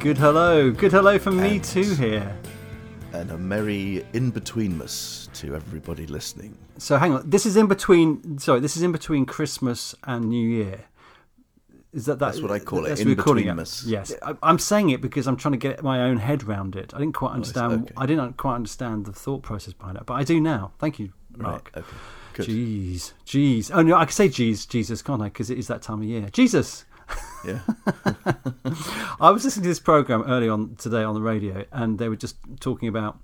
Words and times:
Good 0.00 0.16
hello. 0.16 0.70
Good 0.70 0.92
hello 0.92 1.18
from 1.18 1.36
me 1.36 1.58
too 1.58 1.94
here. 1.94 2.34
And 3.12 3.30
a 3.30 3.36
merry 3.36 4.02
in 4.14 4.32
betweenmas 4.32 5.30
to 5.34 5.54
everybody 5.54 6.06
listening. 6.06 6.56
So 6.78 6.96
hang 6.96 7.12
on. 7.12 7.28
This 7.28 7.44
is 7.44 7.54
in 7.54 7.66
between. 7.66 8.38
Sorry, 8.38 8.60
this 8.60 8.78
is 8.78 8.82
in 8.82 8.92
between 8.92 9.26
Christmas 9.26 9.94
and 10.04 10.30
New 10.30 10.48
Year. 10.48 10.86
Is 11.92 12.06
that, 12.06 12.18
that 12.18 12.24
That's 12.24 12.40
what 12.40 12.50
I 12.50 12.60
call 12.60 12.86
it, 12.86 12.88
that's 12.88 13.02
in 13.02 13.10
what 13.10 13.18
calling 13.18 13.46
it. 13.46 13.82
Yes, 13.84 14.14
I, 14.22 14.36
I'm 14.42 14.58
saying 14.58 14.88
it 14.88 15.02
because 15.02 15.26
I'm 15.26 15.36
trying 15.36 15.52
to 15.52 15.58
get 15.58 15.82
my 15.82 16.00
own 16.00 16.16
head 16.16 16.44
round 16.44 16.76
it. 16.76 16.94
I 16.94 16.98
didn't 16.98 17.12
quite 17.12 17.32
oh, 17.32 17.34
understand. 17.34 17.82
okay. 17.82 17.94
I 17.98 18.06
didn't 18.06 18.38
quite 18.38 18.54
understand 18.54 19.04
the 19.04 19.12
thought 19.12 19.42
process 19.42 19.74
behind 19.74 19.98
it, 19.98 20.06
but 20.06 20.14
I 20.14 20.24
do 20.24 20.40
now. 20.40 20.72
Thank 20.78 20.98
you, 20.98 21.12
Mark. 21.36 21.72
Right, 21.76 21.84
okay. 21.84 21.96
Good. 22.32 22.46
Jeez, 22.46 23.12
jeez. 23.26 23.70
Oh 23.74 23.82
no, 23.82 23.96
I 23.96 24.06
can 24.06 24.12
say 24.12 24.30
jeez, 24.30 24.66
Jesus, 24.66 25.02
can't 25.02 25.20
I? 25.20 25.26
Because 25.26 25.50
it 25.50 25.58
is 25.58 25.66
that 25.66 25.82
time 25.82 25.98
of 25.98 26.06
year. 26.06 26.30
Jesus. 26.32 26.86
Yeah. 27.44 27.60
I 29.20 29.30
was 29.30 29.44
listening 29.44 29.62
to 29.64 29.68
this 29.68 29.80
program 29.80 30.24
early 30.26 30.48
on 30.48 30.76
today 30.76 31.02
on 31.02 31.14
the 31.14 31.22
radio, 31.22 31.64
and 31.72 31.98
they 31.98 32.08
were 32.08 32.16
just 32.16 32.36
talking 32.60 32.88
about. 32.88 33.18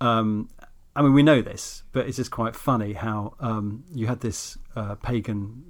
Um, 0.00 0.48
I 0.96 1.02
mean, 1.02 1.12
we 1.12 1.22
know 1.22 1.42
this, 1.42 1.84
but 1.92 2.08
it's 2.08 2.16
just 2.16 2.30
quite 2.30 2.56
funny 2.56 2.94
how 2.94 3.34
um, 3.38 3.84
you 3.92 4.08
had 4.08 4.20
this 4.20 4.58
uh, 4.74 4.96
pagan 4.96 5.62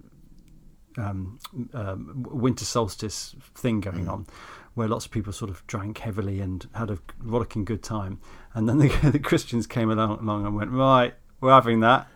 um, 0.97 1.39
um, 1.75 2.27
winter 2.31 2.65
solstice 2.65 3.37
thing 3.55 3.81
going 3.81 4.09
on, 4.09 4.27
where 4.75 4.89
lots 4.89 5.05
of 5.05 5.11
people 5.11 5.33
sort 5.33 5.51
of 5.51 5.67
drank 5.67 5.99
heavily 5.99 6.41
and 6.41 6.67
had 6.75 6.91
a 6.91 6.99
rollicking 7.21 7.65
good 7.65 7.83
time, 7.83 8.21
and 8.55 8.69
then 8.69 8.79
the, 8.79 8.89
the 9.13 9.19
Christians 9.19 9.67
came 9.67 9.91
along, 9.91 10.21
along 10.21 10.47
and 10.47 10.57
went, 10.57 10.71
right, 10.71 11.15
we're 11.41 11.53
having 11.53 11.81
that. 11.81 12.09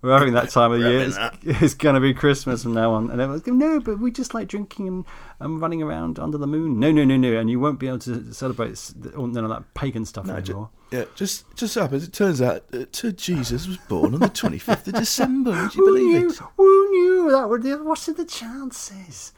We're 0.00 0.16
having 0.16 0.34
that 0.34 0.50
time 0.50 0.70
of 0.70 0.80
the 0.80 0.88
year. 0.88 1.00
It's, 1.00 1.18
it's 1.62 1.74
going 1.74 1.96
to 1.96 2.00
be 2.00 2.14
Christmas 2.14 2.62
from 2.62 2.72
now 2.74 2.92
on. 2.92 3.10
And 3.10 3.20
everyone's 3.20 3.42
going, 3.42 3.58
no, 3.58 3.80
but 3.80 3.98
we 3.98 4.12
just 4.12 4.32
like 4.32 4.46
drinking 4.46 4.86
and, 4.86 5.04
and 5.40 5.60
running 5.60 5.82
around 5.82 6.20
under 6.20 6.38
the 6.38 6.46
moon. 6.46 6.78
No, 6.78 6.92
no, 6.92 7.04
no, 7.04 7.16
no. 7.16 7.36
And 7.36 7.50
you 7.50 7.58
won't 7.58 7.80
be 7.80 7.88
able 7.88 7.98
to 8.00 8.32
celebrate 8.32 8.92
none 9.16 9.36
of 9.44 9.50
that 9.50 9.74
pagan 9.74 10.04
stuff 10.04 10.26
No, 10.26 10.36
anymore. 10.36 10.70
yeah, 10.92 11.04
just 11.16 11.52
just 11.56 11.74
happens. 11.74 12.04
It 12.04 12.12
turns 12.12 12.40
out 12.40 12.68
that 12.68 13.04
uh, 13.04 13.10
Jesus 13.10 13.66
was 13.66 13.76
born 13.88 14.14
on 14.14 14.20
the 14.20 14.28
25th 14.28 14.86
of 14.86 14.94
December. 14.94 15.50
Would 15.50 15.74
you 15.74 15.84
Who 15.84 15.92
believe 15.92 16.22
knew? 16.22 16.30
it? 16.30 16.38
Who 16.56 16.90
knew 16.90 17.30
that 17.32 17.48
would? 17.48 17.64
What 17.84 18.08
are 18.08 18.12
the 18.12 18.24
chances? 18.24 19.32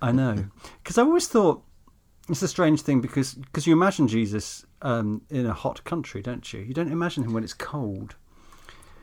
I 0.00 0.10
know, 0.10 0.46
because 0.82 0.98
I 0.98 1.02
always 1.02 1.28
thought 1.28 1.62
it's 2.28 2.42
a 2.42 2.48
strange 2.48 2.80
thing 2.82 3.00
because 3.00 3.34
because 3.34 3.68
you 3.68 3.72
imagine 3.72 4.08
Jesus 4.08 4.66
um, 4.82 5.22
in 5.30 5.46
a 5.46 5.52
hot 5.52 5.84
country, 5.84 6.22
don't 6.22 6.52
you? 6.52 6.58
You 6.58 6.74
don't 6.74 6.90
imagine 6.90 7.22
him 7.22 7.32
when 7.32 7.44
it's 7.44 7.54
cold, 7.54 8.16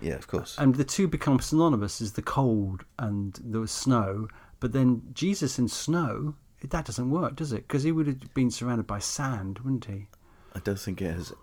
Yeah, 0.01 0.15
of 0.15 0.27
course. 0.27 0.55
and 0.57 0.75
the 0.75 0.83
two 0.83 1.07
become 1.07 1.39
synonymous 1.39 2.01
as 2.01 2.13
the 2.13 2.21
cold 2.21 2.85
and 2.97 3.37
the 3.43 3.67
snow. 3.67 4.27
But 4.59 4.71
then 4.73 5.01
Jesus 5.13 5.57
in 5.59 5.67
snow, 5.67 6.35
that 6.67 6.85
doesn't 6.85 7.09
work, 7.09 7.35
does 7.35 7.51
it? 7.53 7.67
Because 7.67 7.83
he 7.83 7.91
would 7.91 8.07
have 8.07 8.33
been 8.33 8.51
surrounded 8.51 8.87
by 8.87 8.99
sand, 8.99 9.59
wouldn't 9.59 9.85
he? 9.85 10.07
I 10.55 10.59
don't 10.59 10.79
think 10.79 11.01
it 11.01 11.13
has. 11.13 11.33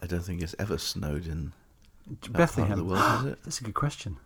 I 0.00 0.06
don't 0.06 0.20
think 0.24 0.42
it's 0.42 0.54
ever 0.58 0.78
snowed 0.78 1.26
in 1.26 1.52
Bethlehem. 2.30 2.68
part 2.68 2.78
of 2.80 2.86
the 2.86 2.92
world? 3.24 3.36
That's 3.44 3.60
a 3.60 3.64
good 3.64 3.74
question. 3.74 4.18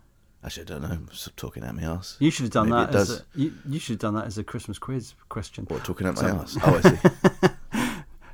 Actually, 0.43 0.63
I 0.63 0.65
don't 0.65 0.81
know. 0.83 0.89
I'm 0.89 1.09
talking 1.35 1.63
at 1.63 1.75
my 1.75 1.81
ass. 1.81 2.15
You 2.19 2.29
should 2.29 2.43
have 2.43 2.51
done 2.51 2.69
Maybe 2.69 2.85
that. 2.85 2.89
it 2.89 2.95
As 2.95 3.07
does. 3.07 3.19
a, 3.19 3.23
you, 3.39 3.53
you 3.67 3.79
should 3.79 3.93
have 3.93 3.99
done 3.99 4.13
that 4.15 4.25
as 4.27 4.37
a 4.37 4.43
Christmas 4.43 4.77
quiz 4.77 5.15
question. 5.29 5.65
What, 5.67 5.83
talking 5.83 6.05
out 6.05 6.15
my 6.15 6.21
So- 6.21 6.27
ass? 6.37 6.57
Oh, 6.63 6.81
I 6.83 6.89
see. 6.91 7.53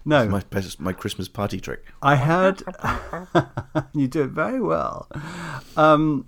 No, 0.06 0.28
my, 0.28 0.42
pres- 0.42 0.80
my 0.80 0.92
Christmas 0.94 1.28
party 1.30 1.60
trick. 1.62 1.86
I 2.02 2.16
had 2.16 2.62
you 3.94 4.08
do 4.08 4.24
it 4.24 4.32
very 4.32 4.60
well. 4.62 5.08
Um, 5.78 6.28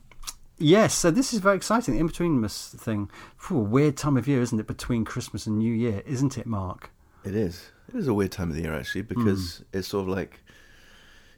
yes, 0.58 0.94
so 0.94 1.12
this 1.12 1.34
is 1.34 1.40
very 1.40 1.58
exciting. 1.58 1.98
In 1.98 2.08
between 2.08 2.48
thing, 2.48 3.10
Phew, 3.38 3.58
weird 3.60 3.98
time 3.98 4.16
of 4.18 4.28
year, 4.28 4.42
isn't 4.42 4.60
it? 4.60 4.68
Between 4.68 5.04
Christmas 5.04 5.46
and 5.46 5.58
New 5.60 5.74
Year, 5.74 6.02
isn't 6.06 6.38
it, 6.38 6.46
Mark? 6.46 6.92
It 7.26 7.36
is. 7.36 7.72
It 7.90 7.96
is 7.96 8.08
a 8.08 8.14
weird 8.14 8.32
time 8.32 8.50
of 8.50 8.56
the 8.56 8.62
year, 8.62 8.74
actually, 8.74 9.02
because 9.04 9.64
it's 9.74 9.88
sort 9.90 10.04
of 10.04 10.16
like, 10.16 10.40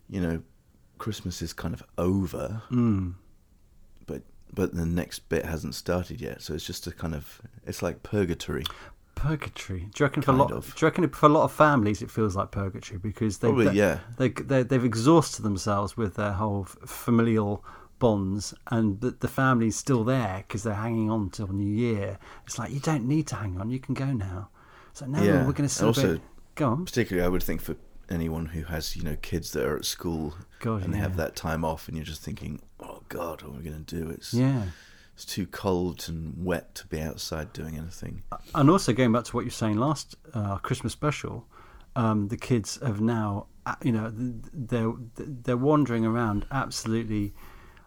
you 0.09 0.21
know, 0.21 0.41
Christmas 0.97 1.41
is 1.41 1.53
kind 1.53 1.73
of 1.73 1.83
over, 1.97 2.61
Mm. 2.71 3.15
but 4.05 4.21
but 4.53 4.73
the 4.73 4.85
next 4.85 5.27
bit 5.29 5.45
hasn't 5.45 5.75
started 5.75 6.21
yet. 6.21 6.41
So 6.41 6.53
it's 6.53 6.65
just 6.65 6.87
a 6.87 6.91
kind 6.91 7.13
of, 7.13 7.41
it's 7.65 7.81
like 7.81 8.01
purgatory. 8.03 8.63
Purgatory. 9.17 9.79
Do 9.81 9.91
you 9.97 10.05
reckon 10.05 10.21
for 10.21 10.31
a 10.31 10.35
lot? 10.35 10.51
of. 10.51 10.73
Do 10.75 10.85
you 10.85 10.87
reckon 10.87 11.09
for 11.09 11.25
a 11.25 11.29
lot 11.29 11.43
of 11.43 11.51
families 11.51 12.01
it 12.01 12.11
feels 12.11 12.35
like 12.35 12.51
purgatory 12.51 12.99
because 12.99 13.39
they, 13.39 13.47
Probably, 13.47 13.65
they, 13.69 13.73
yeah. 13.73 13.99
they, 14.17 14.29
they 14.29 14.63
they've 14.63 14.85
exhausted 14.85 15.41
themselves 15.43 15.97
with 15.97 16.15
their 16.15 16.33
whole 16.33 16.65
familial 16.65 17.63
bonds, 17.99 18.53
and 18.71 19.01
the, 19.01 19.11
the 19.11 19.27
family's 19.27 19.75
still 19.75 20.03
there 20.03 20.43
because 20.47 20.63
they're 20.63 20.73
hanging 20.75 21.09
on 21.09 21.29
till 21.31 21.47
New 21.47 21.65
Year. 21.75 22.19
It's 22.45 22.59
like 22.59 22.71
you 22.71 22.79
don't 22.79 23.07
need 23.07 23.27
to 23.27 23.35
hang 23.35 23.59
on; 23.59 23.69
you 23.69 23.79
can 23.79 23.93
go 23.95 24.05
now. 24.13 24.49
So 24.93 25.05
like 25.05 25.21
no, 25.21 25.23
Yeah, 25.23 25.45
we're 25.45 25.53
going 25.53 25.67
to 25.67 25.69
celebrate. 25.69 26.03
also- 26.05 26.21
go 26.55 26.69
on. 26.69 26.85
Particularly, 26.85 27.25
I 27.25 27.29
would 27.29 27.43
think 27.43 27.61
for 27.61 27.75
anyone 28.09 28.45
who 28.47 28.63
has, 28.63 28.95
you 28.95 29.03
know, 29.03 29.17
kids 29.21 29.51
that 29.51 29.65
are 29.65 29.75
at 29.77 29.85
school 29.85 30.35
God, 30.59 30.83
and 30.83 30.93
they 30.93 30.97
have 30.99 31.17
that 31.17 31.35
time 31.35 31.65
off, 31.65 31.87
and 31.87 31.97
you're 31.97 32.05
just 32.05 32.21
thinking, 32.21 32.61
oh 32.79 33.01
God, 33.09 33.41
what 33.41 33.53
are 33.55 33.57
we 33.57 33.63
going 33.63 33.83
to 33.83 33.95
do? 33.99 34.09
It's 34.09 34.33
Yeah. 34.33 34.63
It's 35.17 35.25
too 35.25 35.47
cold 35.47 36.05
and 36.07 36.45
wet 36.45 36.75
to 36.75 36.85
be 36.85 37.01
outside 37.01 37.51
doing 37.51 37.75
anything. 37.75 38.21
and 38.53 38.69
also 38.69 38.93
going 38.93 39.11
back 39.11 39.23
to 39.23 39.35
what 39.35 39.41
you 39.41 39.47
were 39.47 39.51
saying 39.51 39.75
last 39.77 40.15
uh, 40.35 40.57
Christmas 40.57 40.93
special, 40.93 41.47
um, 41.95 42.27
the 42.27 42.37
kids 42.37 42.77
have 42.85 43.01
now, 43.01 43.47
uh, 43.65 43.73
you 43.83 43.91
know, 43.91 44.11
they're 44.13 44.93
they're 45.15 45.57
wandering 45.57 46.05
around 46.05 46.45
absolutely 46.51 47.33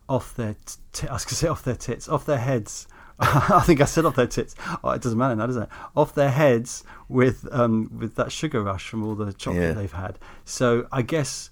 off 0.09 0.35
their, 0.35 0.57
t- 0.93 1.07
I 1.07 1.13
was 1.13 1.25
to 1.27 1.37
say 1.37 1.47
off 1.47 1.63
their 1.63 1.77
tits, 1.77 2.09
off 2.09 2.27
their 2.27 2.39
heads. 2.41 2.89
I 3.21 3.61
think 3.65 3.81
I 3.81 3.85
said 3.85 4.05
off 4.07 4.17
their 4.17 4.27
tits. 4.27 4.57
Oh, 4.83 4.91
it 4.91 5.01
doesn't 5.03 5.17
matter 5.19 5.37
now, 5.37 5.47
does 5.47 5.57
it? 5.57 5.69
Off 5.95 6.15
their 6.17 6.31
heads 6.33 6.83
with 7.09 7.47
um, 7.53 7.91
with 7.97 8.17
that 8.17 8.33
sugar 8.33 8.61
rush 8.63 8.89
from 8.89 9.07
all 9.07 9.15
the 9.15 9.33
chocolate 9.33 9.63
Yeah. 9.63 9.73
they've 9.73 9.93
had. 9.93 10.19
So 10.45 10.89
I 10.91 11.03
guess 11.03 11.50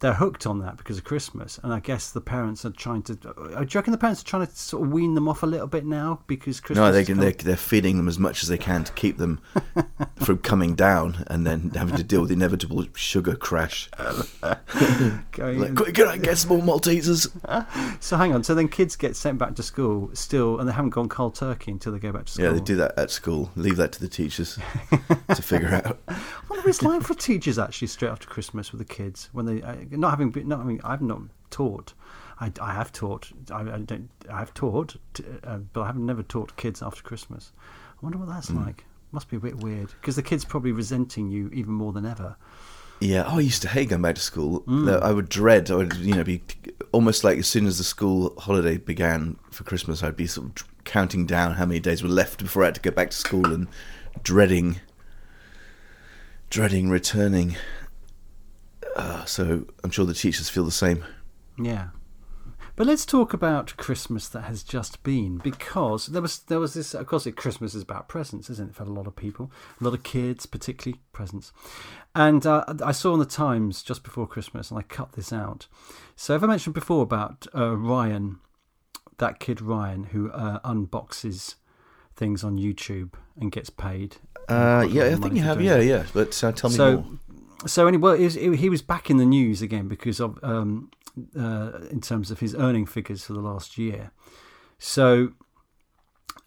they're 0.00 0.14
hooked 0.14 0.46
on 0.46 0.58
that 0.60 0.76
because 0.76 0.98
of 0.98 1.04
Christmas, 1.04 1.58
and 1.62 1.72
I 1.72 1.80
guess 1.80 2.10
the 2.10 2.20
parents 2.20 2.64
are 2.64 2.70
trying 2.70 3.02
to. 3.04 3.12
Uh, 3.14 3.60
do 3.60 3.68
you 3.70 3.78
reckon 3.78 3.92
the 3.92 3.98
parents 3.98 4.20
are 4.20 4.26
trying 4.26 4.46
to 4.46 4.54
sort 4.54 4.82
of 4.84 4.92
wean 4.92 5.14
them 5.14 5.26
off 5.28 5.42
a 5.42 5.46
little 5.46 5.66
bit 5.66 5.86
now 5.86 6.20
because 6.26 6.60
Christmas? 6.60 6.84
No, 6.84 6.92
they 6.92 7.04
can, 7.04 7.18
they're, 7.18 7.32
they're 7.32 7.56
feeding 7.56 7.96
them 7.96 8.06
as 8.08 8.18
much 8.18 8.42
as 8.42 8.48
they 8.48 8.58
can 8.58 8.84
to 8.84 8.92
keep 8.92 9.16
them 9.16 9.40
from 10.16 10.38
coming 10.38 10.74
down 10.74 11.24
and 11.28 11.46
then 11.46 11.70
having 11.70 11.96
to 11.96 12.02
deal 12.02 12.20
with 12.20 12.28
the 12.28 12.34
inevitable 12.34 12.84
sugar 12.94 13.36
crash. 13.36 13.88
Going 15.32 15.60
Like, 15.60 15.74
quick, 15.74 15.94
can 15.94 16.08
I 16.08 16.18
get 16.18 16.38
some 16.38 16.50
more 16.50 16.78
Maltesers? 16.78 17.30
So 18.00 18.16
hang 18.16 18.34
on. 18.34 18.44
So 18.44 18.54
then 18.54 18.68
kids 18.68 18.94
get 18.96 19.16
sent 19.16 19.38
back 19.38 19.54
to 19.56 19.62
school 19.62 20.10
still, 20.12 20.60
and 20.60 20.68
they 20.68 20.72
haven't 20.72 20.90
gone 20.90 21.08
cold 21.08 21.34
turkey 21.34 21.72
until 21.72 21.92
they 21.92 21.98
go 21.98 22.12
back 22.12 22.26
to 22.26 22.32
school. 22.32 22.44
Yeah, 22.44 22.52
they 22.52 22.60
do 22.60 22.76
that 22.76 22.96
at 22.98 23.10
school. 23.10 23.50
Leave 23.56 23.76
that 23.78 23.92
to 23.92 24.00
the 24.00 24.08
teachers 24.08 24.58
to 25.34 25.42
figure 25.42 25.68
out. 25.68 25.98
I 26.08 26.14
wonder 26.48 26.62
what 26.62 26.66
it's 26.66 26.82
like 26.82 27.02
for 27.02 27.14
teachers 27.14 27.58
actually 27.58 27.88
straight 27.88 28.10
after 28.10 28.26
Christmas 28.28 28.72
with 28.72 28.78
the 28.78 28.84
kids 28.84 29.28
when 29.32 29.46
they 29.46 29.62
uh, 29.62 29.74
not 29.90 30.10
having 30.10 30.30
been. 30.30 30.48
Not, 30.48 30.60
I 30.60 30.64
mean, 30.64 30.80
I've 30.84 31.02
not 31.02 31.22
taught. 31.50 31.94
I, 32.38 32.52
I 32.60 32.74
have 32.74 32.92
taught. 32.92 33.30
I, 33.50 33.60
I 33.60 33.78
don't. 33.78 34.10
I 34.30 34.38
have 34.38 34.52
taught, 34.54 34.96
t- 35.14 35.24
uh, 35.44 35.58
but 35.58 35.82
I 35.82 35.86
have 35.86 35.96
never 35.96 36.22
taught 36.22 36.56
kids 36.56 36.82
after 36.82 37.02
Christmas. 37.02 37.52
I 37.60 38.04
wonder 38.04 38.18
what 38.18 38.28
that's 38.28 38.50
like. 38.50 38.84
Must 39.12 39.30
be 39.30 39.36
a 39.36 39.40
bit 39.40 39.56
weird 39.56 39.88
because 40.00 40.16
the 40.16 40.22
kids 40.22 40.44
probably 40.44 40.72
resenting 40.72 41.30
you 41.30 41.48
even 41.52 41.72
more 41.72 41.92
than 41.92 42.04
ever. 42.04 42.36
Yeah, 43.00 43.24
oh, 43.26 43.36
I 43.36 43.40
used 43.40 43.62
to 43.62 43.68
hate 43.68 43.90
going 43.90 44.02
back 44.02 44.14
to 44.14 44.20
school. 44.20 44.62
Mm. 44.62 45.02
I 45.02 45.12
would 45.12 45.28
dread. 45.28 45.70
I 45.70 45.74
would, 45.74 45.96
you 45.96 46.14
know, 46.14 46.24
be 46.24 46.42
almost 46.92 47.24
like 47.24 47.38
as 47.38 47.46
soon 47.46 47.66
as 47.66 47.78
the 47.78 47.84
school 47.84 48.34
holiday 48.38 48.78
began 48.78 49.36
for 49.50 49.64
Christmas, 49.64 50.02
I'd 50.02 50.16
be 50.16 50.26
sort 50.26 50.60
of 50.60 50.84
counting 50.84 51.26
down 51.26 51.54
how 51.54 51.66
many 51.66 51.78
days 51.78 52.02
were 52.02 52.08
left 52.08 52.42
before 52.42 52.62
I 52.62 52.66
had 52.66 52.76
to 52.76 52.80
go 52.80 52.90
back 52.90 53.10
to 53.10 53.16
school 53.16 53.52
and 53.52 53.68
dreading, 54.22 54.80
dreading 56.48 56.88
returning. 56.88 57.56
Uh, 58.96 59.24
so 59.24 59.66
I'm 59.84 59.90
sure 59.90 60.06
the 60.06 60.14
teachers 60.14 60.48
feel 60.48 60.64
the 60.64 60.70
same. 60.70 61.04
Yeah. 61.58 61.88
But 62.76 62.86
let's 62.86 63.06
talk 63.06 63.32
about 63.32 63.74
Christmas 63.78 64.28
that 64.28 64.42
has 64.42 64.62
just 64.62 65.02
been, 65.02 65.38
because 65.38 66.08
there 66.08 66.20
was 66.20 66.40
there 66.40 66.60
was 66.60 66.74
this. 66.74 66.92
Of 66.92 67.06
course, 67.06 67.26
Christmas 67.34 67.74
is 67.74 67.82
about 67.82 68.06
presents, 68.06 68.50
isn't 68.50 68.70
it? 68.70 68.74
For 68.74 68.82
a 68.82 68.86
lot 68.86 69.06
of 69.06 69.16
people, 69.16 69.50
a 69.80 69.84
lot 69.84 69.94
of 69.94 70.02
kids, 70.02 70.44
particularly 70.44 71.00
presents. 71.14 71.52
And 72.14 72.44
uh, 72.44 72.64
I 72.84 72.92
saw 72.92 73.14
in 73.14 73.18
the 73.18 73.24
Times 73.24 73.82
just 73.82 74.02
before 74.02 74.26
Christmas, 74.26 74.70
and 74.70 74.78
I 74.78 74.82
cut 74.82 75.12
this 75.12 75.32
out. 75.32 75.68
So, 76.16 76.34
have 76.34 76.44
I 76.44 76.48
mentioned 76.48 76.74
before 76.74 77.02
about 77.02 77.46
uh, 77.54 77.74
Ryan, 77.74 78.40
that 79.16 79.40
kid 79.40 79.62
Ryan, 79.62 80.04
who 80.04 80.30
uh, 80.30 80.60
unboxes 80.60 81.54
things 82.14 82.44
on 82.44 82.58
YouTube 82.58 83.14
and 83.40 83.50
gets 83.50 83.70
paid? 83.70 84.16
Uh, 84.50 84.86
yeah, 84.88 85.06
I 85.06 85.14
think 85.14 85.34
you 85.34 85.42
have. 85.42 85.62
Yeah, 85.62 85.78
yeah. 85.78 86.04
But 86.12 86.44
uh, 86.44 86.52
tell 86.52 86.68
me 86.68 86.76
so, 86.76 86.96
more. 86.98 87.06
So 87.66 87.86
anyway, 87.86 88.00
well, 88.00 88.16
he 88.16 88.24
was, 88.24 88.34
he 88.34 88.68
was 88.68 88.82
back 88.82 89.10
in 89.10 89.16
the 89.16 89.26
news 89.26 89.62
again 89.62 89.88
because 89.88 90.20
of 90.20 90.38
um, 90.42 90.90
uh, 91.38 91.72
in 91.90 92.00
terms 92.00 92.30
of 92.30 92.40
his 92.40 92.54
earning 92.54 92.86
figures 92.86 93.24
for 93.24 93.32
the 93.32 93.40
last 93.40 93.78
year. 93.78 94.12
So, 94.78 95.32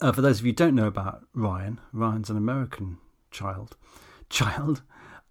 uh, 0.00 0.12
for 0.12 0.20
those 0.22 0.40
of 0.40 0.46
you 0.46 0.52
who 0.52 0.56
don't 0.56 0.74
know 0.74 0.86
about 0.86 1.26
Ryan, 1.34 1.80
Ryan's 1.92 2.30
an 2.30 2.36
American 2.36 2.98
child, 3.30 3.76
child 4.30 4.82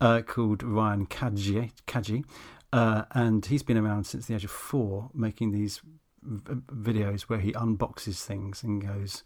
uh, 0.01 0.21
called 0.21 0.63
Ryan 0.63 1.05
Kaji, 1.05 1.71
Kaji 1.87 2.23
uh, 2.71 3.03
and 3.11 3.45
he's 3.45 3.63
been 3.63 3.77
around 3.77 4.05
since 4.05 4.27
the 4.27 4.35
age 4.35 4.43
of 4.43 4.51
four, 4.51 5.09
making 5.13 5.51
these 5.51 5.81
v- 6.21 6.61
videos 6.71 7.21
where 7.23 7.39
he 7.39 7.51
unboxes 7.53 8.23
things 8.23 8.63
and 8.63 8.85
goes, 8.85 9.23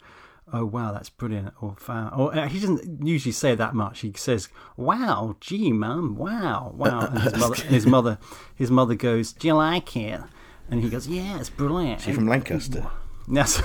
"Oh 0.51 0.65
wow, 0.65 0.91
that's 0.91 1.09
brilliant," 1.09 1.53
or 1.61 1.75
"Wow," 1.87 2.13
or 2.17 2.35
uh, 2.35 2.47
he 2.47 2.59
doesn't 2.59 3.05
usually 3.05 3.31
say 3.31 3.55
that 3.55 3.73
much. 3.73 4.01
He 4.01 4.13
says, 4.15 4.49
"Wow, 4.77 5.35
gee, 5.39 5.71
mum, 5.71 6.15
wow, 6.15 6.73
wow," 6.75 7.01
and 7.07 7.19
his 7.19 7.33
mother, 7.37 7.55
his 7.55 7.85
mother, 7.85 8.17
his 8.55 8.71
mother 8.71 8.95
goes, 8.95 9.33
"Do 9.33 9.47
you 9.47 9.53
like 9.55 9.95
it?" 9.95 10.21
And 10.69 10.83
he 10.83 10.89
goes, 10.89 11.07
"Yeah, 11.07 11.39
it's 11.39 11.49
brilliant." 11.49 12.01
She's 12.01 12.15
from 12.15 12.27
Lancaster. 12.27 12.85
Yes. 13.25 13.63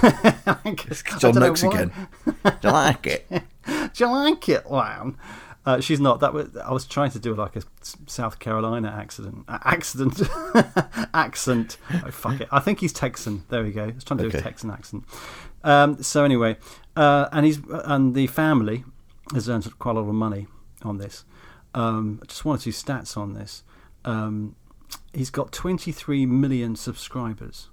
John 1.19 1.35
Noakes 1.35 1.65
again. 1.65 1.91
Do 2.45 2.53
you 2.63 2.71
like 2.71 3.07
it? 3.09 3.29
Do 3.29 3.91
you 3.97 4.07
like 4.07 4.49
it, 4.49 4.71
Lamb? 4.71 5.19
Uh, 5.67 5.81
she's 5.81 5.99
not. 5.99 6.21
That 6.21 6.33
was 6.33 6.57
I 6.57 6.73
was 6.73 6.87
trying 6.87 7.11
to 7.11 7.19
do 7.19 7.35
like 7.35 7.57
a 7.57 7.63
South 8.07 8.39
Carolina 8.39 8.89
accident, 8.97 9.45
uh, 9.49 9.59
accident, 9.65 10.23
accent. 11.13 11.77
Oh 11.93 12.11
fuck 12.11 12.41
it! 12.41 12.49
I 12.51 12.61
think 12.61 12.81
he's 12.81 12.93
Texan. 12.93 13.45
There 13.49 13.63
we 13.65 13.73
go. 13.73 13.85
I 13.85 13.91
was 13.91 14.05
trying 14.05 14.19
to 14.19 14.31
do 14.31 14.39
a 14.39 14.41
Texan 14.41 14.71
accent. 14.71 15.05
Um, 15.69 16.03
so 16.03 16.25
anyway, 16.25 16.57
uh, 16.97 17.29
and 17.33 17.45
he's 17.47 17.59
and 17.85 18.15
the 18.15 18.27
family 18.27 18.85
has 19.35 19.49
earned 19.49 19.79
quite 19.79 19.97
a 19.97 20.01
lot 20.01 20.09
of 20.09 20.15
money 20.15 20.47
on 20.83 20.99
this. 20.99 21.25
Um, 21.75 22.21
just 22.27 22.45
one 22.45 22.57
or 22.57 22.59
two 22.59 22.71
stats 22.71 23.17
on 23.17 23.35
this. 23.35 23.63
Um, 24.05 24.57
he's 25.13 25.31
got 25.31 25.53
23 25.53 26.25
million 26.27 26.75
subscribers 26.77 27.69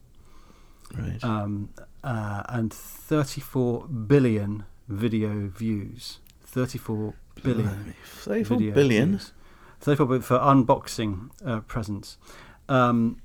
Right. 0.97 1.23
um, 1.23 1.69
uh, 2.03 2.43
and 2.49 2.73
34 2.73 3.87
billion 3.87 4.65
video 4.89 5.47
views. 5.47 6.19
34 6.41 7.13
billion 7.43 7.93
34 8.05 8.57
video 8.57 8.73
billion. 8.73 9.09
views. 9.11 9.31
34 9.79 10.05
billion 10.07 10.21
for 10.21 10.37
unboxing 10.39 11.29
uh, 11.45 11.61
presents. 11.61 12.17
Um, 12.67 13.17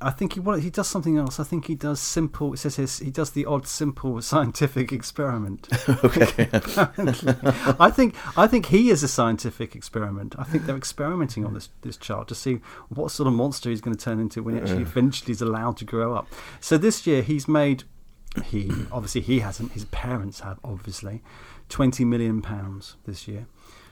I 0.00 0.10
think 0.10 0.34
he 0.34 0.40
what, 0.40 0.60
he 0.60 0.70
does 0.70 0.86
something 0.86 1.18
else. 1.18 1.40
I 1.40 1.44
think 1.44 1.66
he 1.66 1.74
does 1.74 2.00
simple. 2.00 2.54
It 2.54 2.58
says 2.58 2.76
his, 2.76 2.98
he 3.00 3.10
does 3.10 3.30
the 3.30 3.44
odd 3.46 3.66
simple 3.66 4.20
scientific 4.32 4.92
experiment. 4.92 5.68
Okay. 6.04 6.48
I 6.52 7.90
think 7.90 8.14
I 8.36 8.46
think 8.46 8.66
he 8.66 8.90
is 8.90 9.02
a 9.02 9.08
scientific 9.08 9.74
experiment. 9.74 10.34
I 10.38 10.44
think 10.44 10.66
they're 10.66 10.76
experimenting 10.76 11.44
on 11.44 11.54
this 11.54 11.70
this 11.82 11.96
child 11.96 12.28
to 12.28 12.34
see 12.34 12.60
what 12.88 13.10
sort 13.10 13.26
of 13.26 13.32
monster 13.32 13.70
he's 13.70 13.80
going 13.80 13.96
to 13.96 14.02
turn 14.02 14.20
into 14.20 14.42
when 14.42 14.54
he 14.54 14.60
actually 14.60 14.78
uh. 14.84 14.88
eventually 14.88 15.32
is 15.32 15.42
allowed 15.42 15.76
to 15.78 15.84
grow 15.84 16.14
up. 16.14 16.28
So 16.60 16.78
this 16.78 17.06
year 17.06 17.22
he's 17.22 17.48
made 17.48 17.84
he 18.44 18.70
obviously 18.92 19.22
he 19.22 19.40
hasn't. 19.40 19.72
His 19.72 19.86
parents 19.86 20.40
have 20.40 20.60
obviously 20.62 21.22
twenty 21.68 22.04
million 22.04 22.42
pounds 22.42 22.96
this 23.06 23.26
year 23.26 23.46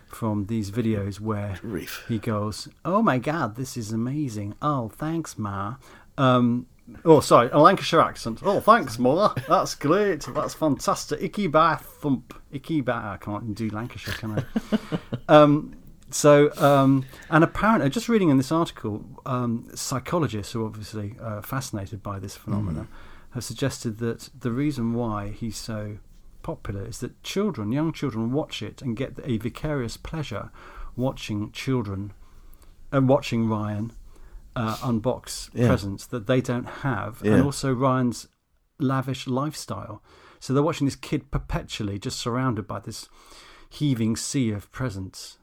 from 0.07 0.47
these 0.47 0.71
videos 0.71 1.21
where 1.21 1.59
Reef. 1.63 2.05
he 2.09 2.19
goes, 2.19 2.69
"Oh 2.85 3.03
my 3.03 3.19
God, 3.19 3.57
this 3.57 3.77
is 3.77 3.93
amazing! 3.93 4.55
Oh, 4.63 4.89
thanks, 4.89 5.39
Ma." 5.39 5.77
Um, 6.19 6.67
oh, 7.05 7.21
sorry, 7.21 7.51
a 7.53 7.59
Lancashire 7.59 8.01
accent. 8.01 8.41
Oh, 8.43 8.61
thanks, 8.61 8.99
Ma. 8.99 9.35
That's 9.49 9.75
great. 9.75 10.27
That's 10.35 10.55
fantastic. 10.55 11.23
Icky 11.23 11.47
bar 11.49 11.79
thump. 11.79 12.35
Icky 12.51 12.81
bar. 12.81 13.15
I 13.15 13.17
can't 13.17 13.55
do 13.55 13.69
Lancashire, 13.69 14.15
can 14.15 14.39
I? 14.39 14.79
um, 15.29 15.77
so, 16.11 16.51
um, 16.59 17.05
and 17.31 17.43
apparently, 17.43 17.91
just 17.91 18.09
reading 18.09 18.29
in 18.29 18.37
this 18.37 18.53
article, 18.53 19.05
um, 19.27 19.69
psychologists 19.75 20.53
who 20.53 20.63
are 20.63 20.67
obviously 20.67 21.17
uh, 21.21 21.43
fascinated 21.43 22.03
by 22.03 22.19
this 22.19 22.37
phenomena 22.37 22.87
have 23.31 23.45
suggested 23.45 23.99
that 23.99 24.31
the 24.39 24.51
reason 24.51 24.95
why 24.95 25.29
he's 25.29 25.57
so 25.57 25.99
popular 26.47 26.85
is 26.87 26.99
that 27.01 27.21
children, 27.23 27.73
young 27.73 27.93
children, 27.93 28.33
watch 28.33 28.63
it 28.63 28.81
and 28.83 28.97
get 28.97 29.13
a 29.25 29.37
vicarious 29.39 29.97
pleasure 29.97 30.51
watching 30.97 31.51
children 31.53 32.13
and 32.93 33.09
watching 33.09 33.49
Ryan 33.49 33.93
uh, 34.55 34.77
unbox 34.77 35.51
Yeah. 35.53 35.67
presents 35.69 36.07
that 36.07 36.27
they 36.27 36.41
don't 36.41 36.69
have, 36.87 37.21
Yeah. 37.23 37.33
and 37.35 37.43
also 37.43 37.73
Ryan's 37.75 38.29
lavish 38.79 39.27
lifestyle. 39.27 40.03
So 40.41 40.53
they're 40.53 40.63
watching 40.71 40.87
this 40.87 40.97
kid 41.11 41.31
perpetually 41.31 41.99
just 41.99 42.19
surrounded 42.19 42.67
by 42.67 42.79
this 42.81 43.09
heaving 43.69 44.17
sea 44.17 44.53
of 44.53 44.71
presents. 44.71 45.39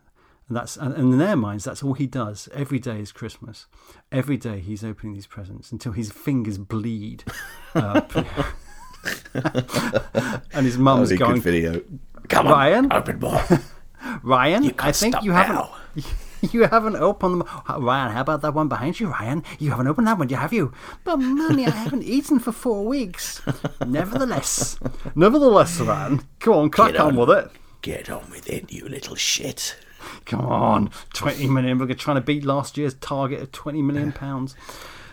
And 0.48 0.56
that's 0.58 0.78
and, 0.78 0.94
and 0.94 1.14
in 1.14 1.20
their 1.20 1.36
minds, 1.36 1.64
that's 1.64 1.84
all 1.84 1.94
he 1.94 2.08
does. 2.08 2.50
Every 2.54 2.80
day 2.80 3.00
is 3.00 3.12
Christmas. 3.12 3.68
Every 4.12 4.38
day 4.38 4.60
he's 4.60 4.84
opening 4.84 5.14
these 5.14 5.28
presents 5.36 5.72
until 5.72 5.92
his 5.94 6.12
fingers 6.12 6.58
bleed. 6.58 7.24
Uh, 7.76 8.02
and 10.54 10.66
his 10.66 10.78
mum's 10.78 11.02
was 11.02 11.12
a 11.12 11.18
going, 11.18 11.36
good 11.36 11.44
video. 11.44 11.82
Come 12.30 12.48
on, 12.48 12.54
Ryan, 12.54 12.94
open 12.94 13.20
more. 13.20 13.42
Ryan, 14.24 14.74
I 14.80 14.92
think 14.92 15.22
you 15.24 15.32
haven't. 15.32 15.70
You 16.52 16.64
haven't 16.68 16.98
opened 16.98 17.40
them. 17.40 17.48
Ryan, 17.70 18.12
how 18.12 18.20
about 18.20 18.42
that 18.42 18.54
one 18.54 18.68
behind 18.68 19.00
you, 19.00 19.08
Ryan? 19.08 19.46
You 19.60 19.70
haven't 19.70 19.88
opened 19.88 20.08
that 20.08 20.18
one, 20.18 20.28
have 20.28 20.52
you? 20.52 20.74
But, 21.06 21.16
Mummy, 21.16 21.66
I 21.66 21.70
haven't 21.70 22.04
eaten 22.04 22.38
for 22.38 22.52
four 22.52 22.84
weeks. 22.84 23.42
Nevertheless, 23.88 24.78
nevertheless, 25.16 25.80
Ryan, 25.80 26.28
come 26.40 26.54
on, 26.56 26.70
crack 26.70 27.00
on. 27.00 27.08
on. 27.08 27.16
with 27.16 27.30
it. 27.30 27.50
Get 27.82 28.10
on 28.10 28.30
with 28.30 28.50
it, 28.50 28.70
you 28.74 28.90
little 28.90 29.16
shit. 29.16 29.78
Come 30.26 30.42
on, 30.42 30.90
20 31.14 31.48
million. 31.48 31.78
We're 31.78 31.94
trying 31.94 32.16
to 32.16 32.22
beat 32.22 32.44
last 32.44 32.78
year's 32.78 32.96
target 32.96 33.42
of 33.42 33.54
20 33.54 33.82
million 33.82 34.12
pounds. 34.12 34.54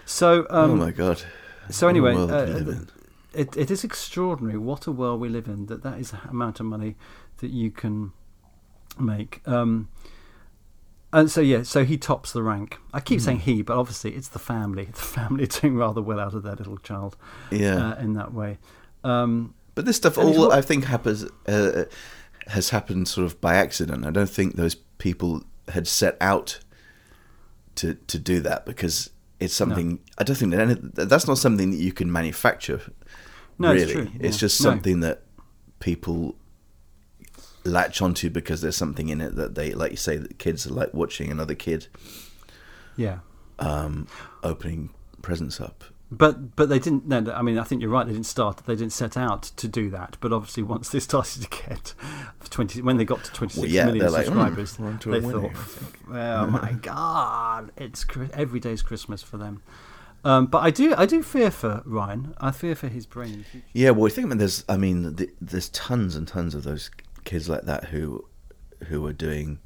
So, 0.05 0.47
um, 0.51 0.73
oh 0.73 0.75
my 0.75 0.91
god. 0.91 1.23
so 1.69 1.87
anyway, 1.87 2.15
uh, 2.15 2.27
we 2.47 2.53
live 2.55 2.69
in. 2.69 2.89
It, 3.35 3.56
it 3.56 3.71
is 3.71 3.85
extraordinary 3.85 4.59
what 4.59 4.87
a 4.87 4.93
world 4.93 5.21
we 5.21 5.29
live 5.29 5.47
in 5.49 5.67
that 5.67 5.82
that 5.82 5.99
is 5.99 6.11
the 6.11 6.21
amount 6.29 6.61
of 6.61 6.67
money 6.67 6.97
that 7.38 7.50
you 7.50 7.71
can 7.71 8.12
make. 8.99 9.41
Um, 9.47 9.88
and 11.12 11.31
so 11.31 11.41
yeah, 11.41 11.62
so 11.65 11.85
he 11.85 11.97
tops 11.99 12.32
the 12.32 12.43
rank. 12.43 12.79
I 12.93 13.00
keep 13.00 13.21
Hmm. 13.21 13.25
saying 13.25 13.38
he, 13.41 13.62
but 13.62 13.77
obviously 13.77 14.12
it's 14.15 14.29
the 14.29 14.38
family. 14.38 14.85
The 14.93 15.00
family 15.00 15.44
are 15.44 15.47
doing 15.49 15.77
rather 15.77 16.03
well 16.03 16.21
out 16.21 16.35
of 16.35 16.43
their 16.43 16.55
little 16.56 16.79
child 16.79 17.17
Yeah. 17.50 17.91
uh, 17.93 17.94
in 18.00 18.15
that 18.15 18.32
way. 18.32 18.59
Um, 19.05 19.55
But 19.75 19.85
this 19.87 19.97
stuff 19.97 20.19
all 20.19 20.32
what- 20.38 20.53
I 20.53 20.62
think 20.62 20.85
happens 20.85 21.25
uh, 21.49 21.85
has 22.49 22.71
happened 22.71 23.09
sort 23.09 23.25
of 23.27 23.41
by 23.41 23.55
accident. 23.56 24.05
I 24.06 24.11
don't 24.11 24.31
think 24.31 24.56
those 24.56 24.75
people 24.99 25.43
had 25.69 25.87
set 25.87 26.17
out 26.21 26.59
to 27.77 27.94
to 27.94 28.19
do 28.19 28.41
that 28.41 28.67
because 28.67 29.11
it's 29.41 29.55
something. 29.55 29.99
I 30.19 30.25
don't 30.25 30.37
think 30.37 30.53
that 30.53 30.61
any, 30.61 30.75
that's 30.93 31.27
not 31.27 31.39
something 31.39 31.71
that 31.71 31.79
you 31.79 31.93
can 31.93 32.13
manufacture. 32.13 32.81
No, 33.59 33.73
it's 33.73 33.93
true, 33.93 34.11
it's 34.21 34.37
yeah. 34.37 34.41
just 34.41 34.61
No. 34.61 34.71
something 34.71 35.01
that 35.01 35.23
people 35.81 36.37
latch 37.65 38.01
onto 38.01 38.31
because 38.31 38.61
there's 38.63 38.77
something 38.77 39.09
in 39.09 39.21
it 39.21 39.37
that 39.37 39.55
they 39.55 39.73
like. 39.73 39.91
You 39.93 39.97
say 39.97 40.17
that 40.17 40.39
kids 40.39 40.67
are 40.67 40.73
like 40.73 40.95
watching 40.95 41.31
another 41.31 41.55
kid 41.55 41.89
yeah, 42.97 43.19
um, 43.59 44.07
opening 44.43 44.91
presents 45.23 45.61
up. 45.61 45.85
But 46.11 46.57
but 46.57 46.69
they 46.69 46.79
didn't. 46.79 47.06
No, 47.06 47.32
I 47.32 47.43
mean 47.43 47.58
I 47.58 47.65
think 47.65 47.81
you're 47.82 47.91
right. 47.91 48.06
They 48.06 48.13
didn't 48.13 48.27
start. 48.27 48.58
They 48.67 48.75
didn't 48.75 48.93
set 48.93 49.17
out 49.17 49.43
to 49.43 49.69
do 49.69 49.91
that. 49.91 50.17
But 50.20 50.32
obviously, 50.32 50.63
once 50.63 50.89
they 50.91 51.01
started 51.11 51.43
to 51.43 51.49
get 51.69 51.94
twenty, 52.51 52.82
when 52.82 52.96
they 52.96 53.05
got 53.05 53.23
to 53.25 53.32
twenty 53.32 53.61
six 53.61 53.73
million 53.73 53.87
Well, 53.87 53.96
yeah, 53.96 54.08
like, 54.08 54.27
"Hmm, 54.27 54.32
subscribers, 54.32 54.79
onto 54.81 55.15
a 55.15 55.20
they 55.20 55.31
thought, 55.31 55.53
"Oh 56.11 56.46
my 56.51 56.73
god, 56.81 57.70
it's 57.77 58.05
every 58.32 58.61
day's 58.61 58.82
Christmas 58.82 59.23
for 59.23 59.37
them." 59.37 59.63
Um, 60.23 60.46
but 60.46 60.58
I 60.58 60.70
do, 60.70 60.94
I 60.99 61.06
do 61.06 61.23
fear 61.23 61.51
for 61.51 61.82
Ryan. 61.87 62.34
I 62.39 62.51
fear 62.51 62.75
for 62.75 62.89
his 62.89 63.06
brain. 63.06 63.46
Yeah, 63.73 63.91
well, 63.91 64.05
I 64.06 64.11
think 64.11 64.27
I 64.27 64.29
mean, 64.29 64.39
there's, 64.39 64.65
I 64.69 64.77
mean, 64.77 65.15
th 65.17 65.31
there's 65.41 65.70
tons 65.70 66.15
and 66.15 66.29
tons 66.29 66.55
of 66.55 66.63
those 66.63 66.91
kids 67.25 67.49
like 67.49 67.63
that 67.63 67.84
who, 67.87 68.27
who 68.89 69.06
are 69.06 69.15
doing 69.15 69.61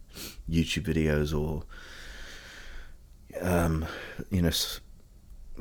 YouTube 0.49 0.85
videos 0.85 1.37
or, 1.37 1.65
um, 3.41 3.85
you 4.31 4.43
know, 4.43 4.49
s- 4.49 4.81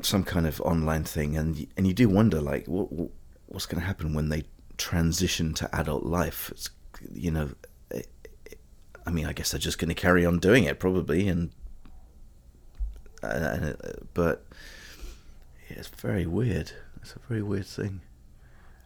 some 0.02 0.24
kind 0.24 0.46
of 0.46 0.60
online 0.62 1.04
thing, 1.04 1.36
and 1.36 1.66
and 1.76 1.86
you 1.86 1.92
do 1.94 2.08
wonder, 2.08 2.40
like, 2.40 2.66
what, 2.66 2.92
what 2.92 3.10
what's 3.46 3.66
going 3.66 3.80
to 3.80 3.86
happen 3.86 4.14
when 4.14 4.28
they 4.28 4.44
transition 4.78 5.54
to 5.54 5.74
adult 5.74 6.04
life? 6.04 6.50
It's, 6.50 6.70
you 7.12 7.30
know, 7.30 7.50
it, 7.90 8.08
it- 8.46 8.58
I 9.06 9.10
mean, 9.10 9.26
I 9.26 9.32
guess 9.32 9.50
they're 9.50 9.60
just 9.60 9.78
going 9.78 9.88
to 9.90 9.94
carry 9.94 10.24
on 10.26 10.38
doing 10.38 10.64
it 10.64 10.80
probably, 10.80 11.28
and, 11.28 11.50
and 13.22 13.64
uh, 13.82 13.90
but 14.14 14.46
yeah, 15.70 15.76
it's 15.78 15.88
very 15.88 16.26
weird. 16.26 16.72
It's 17.02 17.14
a 17.14 17.18
very 17.28 17.42
weird 17.42 17.66
thing. 17.66 18.00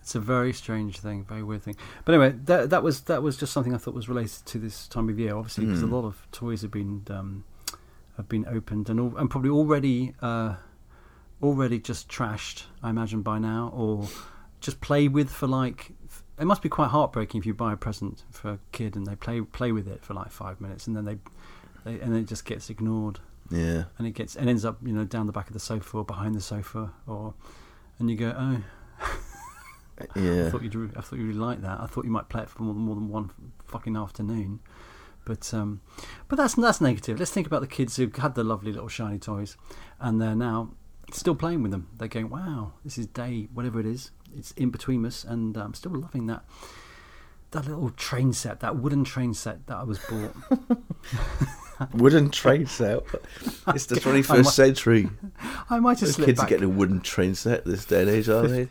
It's 0.02 0.14
a 0.14 0.20
very 0.20 0.52
strange 0.52 0.98
thing, 1.00 1.24
very 1.24 1.42
weird 1.42 1.62
thing. 1.62 1.76
But 2.04 2.14
anyway, 2.14 2.34
that 2.44 2.70
that 2.70 2.82
was 2.82 3.02
that 3.02 3.22
was 3.22 3.36
just 3.36 3.52
something 3.52 3.74
I 3.74 3.78
thought 3.78 3.94
was 3.94 4.08
related 4.08 4.44
to 4.46 4.58
this 4.58 4.88
time 4.88 5.08
of 5.08 5.18
year. 5.18 5.36
Obviously, 5.36 5.66
because 5.66 5.82
Mm. 5.82 5.92
a 5.92 5.96
lot 5.96 6.04
of 6.06 6.26
toys 6.32 6.62
have 6.62 6.70
been 6.70 7.04
um, 7.10 7.44
have 8.16 8.28
been 8.28 8.46
opened 8.46 8.88
and 8.90 8.98
all, 8.98 9.16
and 9.16 9.30
probably 9.30 9.50
already 9.50 10.14
uh, 10.22 10.56
already 11.42 11.78
just 11.78 12.08
trashed. 12.08 12.64
I 12.82 12.90
imagine 12.90 13.22
by 13.22 13.38
now, 13.38 13.72
or 13.74 14.06
just 14.60 14.80
play 14.80 15.08
with 15.08 15.30
for 15.30 15.46
like. 15.46 15.92
It 16.38 16.44
must 16.46 16.62
be 16.62 16.68
quite 16.68 16.90
heartbreaking 16.90 17.40
if 17.40 17.46
you 17.46 17.54
buy 17.54 17.72
a 17.72 17.76
present 17.76 18.22
for 18.30 18.50
a 18.52 18.58
kid 18.70 18.94
and 18.94 19.04
they 19.06 19.16
play 19.16 19.40
play 19.40 19.72
with 19.72 19.88
it 19.88 20.04
for 20.04 20.14
like 20.14 20.30
five 20.30 20.60
minutes 20.60 20.86
and 20.86 20.94
then 20.94 21.04
they, 21.04 21.18
they 21.84 21.98
and 22.00 22.12
then 22.14 22.20
it 22.22 22.26
just 22.28 22.44
gets 22.44 22.70
ignored 22.70 23.18
Yeah. 23.50 23.84
and 23.98 24.06
it 24.06 24.12
gets 24.12 24.36
and 24.36 24.48
ends 24.48 24.64
up 24.64 24.78
you 24.84 24.92
know 24.92 25.04
down 25.04 25.26
the 25.26 25.32
back 25.32 25.48
of 25.48 25.52
the 25.52 25.58
sofa 25.58 25.96
or 25.96 26.04
behind 26.04 26.36
the 26.36 26.40
sofa 26.40 26.92
or 27.08 27.34
and 27.98 28.08
you 28.08 28.14
go 28.16 28.32
oh 28.38 28.62
yeah. 30.14 30.46
I 30.46 30.50
thought 30.50 30.62
you'd 30.62 30.76
re- 30.76 30.90
I 30.96 31.00
thought 31.00 31.18
you 31.18 31.26
really 31.26 31.38
like 31.40 31.60
that. 31.62 31.80
I 31.80 31.86
thought 31.86 32.04
you 32.04 32.10
might 32.12 32.28
play 32.28 32.42
it 32.42 32.48
for 32.50 32.62
more 32.62 32.72
than, 32.74 32.82
more 32.84 32.94
than 32.94 33.08
one 33.08 33.30
fucking 33.66 33.96
afternoon. 33.96 34.60
But 35.24 35.52
um, 35.52 35.80
but 36.28 36.36
that's 36.36 36.54
that's 36.54 36.80
negative. 36.80 37.18
Let's 37.18 37.32
think 37.32 37.46
about 37.48 37.60
the 37.62 37.66
kids 37.66 37.96
who 37.96 38.08
had 38.16 38.34
the 38.36 38.44
lovely 38.44 38.70
little 38.72 38.88
shiny 38.88 39.18
toys, 39.18 39.56
and 39.98 40.20
they're 40.20 40.36
now 40.36 40.70
still 41.12 41.34
playing 41.34 41.62
with 41.62 41.70
them. 41.72 41.88
They're 41.96 42.08
going, 42.08 42.30
wow, 42.30 42.72
this 42.84 42.98
is 42.98 43.06
day 43.06 43.48
whatever 43.52 43.80
it 43.80 43.86
is. 43.86 44.10
It's 44.36 44.50
in 44.52 44.70
between 44.70 45.04
us, 45.06 45.24
and 45.24 45.56
I'm 45.56 45.74
still 45.74 45.92
loving 45.94 46.26
that 46.26 46.44
that 47.52 47.64
little 47.66 47.88
train 47.90 48.30
set, 48.34 48.60
that 48.60 48.76
wooden 48.76 49.04
train 49.04 49.32
set 49.32 49.66
that 49.68 49.76
I 49.78 49.82
was 49.82 49.98
bought. 50.00 50.34
wooden 51.94 52.28
train 52.30 52.66
set. 52.66 53.00
It's 53.68 53.86
the 53.86 53.94
21st 53.96 54.30
I 54.30 54.36
might- 54.36 54.46
century. 54.46 55.08
I 55.70 55.80
might 55.80 55.94
just 55.96 56.02
Those 56.10 56.14
slip 56.16 56.26
kids 56.26 56.40
back. 56.40 56.46
are 56.46 56.50
getting 56.50 56.66
a 56.66 56.68
wooden 56.76 57.00
train 57.00 57.34
set 57.34 57.64
this 57.64 57.86
day 57.86 58.02
and 58.02 58.10
age, 58.10 58.28
aren't 58.28 58.50
they? 58.50 58.68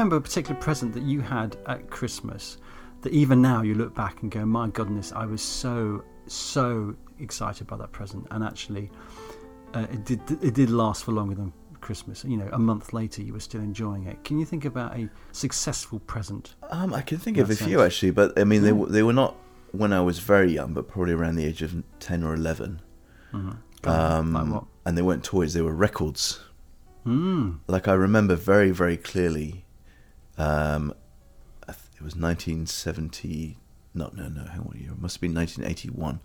Remember 0.00 0.16
a 0.16 0.20
particular 0.22 0.58
present 0.58 0.94
that 0.94 1.02
you 1.02 1.20
had 1.20 1.58
at 1.66 1.90
Christmas 1.90 2.56
that 3.02 3.12
even 3.12 3.42
now 3.42 3.60
you 3.60 3.74
look 3.74 3.94
back 3.94 4.22
and 4.22 4.30
go, 4.30 4.46
my 4.46 4.66
goodness, 4.68 5.12
I 5.12 5.26
was 5.26 5.42
so 5.42 6.02
so 6.26 6.96
excited 7.18 7.66
by 7.66 7.76
that 7.76 7.92
present, 7.92 8.26
and 8.30 8.42
actually, 8.42 8.90
uh, 9.74 9.86
it 9.92 10.06
did 10.06 10.20
it 10.42 10.54
did 10.54 10.70
last 10.70 11.04
for 11.04 11.12
longer 11.12 11.34
than 11.34 11.52
Christmas. 11.82 12.24
You 12.24 12.38
know, 12.38 12.48
a 12.50 12.58
month 12.58 12.94
later, 12.94 13.20
you 13.20 13.34
were 13.34 13.40
still 13.40 13.60
enjoying 13.60 14.06
it. 14.06 14.24
Can 14.24 14.38
you 14.38 14.46
think 14.46 14.64
about 14.64 14.96
a 14.96 15.10
successful 15.32 15.98
present? 15.98 16.54
Um, 16.70 16.94
I 16.94 17.02
can 17.02 17.18
think 17.18 17.36
of 17.36 17.50
a 17.50 17.54
That 17.54 17.64
few 17.66 17.82
actually, 17.82 18.12
but 18.12 18.38
I 18.38 18.44
mean 18.44 18.62
they 18.62 18.72
were 18.72 18.86
they 18.86 19.02
were 19.02 19.12
not 19.12 19.36
when 19.72 19.92
I 19.92 20.00
was 20.00 20.18
very 20.18 20.50
young, 20.50 20.72
but 20.72 20.88
probably 20.88 21.12
around 21.12 21.34
the 21.36 21.44
age 21.44 21.60
of 21.60 21.74
ten 21.98 22.24
or 22.24 22.32
11 22.32 22.80
Um, 23.84 24.32
like 24.32 24.62
and 24.86 24.96
they 24.96 25.02
weren't 25.02 25.24
toys; 25.24 25.52
they 25.52 25.60
were 25.60 25.74
records. 25.74 26.40
Mm. 27.06 27.58
Like 27.66 27.86
I 27.86 27.92
remember 27.92 28.34
very 28.34 28.70
very 28.70 28.96
clearly. 28.96 29.66
Um, 30.40 30.94
it 31.68 32.02
was 32.02 32.16
1970. 32.16 33.58
No, 33.94 34.10
no, 34.14 34.28
no. 34.28 34.44
Hang 34.44 34.60
on, 34.60 34.76
year? 34.78 34.92
It 34.92 35.00
must 35.00 35.16
have 35.16 35.20
been 35.20 35.34
1981. 35.34 36.20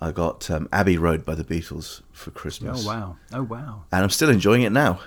I 0.00 0.12
got 0.12 0.50
um, 0.50 0.68
Abbey 0.72 0.96
Road 0.96 1.24
by 1.24 1.34
the 1.34 1.44
Beatles 1.44 2.02
for 2.12 2.30
Christmas. 2.30 2.84
Oh 2.84 2.88
wow! 2.88 3.16
Oh 3.32 3.42
wow! 3.42 3.84
And 3.92 4.02
I'm 4.02 4.10
still 4.10 4.30
enjoying 4.30 4.62
it 4.62 4.72
now. 4.72 5.00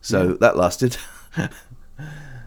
So 0.00 0.30
Yeah. 0.30 0.34
that 0.40 0.56
lasted. 0.56 0.96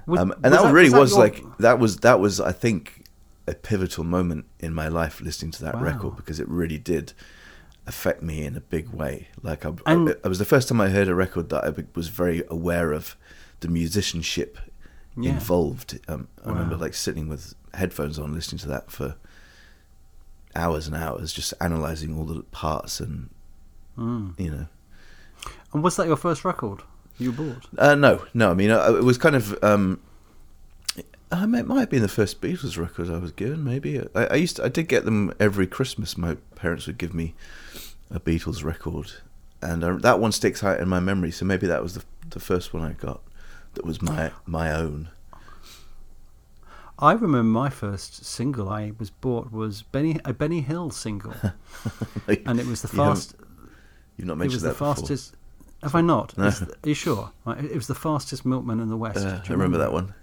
Was- 0.08 0.20
um, 0.20 0.34
and 0.44 0.54
that, 0.54 0.62
was 0.62 0.72
really 0.72 0.90
was, 0.92 1.12
your- 1.12 1.20
like 1.22 1.44
that 1.60 1.80
was 1.80 1.98
that 1.98 2.20
was 2.20 2.40
I 2.40 2.52
think 2.52 3.06
a 3.48 3.54
pivotal 3.56 4.04
moment 4.04 4.46
in 4.60 4.72
my 4.74 4.88
life 4.88 5.20
listening 5.22 5.52
to 5.54 5.64
that 5.64 5.76
Wow. 5.76 5.82
record 5.82 6.16
because 6.18 6.40
it 6.40 6.48
really 6.48 6.78
did 6.78 7.14
affect 7.88 8.22
me 8.22 8.44
in 8.46 8.56
a 8.56 8.62
big 8.62 8.90
way. 8.90 9.30
Like 9.42 9.66
I, 9.66 9.72
And- 9.88 10.10
I, 10.10 10.12
it 10.12 10.26
was 10.28 10.38
the 10.40 10.46
first 10.46 10.68
time 10.68 10.80
I 10.82 10.90
heard 10.90 11.08
a 11.08 11.16
record 11.16 11.50
that 11.50 11.64
I 11.64 11.74
was 11.96 12.10
very 12.10 12.44
aware 12.50 12.92
of 12.92 13.16
the 13.62 13.68
musicianship 13.68 14.60
Yeah. 15.18 15.32
involved. 15.32 16.00
Um, 16.08 16.28
I 16.46 16.50
remember 16.50 16.76
like 16.78 16.94
sitting 16.94 17.28
with 17.30 17.54
headphones 17.74 18.20
on, 18.20 18.34
listening 18.34 18.60
to 18.60 18.68
that 18.70 18.92
for 18.92 19.16
hours 20.56 20.88
and 20.88 20.96
hours, 20.96 21.34
just 21.34 21.54
analyzing 21.62 22.18
all 22.18 22.26
the 22.26 22.44
parts 22.44 23.00
and 23.00 23.30
Mm. 23.98 24.38
you 24.40 24.52
know. 24.52 24.66
And 25.74 25.82
was 25.84 25.96
that 25.96 26.08
your 26.08 26.18
first 26.18 26.44
record 26.44 26.82
you 27.18 27.32
bought? 27.32 27.66
Uh, 27.78 27.96
no, 27.96 28.26
no. 28.34 28.52
I 28.52 28.54
mean, 28.54 28.72
uh, 28.72 28.94
it 28.94 29.04
was 29.04 29.18
kind 29.18 29.36
of. 29.36 29.58
Um, 29.64 30.02
um, 31.32 31.56
it 31.56 31.66
might 31.66 31.80
have 31.80 31.90
been 31.90 32.02
the 32.02 32.08
first 32.08 32.40
Beatles 32.42 32.78
record 32.78 33.10
I 33.10 33.18
was 33.18 33.32
given. 33.32 33.64
Maybe 33.64 34.00
I, 34.16 34.26
I 34.26 34.36
used. 34.36 34.58
To, 34.58 34.66
I 34.66 34.70
did 34.70 34.88
get 34.90 35.06
them 35.06 35.34
every 35.40 35.66
Christmas. 35.68 36.18
My 36.18 36.36
parents 36.56 36.88
would 36.88 36.98
give 36.98 37.14
me 37.14 37.36
a 38.12 38.20
Beatles 38.20 38.64
record, 38.64 39.12
and 39.62 39.84
uh, 39.84 39.94
that 39.98 40.20
one 40.20 40.32
sticks 40.34 40.64
out 40.64 40.80
in 40.80 40.88
my 40.90 41.00
memory. 41.00 41.32
So 41.32 41.46
maybe 41.46 41.68
that 41.68 41.82
was 41.82 41.94
the 41.96 42.04
the 42.30 42.40
first 42.40 42.74
one 42.74 42.84
I 42.84 42.92
got 42.94 43.22
that 43.76 43.86
was 43.86 44.02
my 44.02 44.32
my 44.46 44.72
own. 44.72 45.10
I 46.98 47.12
remember 47.12 47.44
my 47.44 47.70
first 47.70 48.24
single 48.24 48.70
I 48.70 48.94
was 48.98 49.10
bought 49.10 49.52
was 49.52 49.82
Benny 49.84 50.20
a 50.24 50.34
Benny 50.34 50.62
Hill 50.62 50.92
single, 50.92 51.34
and 52.28 52.60
it 52.60 52.66
was 52.66 52.82
the 52.82 52.96
You 52.96 53.02
haven't 53.04 53.16
fast. 53.16 53.36
You've 54.18 54.28
not 54.28 54.34
It 54.34 54.38
mentioned 54.38 54.54
was 54.54 54.62
the 54.64 54.68
that 54.70 54.74
before. 54.76 54.96
fastest. 54.96 55.36
Have 55.84 55.94
I 55.94 56.02
not? 56.02 56.38
No. 56.38 56.46
Are 56.48 56.56
you 56.84 56.94
sure? 56.94 57.32
It 57.48 57.76
was 57.76 57.88
the 57.88 57.96
fastest 57.96 58.46
milkman 58.46 58.80
in 58.80 58.90
the 58.90 58.96
West. 58.98 59.18
Uh, 59.18 59.22
Do 59.24 59.28
I 59.30 59.44
you 59.50 59.52
remember 59.56 59.78
that 59.78 59.92
one. 59.92 60.14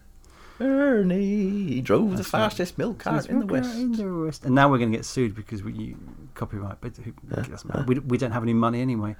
Ernie 0.61 1.80
drove 1.82 2.11
the 2.12 2.16
That's 2.16 2.32
right. 2.32 2.40
fastest 2.40 2.78
milk 2.78 2.99
cart 3.00 3.26
in 3.26 3.40
the 3.40 3.47
west. 3.47 3.75
in 3.76 3.92
the 3.92 4.14
West. 4.25 4.44
And 4.44 4.54
now 4.54 4.71
we're 4.71 4.78
going 4.78 4.92
to 4.92 4.97
get 4.97 5.04
sued 5.04 5.35
because 5.35 5.62
we 5.62 5.73
you, 5.73 5.97
copyright, 6.35 6.81
but 6.81 6.97
who, 6.97 7.12
doesn't 7.29 7.87
we, 7.87 7.99
we 8.01 8.19
don't 8.19 8.33
have 8.33 8.43
any 8.43 8.53
money 8.55 8.81
anyway. 8.81 9.17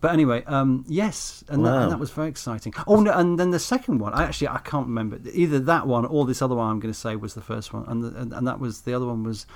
But 0.00 0.12
anyway, 0.12 0.44
um, 0.44 0.84
yes, 0.88 1.42
and, 1.48 1.64
that, 1.64 1.82
and 1.82 1.92
that 1.92 1.98
was 1.98 2.10
very 2.10 2.28
exciting. 2.28 2.72
Oh 2.86 3.00
no, 3.00 3.12
and 3.12 3.38
then 3.38 3.50
the 3.50 3.58
second 3.58 3.98
one, 3.98 4.12
I 4.14 4.24
actually 4.24 4.48
I 4.48 4.58
can't 4.58 4.86
remember 4.86 5.18
either 5.32 5.58
that 5.60 5.86
one 5.86 6.04
or 6.06 6.24
this 6.26 6.40
other 6.42 6.54
one. 6.54 6.70
I'm 6.70 6.80
going 6.80 6.92
to 6.94 6.98
say 6.98 7.16
was 7.16 7.34
the 7.34 7.40
first 7.42 7.72
one, 7.72 7.84
and 7.88 8.02
the, 8.04 8.08
and, 8.20 8.32
and 8.32 8.46
that 8.46 8.60
was 8.60 8.82
the 8.82 8.94
other 8.94 9.06
one 9.06 9.22
was. 9.24 9.46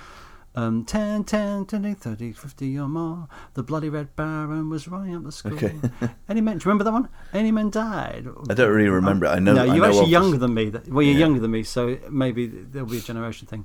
Um, 0.55 0.83
10, 0.83 1.25
10, 1.25 1.67
20, 1.67 1.93
30, 1.93 2.33
50 2.33 2.79
or 2.79 2.87
more. 2.89 3.27
The 3.53 3.61
bloody 3.61 3.87
red 3.87 4.15
baron 4.15 4.67
was 4.71 4.87
running 4.87 5.15
up 5.15 5.23
the 5.23 5.31
school. 5.31 5.53
Okay. 5.53 5.75
Any 6.27 6.41
men? 6.41 6.57
Do 6.57 6.63
you 6.63 6.71
remember 6.71 6.83
that 6.85 6.91
one? 6.91 7.07
Any 7.33 7.51
men 7.51 7.69
died. 7.69 8.27
I 8.49 8.55
don't 8.55 8.71
really 8.71 8.89
remember 8.89 9.27
it. 9.27 9.29
I 9.29 9.37
know. 9.37 9.53
No, 9.53 9.63
you're 9.63 9.77
know 9.77 9.85
actually 9.85 10.09
younger 10.09 10.31
this. 10.31 10.39
than 10.39 10.53
me. 10.55 10.69
That- 10.71 10.87
Well, 10.89 11.03
you're 11.03 11.13
Yeah. 11.13 11.19
younger 11.19 11.39
than 11.39 11.51
me, 11.51 11.61
so 11.61 11.99
maybe 12.09 12.47
there'll 12.47 12.89
be 12.89 12.97
a 12.97 13.01
generation 13.01 13.47
thing. 13.47 13.63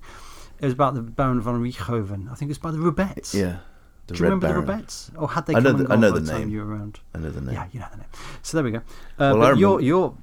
It 0.65 0.69
was 0.69 0.73
about 0.75 0.95
the 0.95 1.03
Baron 1.03 1.41
von 1.41 1.63
Richthofen. 1.63 2.31
I 2.31 2.35
think 2.35 2.49
it 2.49 2.53
was 2.53 2.59
by 2.59 2.71
the 2.71 2.79
Rubettes. 2.79 3.35
Yeah, 3.35 3.59
the 4.07 4.15
Do 4.15 4.19
you 4.19 4.25
Red 4.25 4.33
remember 4.33 4.49
Baron. 4.49 4.67
the 4.67 4.73
Rubettes? 4.73 5.11
Or 5.17 5.29
had 5.29 5.47
they 5.47 5.53
I 5.55 5.57
come 5.57 5.65
know 5.65 5.71
and 5.71 5.79
the- 5.81 5.85
I 5.85 5.89
gone 5.89 6.01
know 6.01 6.13
by 6.13 6.19
the 6.21 6.27
time 6.31 6.41
name. 6.41 6.49
you 6.51 6.61
were 6.65 6.67
around? 6.75 7.01
I 7.15 7.19
know 7.19 7.31
the 7.31 7.41
name. 7.41 7.55
Yeah, 7.55 7.67
you 7.73 7.81
know 7.81 7.87
the 7.91 7.99
name. 7.99 8.07
So 8.43 8.57
there 8.57 8.65
we 8.65 8.71
go. 8.71 8.79
Uh, 8.79 8.83
Well, 9.19 9.43
I 9.43 9.51
but 9.51 9.59
you're, 9.59 9.79
remember- 9.79 9.85
you're, 9.85 10.15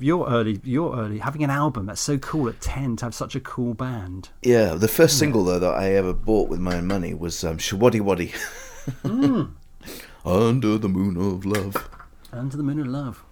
you're 0.00 0.26
early. 0.28 0.60
You're 0.64 0.96
early. 0.96 1.18
Having 1.18 1.44
an 1.44 1.50
album 1.50 1.86
that's 1.86 2.00
so 2.00 2.18
cool 2.18 2.48
at 2.48 2.60
ten 2.60 2.96
to 2.96 3.04
have 3.06 3.14
such 3.14 3.34
a 3.36 3.40
cool 3.40 3.74
band. 3.74 4.28
Yeah, 4.42 4.74
the 4.74 4.88
first 4.88 5.18
single 5.18 5.44
though 5.44 5.58
that 5.60 5.74
I 5.74 5.94
ever 5.94 6.12
bought 6.12 6.48
with 6.48 6.60
my 6.60 6.76
own 6.76 6.86
money 6.86 7.14
was 7.14 7.42
um, 7.44 7.58
Showaddywaddy. 7.58 8.32
Mm. 9.04 9.50
Under 10.24 10.78
the 10.78 10.88
moon 10.88 11.16
of 11.16 11.44
love. 11.44 11.88
Under 12.32 12.56
the 12.56 12.62
Moon 12.62 12.80
of 12.80 12.86
Love. 12.88 13.24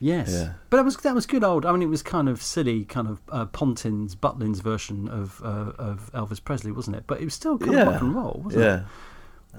Yes, 0.00 0.32
Yeah. 0.32 0.52
but 0.70 0.78
that 0.78 0.84
was 0.84 0.96
that 0.98 1.14
was 1.14 1.24
good 1.24 1.44
old. 1.44 1.64
I 1.64 1.72
mean, 1.72 1.82
it 1.82 1.88
was 1.88 2.02
kind 2.02 2.28
of 2.28 2.42
silly, 2.42 2.84
kind 2.84 3.08
of 3.08 3.20
uh, 3.30 3.46
Pontin's 3.46 4.14
Butlin's 4.14 4.60
version 4.60 5.08
of 5.08 5.40
uh, 5.42 5.72
of 5.78 6.10
Elvis 6.12 6.42
Presley, 6.44 6.72
wasn't 6.72 6.96
it? 6.96 7.04
But 7.06 7.20
it 7.20 7.24
was 7.24 7.34
still 7.34 7.56
kind 7.58 7.72
yeah, 7.72 7.82
of 7.82 7.88
rock 7.88 8.02
and 8.02 8.14
roll, 8.14 8.42
wasn't 8.44 8.62
it? 8.64 8.66
yeah. 8.66 8.82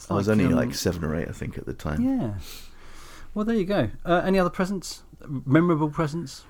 I 0.09 0.13
was 0.13 0.27
only 0.27 0.45
um, 0.45 0.51
like 0.51 0.73
seven 0.75 1.03
or 1.05 1.15
eight, 1.15 1.29
I 1.29 1.31
think, 1.31 1.57
at 1.57 1.65
the 1.65 1.73
time. 1.73 2.01
Yeah. 2.01 2.33
Well, 3.33 3.45
there 3.45 3.55
you 3.55 3.65
go. 3.65 3.89
Uh, 4.03 4.21
any 4.25 4.37
other 4.37 4.49
presents? 4.49 5.03
Memorable 5.27 5.89
presents? 5.89 6.43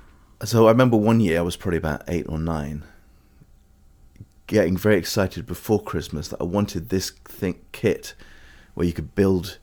So 0.44 0.68
I 0.68 0.72
remember 0.72 0.98
one 0.98 1.20
year 1.20 1.40
I 1.40 1.42
was 1.44 1.56
probably 1.56 1.78
about 1.78 2.04
eight 2.08 2.26
or 2.28 2.40
nine, 2.40 2.84
getting 4.48 4.76
very 4.76 4.98
excited 4.98 5.46
before 5.46 5.82
Christmas 5.82 6.28
that 6.30 6.42
I 6.42 6.44
wanted 6.44 6.90
this 6.90 7.12
thing 7.12 7.60
kit 7.72 8.16
where 8.74 8.86
you 8.86 8.94
could 8.94 9.16
build. 9.16 9.60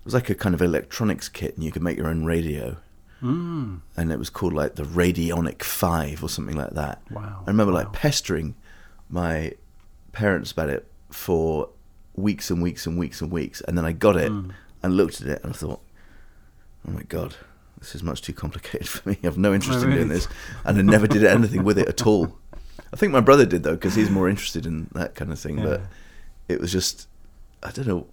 It 0.00 0.04
was 0.04 0.14
like 0.14 0.28
a 0.28 0.34
kind 0.34 0.54
of 0.54 0.60
electronics 0.60 1.28
kit, 1.28 1.54
and 1.54 1.64
you 1.64 1.72
could 1.72 1.82
make 1.82 1.96
your 1.96 2.08
own 2.08 2.24
radio. 2.24 2.76
Mm. 3.22 3.80
and 3.96 4.12
it 4.12 4.18
was 4.18 4.28
called 4.28 4.52
like 4.52 4.74
the 4.74 4.82
Radionic 4.82 5.62
Five 5.62 6.22
or 6.22 6.28
something 6.28 6.56
like 6.56 6.70
that. 6.74 7.00
Wow. 7.10 7.42
I 7.46 7.50
remember 7.50 7.72
wow. 7.72 7.80
like 7.80 7.92
pestering 7.92 8.54
my 9.08 9.52
parents 10.12 10.52
about 10.52 10.68
it 10.68 10.86
for 11.10 11.70
weeks 12.14 12.50
and 12.50 12.62
weeks 12.62 12.86
and 12.86 12.98
weeks 12.98 13.20
and 13.22 13.30
weeks, 13.30 13.60
and 13.62 13.76
then 13.76 13.84
I 13.84 13.92
got 13.92 14.16
it 14.16 14.30
Mm. 14.30 14.52
and 14.82 14.96
looked 14.96 15.20
at 15.22 15.28
it 15.28 15.42
and 15.42 15.52
I 15.52 15.56
thought, 15.56 15.80
"Oh 16.86 16.90
my 16.92 17.02
god, 17.04 17.36
this 17.78 17.94
is 17.94 18.02
much 18.02 18.20
too 18.22 18.32
complicated 18.34 18.88
for 18.94 19.08
me. 19.08 19.18
I 19.22 19.26
have 19.26 19.38
no 19.38 19.54
interest 19.54 19.82
in 19.84 19.90
doing 19.90 20.08
this," 20.08 20.28
and 20.64 20.78
I 20.78 20.82
never 20.82 21.06
did 21.06 21.24
anything 21.24 21.64
with 21.64 21.78
it 21.78 21.88
at 21.88 22.06
all. 22.06 22.36
I 22.92 22.96
think 22.96 23.12
my 23.12 23.20
brother 23.20 23.46
did 23.46 23.62
though 23.62 23.74
because 23.74 23.94
he's 23.94 24.10
more 24.10 24.28
interested 24.28 24.66
in 24.66 24.88
that 24.92 25.14
kind 25.14 25.32
of 25.32 25.38
thing. 25.38 25.56
But 25.62 25.82
it 26.48 26.60
was 26.60 26.70
just 26.70 27.08
I 27.62 27.70
don't 27.70 27.86
know 27.86 28.06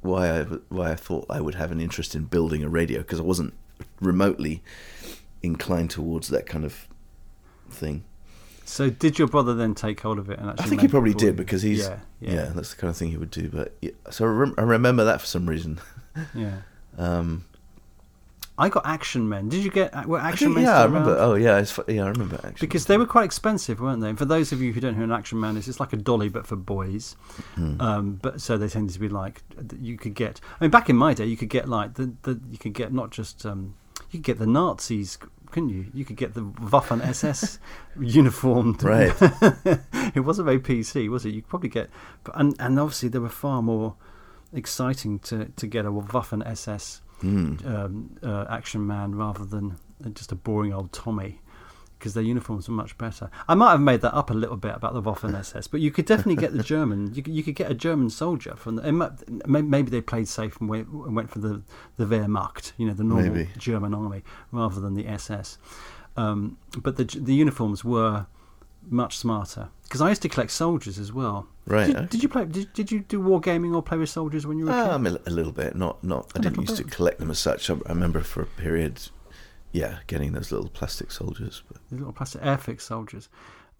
why 0.00 0.40
I 0.40 0.42
why 0.70 0.90
I 0.92 0.96
thought 0.96 1.26
I 1.28 1.40
would 1.40 1.54
have 1.56 1.70
an 1.70 1.80
interest 1.80 2.14
in 2.14 2.24
building 2.24 2.64
a 2.64 2.68
radio 2.68 3.00
because 3.00 3.20
I 3.20 3.22
wasn't 3.24 3.54
remotely 4.00 4.62
inclined 5.42 5.90
towards 5.90 6.28
that 6.28 6.46
kind 6.46 6.64
of 6.64 6.86
thing. 7.70 8.04
So, 8.64 8.88
did 8.88 9.18
your 9.18 9.26
brother 9.26 9.54
then 9.54 9.74
take 9.74 10.00
hold 10.00 10.18
of 10.18 10.30
it 10.30 10.38
and 10.38 10.50
actually? 10.50 10.64
I 10.64 10.68
think 10.68 10.82
he 10.82 10.88
probably 10.88 11.14
did 11.14 11.34
because 11.34 11.62
he's 11.62 11.80
yeah, 11.80 11.98
yeah. 12.20 12.32
yeah, 12.34 12.44
that's 12.54 12.72
the 12.72 12.80
kind 12.80 12.90
of 12.90 12.96
thing 12.96 13.10
he 13.10 13.16
would 13.16 13.30
do. 13.30 13.48
But 13.48 13.74
yeah, 13.80 13.90
so 14.10 14.26
I, 14.26 14.28
rem- 14.28 14.54
I 14.58 14.62
remember 14.62 15.04
that 15.04 15.20
for 15.20 15.26
some 15.26 15.48
reason. 15.48 15.80
yeah. 16.34 16.58
Um, 16.98 17.44
I 18.60 18.68
got 18.68 18.84
Action 18.86 19.28
Men. 19.28 19.48
Did 19.48 19.64
you 19.64 19.70
get 19.70 20.06
were 20.06 20.18
Action 20.18 20.48
think- 20.48 20.56
Men? 20.56 20.64
yeah, 20.64 20.80
I 20.80 20.84
remember. 20.84 21.14
around? 21.16 21.30
Oh 21.30 21.34
yeah, 21.34 21.58
it's, 21.58 21.78
yeah, 21.88 22.04
I 22.04 22.08
remember 22.08 22.36
actually 22.44 22.66
because 22.68 22.86
they 22.86 22.98
were 22.98 23.06
quite 23.06 23.24
expensive, 23.24 23.80
weren't 23.80 24.00
they? 24.02 24.10
And 24.10 24.18
for 24.18 24.26
those 24.26 24.52
of 24.52 24.60
you 24.60 24.72
who 24.72 24.80
don't 24.80 24.92
know 24.92 24.98
who 24.98 25.04
an 25.04 25.12
Action 25.12 25.40
Man 25.40 25.56
is, 25.56 25.66
it's 25.66 25.80
like 25.80 25.92
a 25.92 25.96
dolly 25.96 26.28
but 26.28 26.46
for 26.46 26.56
boys. 26.56 27.16
Hmm. 27.54 27.80
Um, 27.80 28.18
but 28.22 28.40
so 28.40 28.56
they 28.58 28.68
tended 28.68 28.92
to 28.94 29.00
be 29.00 29.08
like 29.08 29.42
you 29.80 29.96
could 29.96 30.14
get. 30.14 30.40
I 30.60 30.64
mean, 30.64 30.70
back 30.70 30.90
in 30.90 30.96
my 30.96 31.14
day, 31.14 31.24
you 31.24 31.36
could 31.36 31.48
get 31.48 31.68
like 31.68 31.94
the, 31.94 32.12
the 32.22 32.38
you 32.50 32.58
could 32.58 32.74
get 32.74 32.92
not 32.92 33.10
just 33.10 33.44
um, 33.46 33.74
you 34.10 34.18
could 34.18 34.24
get 34.24 34.38
the 34.38 34.46
Nazis, 34.46 35.18
couldn't 35.50 35.70
you? 35.70 35.86
You 35.94 36.04
could 36.04 36.16
get 36.16 36.34
the 36.34 36.42
Waffen 36.42 37.02
SS 37.04 37.58
uniformed. 38.00 38.82
Right. 38.82 39.14
it 40.14 40.20
wasn't 40.20 40.46
very 40.46 40.60
PC, 40.60 41.08
was 41.08 41.24
it? 41.24 41.30
You 41.34 41.40
could 41.42 41.48
probably 41.50 41.70
get, 41.70 41.88
and 42.34 42.54
and 42.58 42.78
obviously 42.78 43.08
there 43.08 43.20
were 43.22 43.28
far 43.28 43.62
more. 43.62 43.94
exciting 44.52 45.18
to 45.20 45.46
to 45.56 45.66
get 45.66 45.86
a 45.86 45.90
Waffen 45.92 46.44
SS 46.46 47.02
Mm. 47.22 47.66
um, 47.66 48.10
uh, 48.22 48.46
action 48.48 48.86
man 48.86 49.14
rather 49.14 49.44
than 49.44 49.76
just 50.14 50.32
a 50.32 50.34
boring 50.34 50.72
old 50.72 50.92
Tommy. 50.92 51.40
Because 51.98 52.14
their 52.14 52.24
uniforms 52.24 52.66
were 52.66 52.74
much 52.74 52.96
better. 52.96 53.28
I 53.46 53.54
might 53.54 53.72
have 53.72 53.80
made 53.82 54.00
that 54.00 54.14
up 54.16 54.30
a 54.30 54.32
little 54.32 54.56
bit 54.56 54.74
about 54.74 54.94
the 54.94 55.02
Waffen 55.02 55.34
SS, 55.38 55.66
but 55.66 55.80
you 55.82 55.90
could 55.90 56.06
definitely 56.06 56.36
get 56.36 56.54
the 56.56 56.62
German. 56.62 57.12
You 57.14 57.22
could, 57.22 57.34
you 57.34 57.42
could 57.42 57.56
get 57.56 57.70
a 57.70 57.74
German 57.74 58.08
soldier 58.08 58.56
from 58.56 58.76
the. 58.76 58.90
might- 58.90 59.46
Maybe 59.46 59.90
they 59.90 60.00
played 60.00 60.26
safe 60.26 60.58
and 60.60 60.70
went, 60.70 60.90
went 60.90 61.28
for 61.28 61.40
the 61.40 61.60
the 61.98 62.06
Wehrmacht, 62.06 62.72
you 62.78 62.86
know, 62.86 62.94
the 62.94 63.04
normal 63.04 63.34
Maybe. 63.34 63.50
German 63.58 63.92
army, 63.92 64.22
rather 64.50 64.80
than 64.80 64.94
the 64.94 65.06
SS. 65.06 65.58
Um, 66.16 66.56
but 66.78 66.96
the 66.96 67.04
the 67.04 67.34
uniforms 67.34 67.84
were 67.84 68.24
much 68.90 69.16
smarter. 69.16 69.68
Because 69.84 70.00
I 70.00 70.08
used 70.08 70.22
to 70.22 70.28
collect 70.28 70.50
soldiers 70.50 70.98
as 70.98 71.12
well. 71.12 71.48
Right, 71.66 71.86
Did, 71.86 71.96
okay. 71.96 72.06
did 72.06 72.22
you 72.22 72.28
play? 72.28 72.44
Did, 72.44 72.72
did 72.72 72.92
you 72.92 73.00
do 73.00 73.20
wargaming 73.20 73.74
or 73.74 73.82
play 73.82 73.98
with 73.98 74.08
soldiers 74.08 74.46
when 74.46 74.58
you 74.58 74.66
were 74.66 74.72
a 74.72 74.84
kid? 74.84 74.90
Um, 74.92 75.06
a, 75.06 75.18
a 75.26 75.30
little 75.30 75.52
bit, 75.52 75.76
not 75.76 76.02
not. 76.02 76.30
I 76.34 76.40
didn't 76.40 76.60
used 76.60 76.76
to 76.76 76.84
collect 76.84 77.18
them 77.18 77.30
as 77.30 77.38
such. 77.38 77.70
I, 77.70 77.74
I 77.86 77.90
remember 77.90 78.20
for 78.20 78.42
a 78.42 78.46
period, 78.46 79.00
yeah, 79.72 79.98
getting 80.06 80.32
those 80.32 80.52
little 80.52 80.68
plastic 80.68 81.10
soldiers. 81.10 81.62
But 81.68 81.78
These 81.90 82.00
little 82.00 82.12
plastic 82.12 82.42
airfix 82.42 82.82
soldiers. 82.82 83.28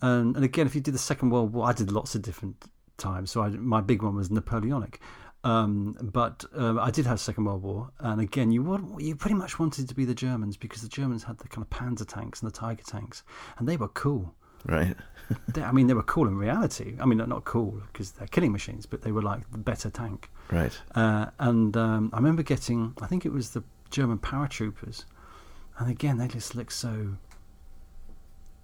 And, 0.02 0.34
and 0.34 0.44
again, 0.44 0.66
if 0.66 0.74
you 0.74 0.80
did 0.80 0.94
the 0.94 0.98
Second 0.98 1.30
World 1.30 1.52
War, 1.52 1.68
I 1.68 1.72
did 1.72 1.92
lots 1.92 2.14
of 2.14 2.22
different 2.22 2.64
times. 2.96 3.30
So 3.30 3.42
I, 3.42 3.50
my 3.50 3.80
big 3.80 4.02
one 4.02 4.14
was 4.14 4.30
Napoleonic. 4.30 5.00
Um, 5.42 5.96
but 6.02 6.44
um, 6.54 6.78
I 6.78 6.90
did 6.90 7.06
have 7.06 7.18
Second 7.18 7.44
World 7.44 7.62
War, 7.62 7.90
and 7.98 8.20
again, 8.20 8.52
you 8.52 8.98
you 8.98 9.16
pretty 9.16 9.36
much 9.36 9.58
wanted 9.58 9.88
to 9.88 9.94
be 9.94 10.04
the 10.04 10.14
Germans 10.14 10.58
because 10.58 10.82
the 10.82 10.88
Germans 10.88 11.24
had 11.24 11.38
the 11.38 11.48
kind 11.48 11.66
of 11.66 11.70
Panzer 11.70 12.06
tanks 12.06 12.42
and 12.42 12.50
the 12.50 12.54
Tiger 12.54 12.82
tanks, 12.82 13.22
and 13.56 13.66
they 13.66 13.78
were 13.78 13.88
cool. 13.88 14.34
Right, 14.66 14.96
They, 15.54 15.62
I 15.62 15.70
mean, 15.70 15.86
they 15.86 15.94
were 15.94 16.02
cool 16.02 16.26
in 16.26 16.36
reality. 16.36 16.96
I 17.00 17.04
mean, 17.06 17.18
not, 17.18 17.28
not 17.28 17.44
cool 17.44 17.80
because 17.92 18.10
they're 18.12 18.26
killing 18.26 18.50
machines, 18.50 18.84
but 18.84 19.02
they 19.02 19.12
were 19.12 19.22
like 19.22 19.48
the 19.52 19.58
better 19.58 19.88
tank. 19.88 20.28
right, 20.50 20.76
Uh, 20.94 21.26
and 21.38 21.76
um, 21.76 22.10
I 22.12 22.16
remember 22.16 22.42
getting, 22.42 22.94
I 23.00 23.06
think 23.06 23.24
it 23.24 23.32
was 23.32 23.50
the 23.50 23.62
German 23.90 24.18
paratroopers, 24.18 25.04
and 25.78 25.90
again 25.90 26.18
they 26.18 26.28
just 26.28 26.54
looked 26.54 26.72
so. 26.72 27.16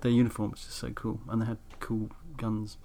Their 0.01 0.11
uniform 0.13 0.51
was 0.53 0.61
just 0.61 0.79
so 0.79 0.91
cool, 0.91 1.21
and 1.29 1.41
they 1.41 1.47
had 1.47 1.59
cool 1.81 2.11
guns. 2.37 2.77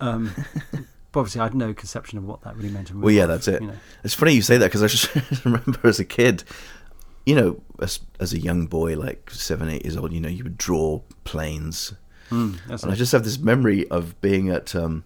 Um, 0.00 0.34
but 1.12 1.20
obviously, 1.20 1.40
I 1.40 1.44
had 1.44 1.54
no 1.54 1.72
conception 1.72 2.18
of 2.18 2.24
what 2.24 2.42
that 2.42 2.56
really 2.56 2.70
meant. 2.70 2.92
Well, 2.94 3.10
yeah, 3.10 3.22
life, 3.22 3.28
that's 3.28 3.48
it. 3.48 3.62
You 3.62 3.68
know. 3.68 3.76
It's 4.02 4.14
funny 4.14 4.32
you 4.32 4.42
say 4.42 4.58
that 4.58 4.66
because 4.66 4.82
I 4.82 4.88
just 4.88 5.08
remember 5.44 5.78
as 5.84 6.00
a 6.00 6.04
kid, 6.04 6.44
you 7.24 7.34
know, 7.34 7.60
as 7.80 8.00
as 8.20 8.32
a 8.32 8.38
young 8.38 8.66
boy, 8.66 8.96
like 8.96 9.30
seven, 9.30 9.68
eight 9.68 9.84
years 9.84 9.96
old, 9.96 10.12
you 10.12 10.20
know, 10.20 10.28
you 10.28 10.44
would 10.44 10.58
draw 10.58 11.00
planes, 11.24 11.94
Mm, 12.30 12.82
and 12.82 12.92
I 12.92 12.94
just 12.94 13.12
have 13.12 13.24
this 13.24 13.38
memory 13.38 13.88
of 13.88 14.20
being 14.20 14.48
at, 14.50 14.74
um, 14.74 15.04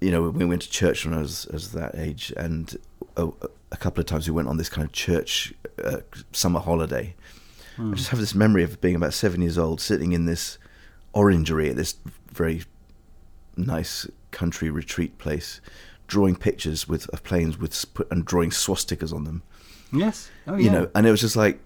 you 0.00 0.10
know, 0.10 0.30
we 0.30 0.44
went 0.44 0.62
to 0.62 0.70
church 0.70 1.04
when 1.04 1.14
I 1.14 1.20
was, 1.20 1.46
was 1.52 1.72
that 1.72 1.94
age, 1.96 2.32
and 2.36 2.76
a, 3.16 3.28
a 3.72 3.76
couple 3.76 4.00
of 4.00 4.06
times 4.06 4.28
we 4.28 4.34
went 4.34 4.48
on 4.48 4.56
this 4.56 4.68
kind 4.68 4.84
of 4.86 4.92
church 4.92 5.52
uh, 5.82 5.98
summer 6.32 6.60
holiday. 6.60 7.14
Mm. 7.76 7.92
I 7.92 7.94
just 7.96 8.10
have 8.10 8.20
this 8.20 8.34
memory 8.34 8.62
of 8.62 8.80
being 8.80 8.94
about 8.94 9.14
seven 9.14 9.42
years 9.42 9.58
old, 9.58 9.80
sitting 9.80 10.12
in 10.12 10.26
this 10.26 10.58
orangery 11.12 11.70
at 11.70 11.76
this 11.76 11.96
very 12.32 12.62
nice 13.56 14.06
country 14.30 14.70
retreat 14.70 15.18
place, 15.18 15.60
drawing 16.06 16.36
pictures 16.36 16.86
with 16.86 17.08
of 17.10 17.22
planes 17.22 17.58
with 17.58 17.84
and 18.10 18.24
drawing 18.24 18.50
swastikas 18.50 19.12
on 19.12 19.24
them. 19.24 19.42
yes. 19.92 20.30
Oh, 20.46 20.56
You 20.56 20.70
know, 20.70 20.90
and 20.94 21.06
it 21.06 21.10
was 21.10 21.20
just 21.20 21.36
like 21.36 21.60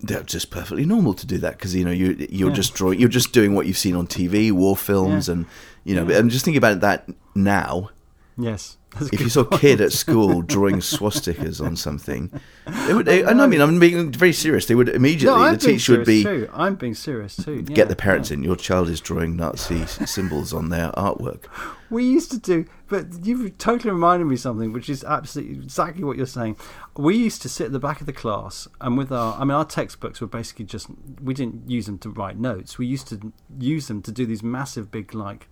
they're 0.00 0.22
just 0.22 0.50
perfectly 0.50 0.84
normal 0.86 1.12
to 1.14 1.26
do 1.26 1.38
that 1.38 1.56
because 1.58 1.74
you 1.74 1.84
know 1.84 1.90
you 1.90 2.14
you're 2.30 2.48
Yeah. 2.50 2.54
just 2.54 2.74
drawing, 2.74 3.00
you're 3.00 3.08
just 3.08 3.32
doing 3.32 3.54
what 3.54 3.66
you've 3.66 3.78
seen 3.78 3.96
on 3.96 4.06
TV, 4.06 4.50
war 4.52 4.76
films, 4.76 5.26
Yeah. 5.28 5.32
and 5.34 5.46
you 5.84 5.94
know. 5.96 6.06
Yeah. 6.08 6.18
And 6.18 6.30
just 6.30 6.44
thinking 6.44 6.58
about 6.58 6.80
that 6.80 7.08
now, 7.34 7.90
yes. 8.38 8.76
If 9.00 9.20
you 9.20 9.28
saw 9.28 9.42
a 9.42 9.58
kid 9.58 9.80
at 9.80 9.92
school 9.92 10.42
drawing 10.42 10.76
swastikas 10.76 11.64
on 11.64 11.76
something, 11.76 12.32
it 12.66 12.94
would. 12.94 13.06
And 13.06 13.40
I 13.42 13.46
mean, 13.46 13.60
I'm 13.60 13.78
being 13.78 14.10
very 14.10 14.32
serious. 14.32 14.66
They 14.66 14.74
would 14.74 14.88
immediately 14.88 15.38
no, 15.38 15.52
the 15.52 15.58
teacher 15.58 15.98
would 15.98 16.06
be 16.06 16.22
too. 16.24 16.48
I'm 16.52 16.74
being 16.76 16.94
serious 16.94 17.36
too. 17.36 17.64
Yeah, 17.68 17.74
get 17.74 17.88
the 17.88 17.96
parents 17.96 18.30
yeah. 18.30 18.38
in. 18.38 18.44
Your 18.44 18.56
child 18.56 18.88
is 18.88 19.00
drawing 19.00 19.36
Nazi 19.36 19.84
symbols 19.86 20.52
on 20.52 20.70
their 20.70 20.90
artwork. 20.92 21.44
We 21.90 22.04
used 22.04 22.30
to 22.32 22.38
do, 22.38 22.66
but 22.88 23.24
you've 23.24 23.56
totally 23.56 23.90
reminded 23.90 24.26
me 24.26 24.34
of 24.34 24.40
something, 24.40 24.74
which 24.74 24.90
is 24.90 25.02
absolutely 25.04 25.54
exactly 25.54 26.04
what 26.04 26.18
you're 26.18 26.26
saying. 26.26 26.56
We 26.94 27.16
used 27.16 27.40
to 27.42 27.48
sit 27.48 27.64
at 27.64 27.72
the 27.72 27.78
back 27.78 28.00
of 28.00 28.06
the 28.06 28.12
class, 28.12 28.68
and 28.78 28.98
with 28.98 29.10
our, 29.10 29.34
I 29.40 29.44
mean, 29.44 29.52
our 29.52 29.64
textbooks 29.64 30.20
were 30.20 30.26
basically 30.26 30.66
just, 30.66 30.88
we 31.22 31.32
didn't 31.32 31.70
use 31.70 31.86
them 31.86 31.96
to 32.00 32.10
write 32.10 32.38
notes. 32.38 32.76
We 32.76 32.86
used 32.86 33.08
to 33.08 33.32
use 33.58 33.88
them 33.88 34.02
to 34.02 34.12
do 34.12 34.26
these 34.26 34.42
massive, 34.42 34.90
big, 34.90 35.14
like, 35.14 35.48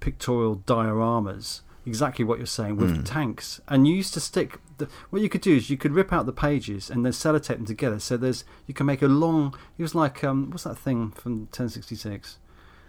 pictorial 0.00 0.56
dioramas. 0.56 1.60
Exactly 1.86 2.24
what 2.24 2.38
you're 2.38 2.46
saying 2.46 2.76
with 2.76 3.06
tanks, 3.06 3.60
and 3.66 3.88
you 3.88 3.94
used 3.94 4.12
to 4.14 4.20
stick. 4.20 4.58
The, 4.78 4.88
what 5.08 5.22
you 5.22 5.28
could 5.30 5.40
do 5.40 5.56
is 5.56 5.70
you 5.70 5.76
could 5.78 5.92
rip 5.92 6.12
out 6.12 6.26
the 6.26 6.32
pages 6.32 6.90
and 6.90 7.04
then 7.04 7.12
sellotape 7.12 7.56
them 7.56 7.64
together. 7.64 7.98
So 7.98 8.16
there's 8.18 8.44
you 8.66 8.74
can 8.74 8.84
make 8.86 9.00
a 9.02 9.06
long. 9.08 9.54
It 9.78 9.82
was 9.82 9.94
like 9.94 10.22
um, 10.22 10.50
what's 10.50 10.64
that 10.64 10.76
thing 10.76 11.10
from 11.12 11.40
1066? 11.52 12.38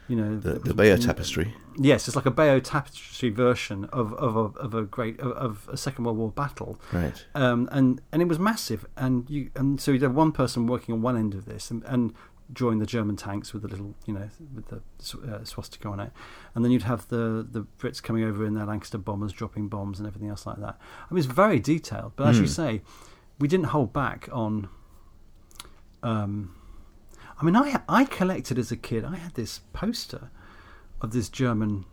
You 0.08 0.18
know 0.18 0.38
The 0.38 0.60
the 0.60 0.74
Bayeux 0.74 0.98
tapestry. 0.98 1.54
Yes, 1.78 2.06
it's 2.08 2.18
like 2.18 2.26
a 2.26 2.32
Bayeux 2.32 2.60
tapestry 2.60 3.30
version 3.30 3.86
of 3.94 4.14
of 4.16 4.36
a, 4.36 4.60
of 4.60 4.74
a 4.74 4.82
great 4.84 5.18
of, 5.22 5.32
of 5.34 5.70
a 5.72 5.78
Second 5.78 6.04
World 6.04 6.18
War 6.18 6.32
battle, 6.32 6.78
Right. 6.92 7.26
um, 7.34 7.70
and 7.72 8.02
and 8.12 8.22
it 8.22 8.28
was 8.28 8.40
massive. 8.40 8.86
And 8.98 9.30
you 9.30 9.52
and 9.56 9.80
so 9.80 9.92
you'd 9.92 10.02
have 10.02 10.14
one 10.16 10.34
person 10.34 10.68
working 10.68 10.94
on 10.94 11.02
one 11.02 11.16
end 11.16 11.34
of 11.34 11.46
this 11.46 11.72
and, 11.72 11.82
and 11.86 12.14
drawing 12.54 12.80
the 12.80 12.86
German 12.86 13.16
tanks 13.16 13.54
with 13.54 13.62
the 13.64 13.68
little 13.70 13.96
you 14.06 14.14
know 14.14 14.30
with 14.56 14.68
the 14.68 14.82
uh, 15.34 15.44
swastika 15.44 15.88
on 15.88 16.00
it, 16.00 16.12
and 16.56 16.64
then 16.66 16.72
you'd 16.72 16.84
have 16.84 17.08
the 17.08 17.48
the 17.50 17.66
Brits 17.80 18.02
coming 18.04 18.24
over 18.24 18.46
in 18.46 18.54
their 18.54 18.66
Lancaster 18.66 18.98
bombers 18.98 19.32
dropping 19.34 19.68
bombs 19.70 20.00
and 20.00 20.08
everything 20.08 20.30
else 20.30 20.46
like 20.46 20.58
that. 20.60 20.80
I 21.10 21.14
mean, 21.14 21.20
it's 21.24 21.28
very 21.34 21.60
detailed, 21.60 22.14
but 22.16 22.28
as 22.30 22.38
you 22.40 22.46
Mm. 22.46 22.50
say, 22.50 22.82
we 23.40 23.48
didn't 23.48 23.68
hold 23.68 23.94
back 23.94 24.30
on. 24.32 24.70
Um, 26.04 26.56
I 27.40 27.44
mean, 27.46 27.56
I 27.56 27.82
I 27.88 28.06
collected 28.06 28.58
as 28.58 28.72
a 28.72 28.78
kid. 28.78 29.04
I 29.06 29.16
had 29.16 29.34
this 29.36 29.62
poster 29.74 30.30
of 31.02 31.12
this 31.12 31.30
German. 31.30 31.86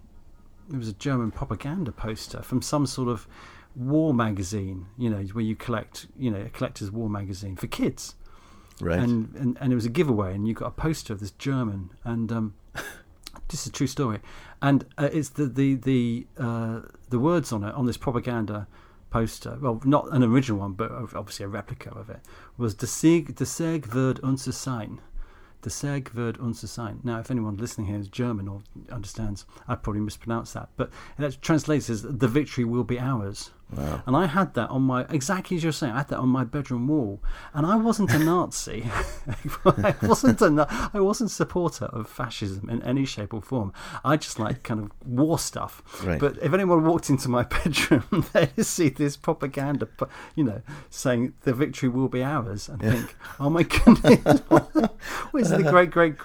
It 0.73 0.77
was 0.77 0.89
a 0.89 0.93
German 0.95 1.31
propaganda 1.31 1.93
poster 1.93 2.43
from 2.43 2.61
some 2.63 2.85
sort 2.87 3.09
of 3.09 3.27
war 3.75 4.13
magazine. 4.13 4.87
You 4.99 5.11
know, 5.11 5.23
where 5.33 5.45
you 5.45 5.57
collect, 5.57 6.07
you 6.19 6.31
know, 6.31 6.41
a 6.41 6.49
collector's 6.51 6.91
war 6.91 7.09
magazine 7.09 7.57
for 7.57 7.67
kids. 7.67 8.15
Right. 8.81 8.99
And, 8.99 9.35
and 9.35 9.59
and 9.61 9.73
it 9.73 9.75
was 9.75 9.87
a 9.87 9.91
giveaway, 9.91 10.35
and 10.35 10.47
you 10.47 10.55
got 10.55 10.67
a 10.67 10.71
poster 10.71 11.13
of 11.13 11.21
this 11.21 11.33
German, 11.33 11.91
and 12.05 12.31
um, 12.31 12.55
this 13.49 13.63
is 13.63 13.67
a 13.67 13.73
true 13.73 13.87
story, 13.87 14.21
and 14.63 14.85
uh, 14.97 15.09
it's 15.13 15.31
the 15.31 15.47
the 15.47 15.75
the 15.75 16.27
uh, 16.39 16.81
the 17.09 17.19
words 17.19 17.53
on 17.53 17.65
it 17.65 17.75
on 17.75 17.87
this 17.87 17.97
propaganda 17.97 18.67
poster. 19.11 19.59
Well, 19.61 19.81
not 19.85 20.13
an 20.13 20.23
original 20.23 20.61
one, 20.61 20.73
but 20.73 20.93
obviously 20.93 21.45
a 21.45 21.49
replica 21.49 21.91
of 21.91 22.11
it. 22.11 22.21
Was 22.57 22.77
the 22.77 22.87
Sieg, 22.87 23.37
the 23.37 23.47
Sieg 23.47 23.87
wird 23.87 24.21
unser 24.23 24.53
sein. 24.53 25.01
The 25.63 25.71
Sieg 25.71 26.13
wird 26.15 26.39
unser 26.39 26.69
sein. 26.69 27.01
Now, 27.03 27.19
if 27.19 27.31
anyone 27.31 27.57
listening 27.57 27.89
here 27.89 27.99
is 27.99 28.09
German 28.09 28.47
or 28.47 28.63
understands, 28.93 29.45
I 29.67 29.75
probably 29.75 30.03
mispronounced 30.03 30.55
that, 30.55 30.69
but 30.77 30.91
it 31.19 31.43
translates 31.43 31.91
as 31.91 32.03
"the 32.03 32.29
victory 32.29 32.65
will 32.65 32.85
be 32.85 33.01
ours." 33.01 33.51
Wow. 33.77 34.03
And 34.07 34.17
I 34.17 34.27
had 34.27 34.55
that 34.55 34.71
on 34.71 34.83
my 34.83 35.05
exactly 35.11 35.57
as 35.57 35.63
you're 35.63 35.73
saying. 35.73 35.93
I 35.93 35.99
had 35.99 36.09
that 36.09 36.19
on 36.19 36.29
my 36.31 36.45
bedroom 36.45 36.89
wall, 36.89 37.21
and 37.53 37.67
I 37.67 37.77
wasn't 37.77 38.11
a 38.13 38.19
Nazi. 38.19 38.91
I 39.67 39.95
wasn't 40.03 40.41
a. 40.41 40.91
I 40.95 41.01
wasn't 41.01 41.31
a 41.31 41.35
supporter 41.35 41.85
of 41.87 42.09
fascism 42.09 42.71
in 42.71 42.83
any 42.83 43.05
shape 43.05 43.35
or 43.35 43.43
form. 43.43 43.75
I 44.05 44.17
just 44.17 44.39
like 44.39 44.63
kind 44.63 44.81
of 44.81 44.91
war 45.07 45.39
stuff. 45.39 45.83
Right. 46.03 46.19
But 46.19 46.39
if 46.43 46.55
anyone 46.55 46.85
walked 46.85 47.11
into 47.11 47.29
my 47.29 47.43
bedroom, 47.65 48.25
they'd 48.33 48.65
see 48.65 48.89
this 48.89 49.19
propaganda, 49.19 49.87
you 50.35 50.45
know, 50.45 50.63
saying 50.89 51.35
the 51.43 51.53
victory 51.53 51.91
will 51.91 52.09
be 52.09 52.23
ours, 52.23 52.71
and 52.71 52.81
think, 52.81 53.17
oh 53.39 53.51
my 53.51 53.65
goodness, 53.65 54.43
was 55.33 55.51
the 55.51 55.67
great 55.69 55.91
great 55.91 56.17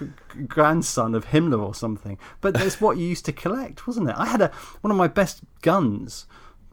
grandson 0.48 1.14
of 1.14 1.26
Himmler 1.26 1.62
or 1.62 1.74
something? 1.74 2.18
But 2.40 2.54
that's 2.54 2.80
what 2.80 2.96
you 2.96 3.06
used 3.06 3.26
to 3.26 3.32
collect, 3.32 3.86
wasn't 3.86 4.08
it? 4.08 4.16
I 4.16 4.26
had 4.26 4.40
a 4.40 4.48
one 4.80 4.90
of 4.90 4.96
my 4.96 5.08
best 5.08 5.42
guns 5.60 6.26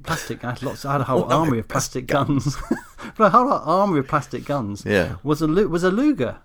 plastic. 0.04 0.44
I 0.44 0.50
had 0.52 0.64
lots. 0.64 0.86
I 0.86 0.94
had 0.94 1.02
a 1.02 1.06
whole 1.06 1.32
army 1.32 1.60
of 1.60 1.68
plastic 1.68 2.08
guns. 2.08 2.58
but 3.18 3.24
a 3.28 3.30
whole 3.30 3.52
army 3.52 4.00
of 4.00 4.08
plastic 4.08 4.46
guns. 4.46 4.84
Yeah. 4.86 5.16
Was 5.24 5.42
a 5.42 5.48
was 5.48 5.84
a 5.84 5.92
Luger. 5.92 6.38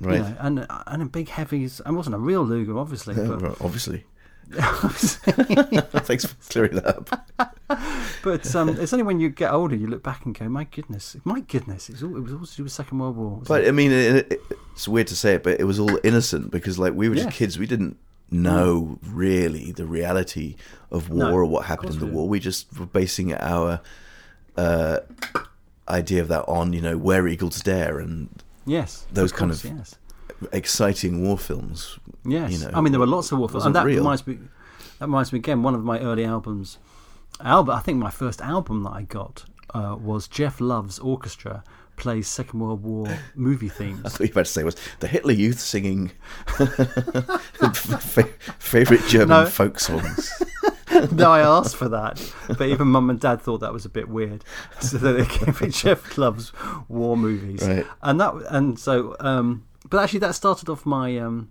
you 0.00 0.08
Right. 0.08 0.20
know, 0.20 0.36
and 0.40 0.66
and 0.86 1.02
a 1.02 1.06
big 1.06 1.28
heavies. 1.28 1.80
I 1.86 1.90
wasn't 1.92 2.16
a 2.16 2.18
real 2.18 2.42
Luger, 2.44 2.76
obviously. 2.78 3.14
Yeah, 3.16 3.36
But, 3.40 3.60
obviously. 3.60 4.04
Thanks 4.52 6.26
for 6.26 6.34
clearing 6.50 6.74
that 6.76 6.86
up. 6.86 7.30
but 8.22 8.54
um, 8.54 8.68
it's 8.70 8.92
only 8.92 9.02
when 9.02 9.20
you 9.20 9.30
get 9.30 9.50
older 9.52 9.74
you 9.74 9.86
look 9.86 10.02
back 10.02 10.26
and 10.26 10.36
go, 10.38 10.48
my 10.48 10.64
goodness, 10.64 11.16
my 11.24 11.40
goodness, 11.40 11.88
it 11.88 11.92
was 11.92 12.02
all, 12.02 12.16
it 12.16 12.20
was 12.20 12.32
all 12.32 12.44
to 12.44 12.56
do 12.56 12.62
with 12.64 12.72
Second 12.72 12.98
World 12.98 13.16
War. 13.16 13.40
But 13.46 13.62
it? 13.64 13.68
I 13.68 13.70
mean, 13.70 13.92
it, 13.92 14.30
it, 14.32 14.42
it's 14.72 14.86
weird 14.88 15.06
to 15.06 15.16
say 15.16 15.34
it, 15.34 15.42
but 15.42 15.58
it 15.60 15.64
was 15.64 15.78
all 15.78 15.98
innocent 16.04 16.50
because, 16.50 16.78
like, 16.78 16.92
we 16.94 17.08
were 17.08 17.14
just 17.14 17.30
kids. 17.30 17.58
We 17.58 17.66
didn't 17.66 17.96
know 18.32 18.98
really 19.06 19.70
the 19.72 19.84
reality 19.86 20.56
of 20.90 21.08
war 21.10 21.24
No, 21.30 21.32
or 21.32 21.44
what 21.44 21.66
happened 21.66 21.94
in 21.94 21.98
the 22.00 22.06
war. 22.06 22.28
We 22.28 22.40
just 22.40 22.78
were 22.78 22.86
basing 22.86 23.34
our 23.34 23.80
uh, 24.56 24.98
idea 25.88 26.20
of 26.22 26.28
that 26.28 26.44
on, 26.48 26.72
you 26.72 26.80
know, 26.80 26.96
Where 26.96 27.26
Eagles 27.28 27.60
Dare 27.60 27.98
and 27.98 28.28
yes, 28.66 29.06
those 29.12 29.32
of 29.32 29.38
kind 29.38 29.50
course, 29.50 29.64
of- 29.64 29.76
yes. 29.76 29.96
exciting 30.52 31.22
war 31.22 31.38
films. 31.38 31.98
Yes, 32.24 32.52
you 32.52 32.58
know, 32.58 32.70
I 32.74 32.80
mean 32.80 32.92
there 32.92 33.00
were 33.00 33.06
lots 33.06 33.32
of 33.32 33.38
war 33.38 33.48
films, 33.48 33.66
and 33.66 33.74
that 33.74 33.84
real. 33.84 33.98
reminds 33.98 34.26
me. 34.26 34.38
That 34.98 35.06
reminds 35.06 35.32
me 35.32 35.38
again. 35.40 35.62
One 35.62 35.74
of 35.74 35.82
my 35.84 35.98
early 35.98 36.24
albums 36.24 36.78
album. 37.40 37.74
I 37.74 37.80
think 37.80 37.98
my 37.98 38.10
first 38.10 38.40
album 38.40 38.82
that 38.84 38.90
I 38.90 39.02
got 39.02 39.44
uh, 39.74 39.96
was 40.00 40.28
Geoff 40.28 40.60
Love's 40.60 40.98
Orchestra 41.00 41.64
plays 42.02 42.26
Second 42.26 42.58
World 42.58 42.82
War 42.82 43.06
movie 43.36 43.68
themes. 43.68 44.00
I 44.04 44.08
thought 44.08 44.20
you 44.20 44.26
were 44.26 44.32
about 44.32 44.46
to 44.46 44.52
say 44.52 44.64
was 44.64 44.76
the 44.98 45.06
Hitler 45.06 45.32
Youth 45.32 45.60
singing 45.60 46.10
fa- 47.74 48.24
favorite 48.58 49.02
German 49.08 49.28
No. 49.28 49.46
folk 49.46 49.78
songs. 49.78 50.32
no, 51.12 51.30
I 51.30 51.40
asked 51.40 51.76
for 51.76 51.88
that, 51.88 52.20
but 52.48 52.62
even 52.62 52.88
Mum 52.88 53.08
and 53.10 53.20
Dad 53.20 53.40
thought 53.40 53.58
that 53.58 53.72
was 53.72 53.84
a 53.84 53.88
bit 53.88 54.08
weird, 54.08 54.44
so 54.80 54.98
they 54.98 55.24
gave 55.24 55.60
me 55.60 55.68
Geoff 55.68 56.18
Love's 56.18 56.52
war 56.88 57.16
movies, 57.16 57.62
Right. 57.66 57.86
and 58.02 58.20
that 58.20 58.34
and 58.50 58.78
so. 58.78 59.16
Um, 59.20 59.64
but 59.88 60.02
actually, 60.02 60.20
that 60.20 60.34
started 60.34 60.68
off 60.68 60.84
my 60.84 61.16
um, 61.18 61.50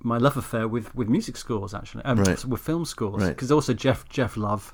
my 0.00 0.18
love 0.18 0.36
affair 0.36 0.66
with, 0.68 0.94
with 0.94 1.08
music 1.08 1.36
scores 1.36 1.72
actually, 1.74 2.04
um, 2.04 2.18
Right. 2.18 2.44
with 2.44 2.60
film 2.60 2.84
scores 2.84 3.22
Right. 3.22 3.28
because 3.30 3.50
also 3.52 3.72
Jeff 3.72 4.08
Geoff 4.08 4.36
Love. 4.36 4.72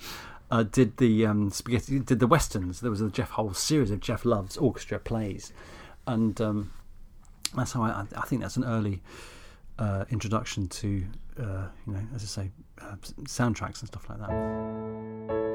Uh, 0.50 0.62
did 0.62 0.96
the 0.96 1.26
um, 1.26 1.50
spaghetti? 1.50 1.98
Did 1.98 2.20
the 2.20 2.26
westerns? 2.26 2.80
There 2.80 2.90
was 2.90 3.00
a 3.02 3.10
Jeff 3.10 3.30
whole 3.30 3.52
series 3.54 3.90
of 3.90 4.00
Geoff 4.00 4.24
Love's 4.24 4.56
orchestra 4.56 4.98
plays, 4.98 5.52
and 6.06 6.40
um, 6.40 6.72
that's 7.54 7.72
how 7.72 7.82
I, 7.82 8.06
I- 8.16 8.22
think 8.22 8.40
that's 8.42 8.56
an 8.56 8.64
early 8.64 9.02
uh, 9.78 10.04
introduction 10.10 10.66
to 10.68 11.04
uh, 11.38 11.66
you 11.86 11.92
know, 11.92 12.00
as 12.14 12.22
I 12.22 12.26
say, 12.44 12.50
uh, 12.80 12.96
soundtracks 13.24 13.80
and 13.80 13.88
stuff 13.88 14.08
like 14.08 14.18
that. 14.20 15.47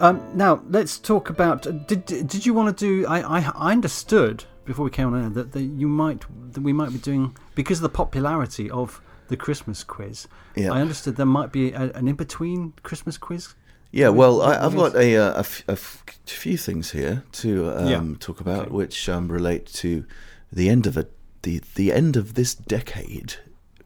Um, 0.00 0.20
now 0.34 0.62
let's 0.68 0.98
talk 0.98 1.28
about. 1.30 1.62
Did 1.86 2.04
did 2.06 2.46
you 2.46 2.54
want 2.54 2.76
to 2.76 2.86
do? 2.86 3.06
I, 3.06 3.20
I 3.38 3.52
I 3.54 3.72
understood 3.72 4.44
before 4.64 4.84
we 4.84 4.90
came 4.90 5.12
on 5.12 5.22
air 5.24 5.30
that, 5.30 5.52
that 5.52 5.62
you 5.62 5.88
might 5.88 6.22
that 6.52 6.60
we 6.60 6.72
might 6.72 6.92
be 6.92 6.98
doing 6.98 7.36
because 7.54 7.78
of 7.78 7.82
the 7.82 7.88
popularity 7.88 8.70
of 8.70 9.00
the 9.28 9.36
Christmas 9.36 9.82
quiz. 9.82 10.28
Yeah. 10.54 10.72
I 10.72 10.80
understood 10.80 11.16
there 11.16 11.26
might 11.26 11.52
be 11.52 11.72
a, 11.72 11.90
an 11.94 12.06
in 12.08 12.14
between 12.14 12.74
Christmas 12.82 13.18
quiz. 13.18 13.54
Yeah, 13.90 14.10
well, 14.10 14.42
I, 14.42 14.64
I've 14.66 14.76
got 14.76 14.94
a, 14.96 15.16
uh, 15.16 15.32
a, 15.36 15.38
f- 15.38 15.64
a 15.66 15.72
f- 15.72 16.04
few 16.26 16.58
things 16.58 16.90
here 16.90 17.24
to 17.32 17.70
um, 17.70 17.88
Yeah. 17.88 18.16
talk 18.20 18.38
about, 18.38 18.66
Okay. 18.66 18.70
which 18.70 19.08
um, 19.08 19.32
relate 19.32 19.64
to 19.76 20.04
the 20.52 20.68
end 20.68 20.86
of 20.86 20.96
a 20.98 21.06
the 21.42 21.62
the 21.74 21.90
end 21.92 22.14
of 22.16 22.34
this 22.34 22.54
decade, 22.54 23.34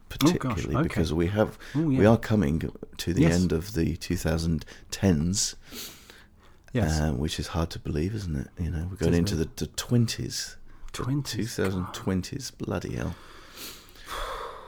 particularly 0.09 0.75
okay. 0.75 0.83
because 0.83 1.12
we 1.14 1.29
have 1.29 1.57
Oh, 1.77 1.83
we 1.83 2.05
are 2.05 2.18
coming 2.18 2.70
to 2.98 3.14
the 3.14 3.22
Yes. 3.22 3.35
end 3.35 3.53
of 3.53 3.75
the 3.75 3.96
2010s, 3.96 5.55
Yes, 6.73 7.01
uh, 7.01 7.13
which 7.13 7.39
is 7.39 7.49
hard 7.49 7.71
to 7.71 7.79
believe, 7.79 8.15
isn't 8.15 8.37
it? 8.37 8.49
You 8.59 8.71
know, 8.71 8.89
we're 8.91 8.97
going 8.97 9.15
into 9.15 9.35
the, 9.35 9.45
mate. 9.45 9.57
the 9.57 9.67
20s, 9.67 10.57
20s, 10.93 11.93
2020s, 11.93 12.57
bloody 12.57 12.95
hell. 12.97 13.15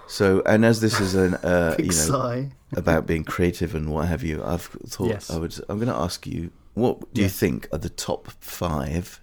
So, 0.07 0.43
and 0.45 0.65
as 0.65 0.81
this 0.81 1.01
is 1.01 1.15
an 1.15 1.35
uh, 1.37 1.77
you 1.79 1.91
know 2.09 2.51
about 2.77 3.07
being 3.07 3.25
creative 3.25 3.75
and 3.75 3.91
what 3.91 4.07
have 4.09 4.23
you, 4.23 4.45
I've 4.45 4.63
thought 4.87 5.09
Yes. 5.09 5.31
I 5.31 5.39
would. 5.39 5.55
I'm 5.69 5.79
going 5.79 5.89
to 5.89 5.95
ask 5.95 6.27
you, 6.27 6.51
what 6.75 7.13
do 7.15 7.23
you 7.23 7.29
think 7.29 7.69
are 7.73 7.79
the 7.79 7.89
top 7.89 8.29
five 8.41 9.21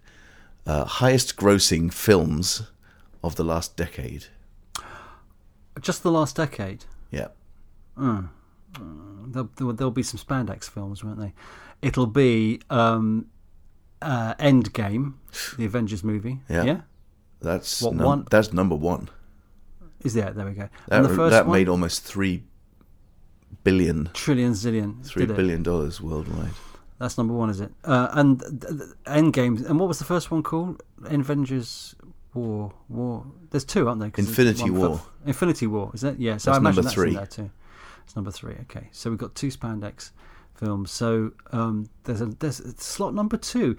uh, 0.66 0.86
highest-grossing 0.86 1.94
films 1.94 2.64
of 3.24 3.36
the 3.36 3.44
last 3.44 3.76
decade? 3.76 4.26
Just 5.80 6.04
the 6.04 6.12
last 6.12 6.36
decade. 6.36 6.86
Yeah, 7.12 7.28
Mm. 7.98 8.30
There'll, 9.28 9.50
there'll, 9.56 9.74
there'll 9.74 9.92
be 9.92 10.04
some 10.04 10.18
spandex 10.20 10.70
films, 10.70 11.04
won't 11.04 11.20
they? 11.20 11.34
It'll 11.82 12.08
be 12.08 12.62
um, 12.70 13.28
uh, 14.02 14.36
Endgame, 14.36 15.14
the 15.58 15.66
Avengers 15.66 16.04
movie. 16.04 16.40
Yeah. 16.50 16.64
yeah? 16.64 16.82
that's 17.42 17.82
What, 17.82 17.96
num- 17.96 18.06
one? 18.06 18.28
that's 18.30 18.54
number 18.54 18.76
one. 18.76 19.10
Is 20.04 20.14
there? 20.14 20.32
There 20.32 20.46
we 20.46 20.54
go. 20.54 20.70
That, 20.88 20.98
and 20.98 21.06
the 21.06 21.16
first 21.16 21.32
that 21.32 21.48
made 21.48 21.70
almost 21.70 22.04
three 22.04 22.44
billion, 23.64 24.10
trillion 24.14 24.54
zillion. 24.54 25.06
three 25.06 25.24
it? 25.24 25.64
dollars 25.64 26.02
worldwide. 26.02 26.52
That's 26.98 27.18
number 27.18 27.34
one, 27.34 27.50
is 27.50 27.60
it? 27.62 27.72
Uh, 27.84 28.10
and 28.12 28.40
th- 28.40 28.62
th- 28.62 28.90
Endgame. 29.06 29.68
And 29.68 29.80
what 29.80 29.88
was 29.88 29.98
the 29.98 30.06
first 30.06 30.30
one 30.30 30.44
called? 30.44 30.84
Avengers 31.06 31.96
War. 32.36 32.74
War. 32.90 33.26
There's 33.50 33.66
two, 33.66 33.88
aren't 33.88 34.02
there? 34.02 34.12
Infinity 34.18 34.70
War. 34.70 35.02
Infinity 35.26 35.68
War. 35.68 35.92
Is 35.96 36.02
that? 36.02 36.20
Yeah. 36.20 36.38
So 36.38 36.52
That's 36.52 36.58
I 36.58 36.60
imagine 36.60 36.76
number 36.76 36.82
that's 36.84 36.94
three. 36.94 37.10
in 37.10 37.16
there 37.16 37.26
too. 37.26 37.50
It's 38.06 38.16
number 38.16 38.32
three. 38.32 38.54
Okay. 38.62 38.88
So 38.92 39.10
we've 39.10 39.20
got 39.20 39.34
two 39.36 39.48
spandex 39.48 40.12
films. 40.62 40.92
So 40.92 41.32
um, 41.52 41.90
there's 42.04 42.22
a 42.22 42.28
there's 42.28 42.62
slot 42.82 43.14
number 43.14 43.38
two. 43.38 43.76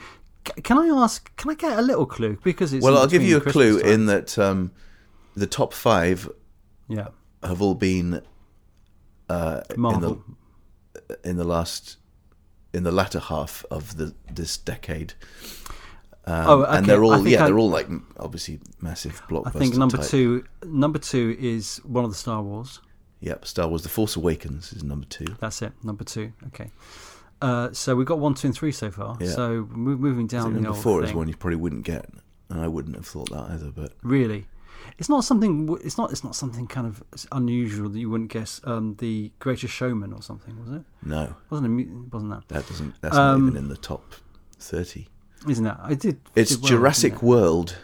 C- 0.46 0.60
Can 0.62 0.78
I 0.78 0.88
ask? 0.88 1.34
Can 1.36 1.50
I 1.50 1.54
get 1.54 1.78
a 1.78 1.82
little 1.82 2.06
clue? 2.06 2.36
Because 2.42 2.72
it's 2.72 2.84
well, 2.84 2.98
I'll 2.98 3.06
give 3.06 3.22
you 3.22 3.36
a 3.36 3.40
Christmas 3.40 3.52
clue 3.52 3.80
time. 3.82 3.90
in 3.92 4.06
that 4.06 4.38
um, 4.38 4.72
the 5.36 5.46
top 5.46 5.72
five 5.72 6.28
yeah 6.88 7.08
have 7.42 7.62
all 7.62 7.74
been 7.74 8.20
uh, 9.28 9.60
in 9.70 9.74
the 9.74 9.78
Marvel. 9.80 10.24
in 11.24 11.36
the 11.36 11.44
last 11.44 11.96
in 12.74 12.82
the 12.84 12.92
latter 12.92 13.20
half 13.20 13.64
of 13.70 13.96
the 13.96 14.14
this 14.32 14.56
decade. 14.56 15.14
Um, 16.24 16.44
Oh, 16.48 16.62
and 16.64 16.86
they're 16.86 17.02
all 17.02 17.26
yeah, 17.26 17.42
I- 17.42 17.46
they're 17.46 17.58
all 17.58 17.70
like 17.70 17.88
obviously 18.18 18.60
massive 18.80 19.20
blockbusters. 19.28 19.56
I 19.56 19.58
think 19.58 19.76
number 19.76 19.96
type. 19.98 20.06
two. 20.06 20.44
Number 20.64 20.98
two 20.98 21.36
is 21.40 21.78
one 21.84 22.04
of 22.04 22.10
the 22.10 22.16
Star 22.16 22.42
Wars. 22.42 22.80
Yep, 23.22 23.46
Star 23.46 23.68
Wars: 23.68 23.82
The 23.82 23.88
Force 23.88 24.16
Awakens 24.16 24.72
is 24.72 24.82
number 24.84 25.06
two. 25.06 25.24
That's 25.40 25.62
it. 25.62 25.72
Number 25.82 26.04
two. 26.04 26.32
Okay. 26.48 26.70
Uh, 27.40 27.72
so 27.72 27.96
we've 27.96 28.06
got 28.06 28.18
one, 28.18 28.34
two, 28.34 28.48
and 28.48 28.54
three 28.54 28.70
so 28.72 28.90
far. 28.90 29.16
Yeah. 29.20 29.30
So 29.30 29.66
mo- 29.70 29.96
moving 29.96 30.26
down 30.26 30.54
the 30.54 30.60
number 30.60 30.78
four 30.78 31.02
is 31.02 31.12
one 31.14 31.28
you 31.28 31.36
probably 31.36 31.56
wouldn't 31.56 31.84
get, 31.84 32.08
and 32.50 32.60
I 32.60 32.68
wouldn't 32.68 32.94
have 32.96 33.06
thought 33.06 33.30
that 33.30 33.50
either. 33.50 33.70
But 33.70 33.94
Really, 34.02 34.46
it's 34.98 35.08
not 35.08 35.24
something. 35.24 35.76
It's 35.84 35.96
not. 35.96 36.10
It's 36.12 36.22
not 36.24 36.34
something 36.36 36.66
kind 36.66 36.86
of 36.86 37.02
unusual 37.32 37.88
that 37.88 37.98
you 37.98 38.10
wouldn't 38.10 38.30
guess. 38.30 38.60
Um, 38.64 38.96
the 38.98 39.32
Greatest 39.38 39.72
Showman 39.72 40.12
or 40.12 40.20
something 40.22 40.58
was 40.60 40.70
it? 40.80 40.82
no, 41.04 41.34
Wasn't 41.50 41.80
it? 41.80 41.88
Wasn't 42.12 42.30
that? 42.32 42.48
that 42.48 42.68
doesn't. 42.68 42.94
That's 43.00 43.14
not 43.16 43.34
Um, 43.34 43.48
even 43.48 43.56
in 43.58 43.68
the 43.68 43.76
top 43.76 44.14
thirty. 44.58 45.08
Isn't 45.48 45.64
that? 45.64 45.80
I 45.82 45.94
did. 45.94 46.20
It's 46.36 46.52
did 46.52 46.62
well, 46.62 46.68
Jurassic 46.70 47.14
it? 47.14 47.22
World. 47.22 47.76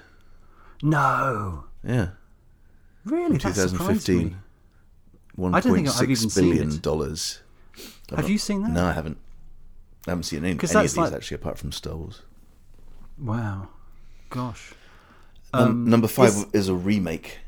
No, 0.83 1.65
Yeah, 1.85 2.11
really, 3.05 3.39
from 3.39 3.53
that 3.53 3.69
2015. 3.71 4.39
One 5.39 5.55
I 5.55 5.61
don't 5.61 5.73
think 5.73 5.87
point 5.87 5.97
six 6.19 6.35
billion 6.35 6.79
dollars. 6.81 7.41
I've 8.11 8.19
not- 8.23 8.29
you 8.29 8.39
seen 8.39 8.63
that? 8.63 8.73
No, 8.73 8.87
I 8.87 8.93
haven't. 8.93 9.19
I 10.07 10.11
haven't 10.11 10.25
seen 10.25 10.41
any, 10.41 10.49
any 10.49 10.55
of 10.55 10.61
these 10.83 10.97
like- 10.97 11.13
actually, 11.13 11.37
apart 11.37 11.59
from 11.59 11.71
Star 11.71 11.95
Wars. 11.95 12.23
Wow, 13.17 13.69
gosh. 14.31 14.73
Num- 15.55 15.63
Um, 15.63 15.89
number 15.89 16.09
five 16.09 16.31
is- 16.31 16.47
is 16.53 16.69
a 16.69 16.75
remake. 16.75 17.39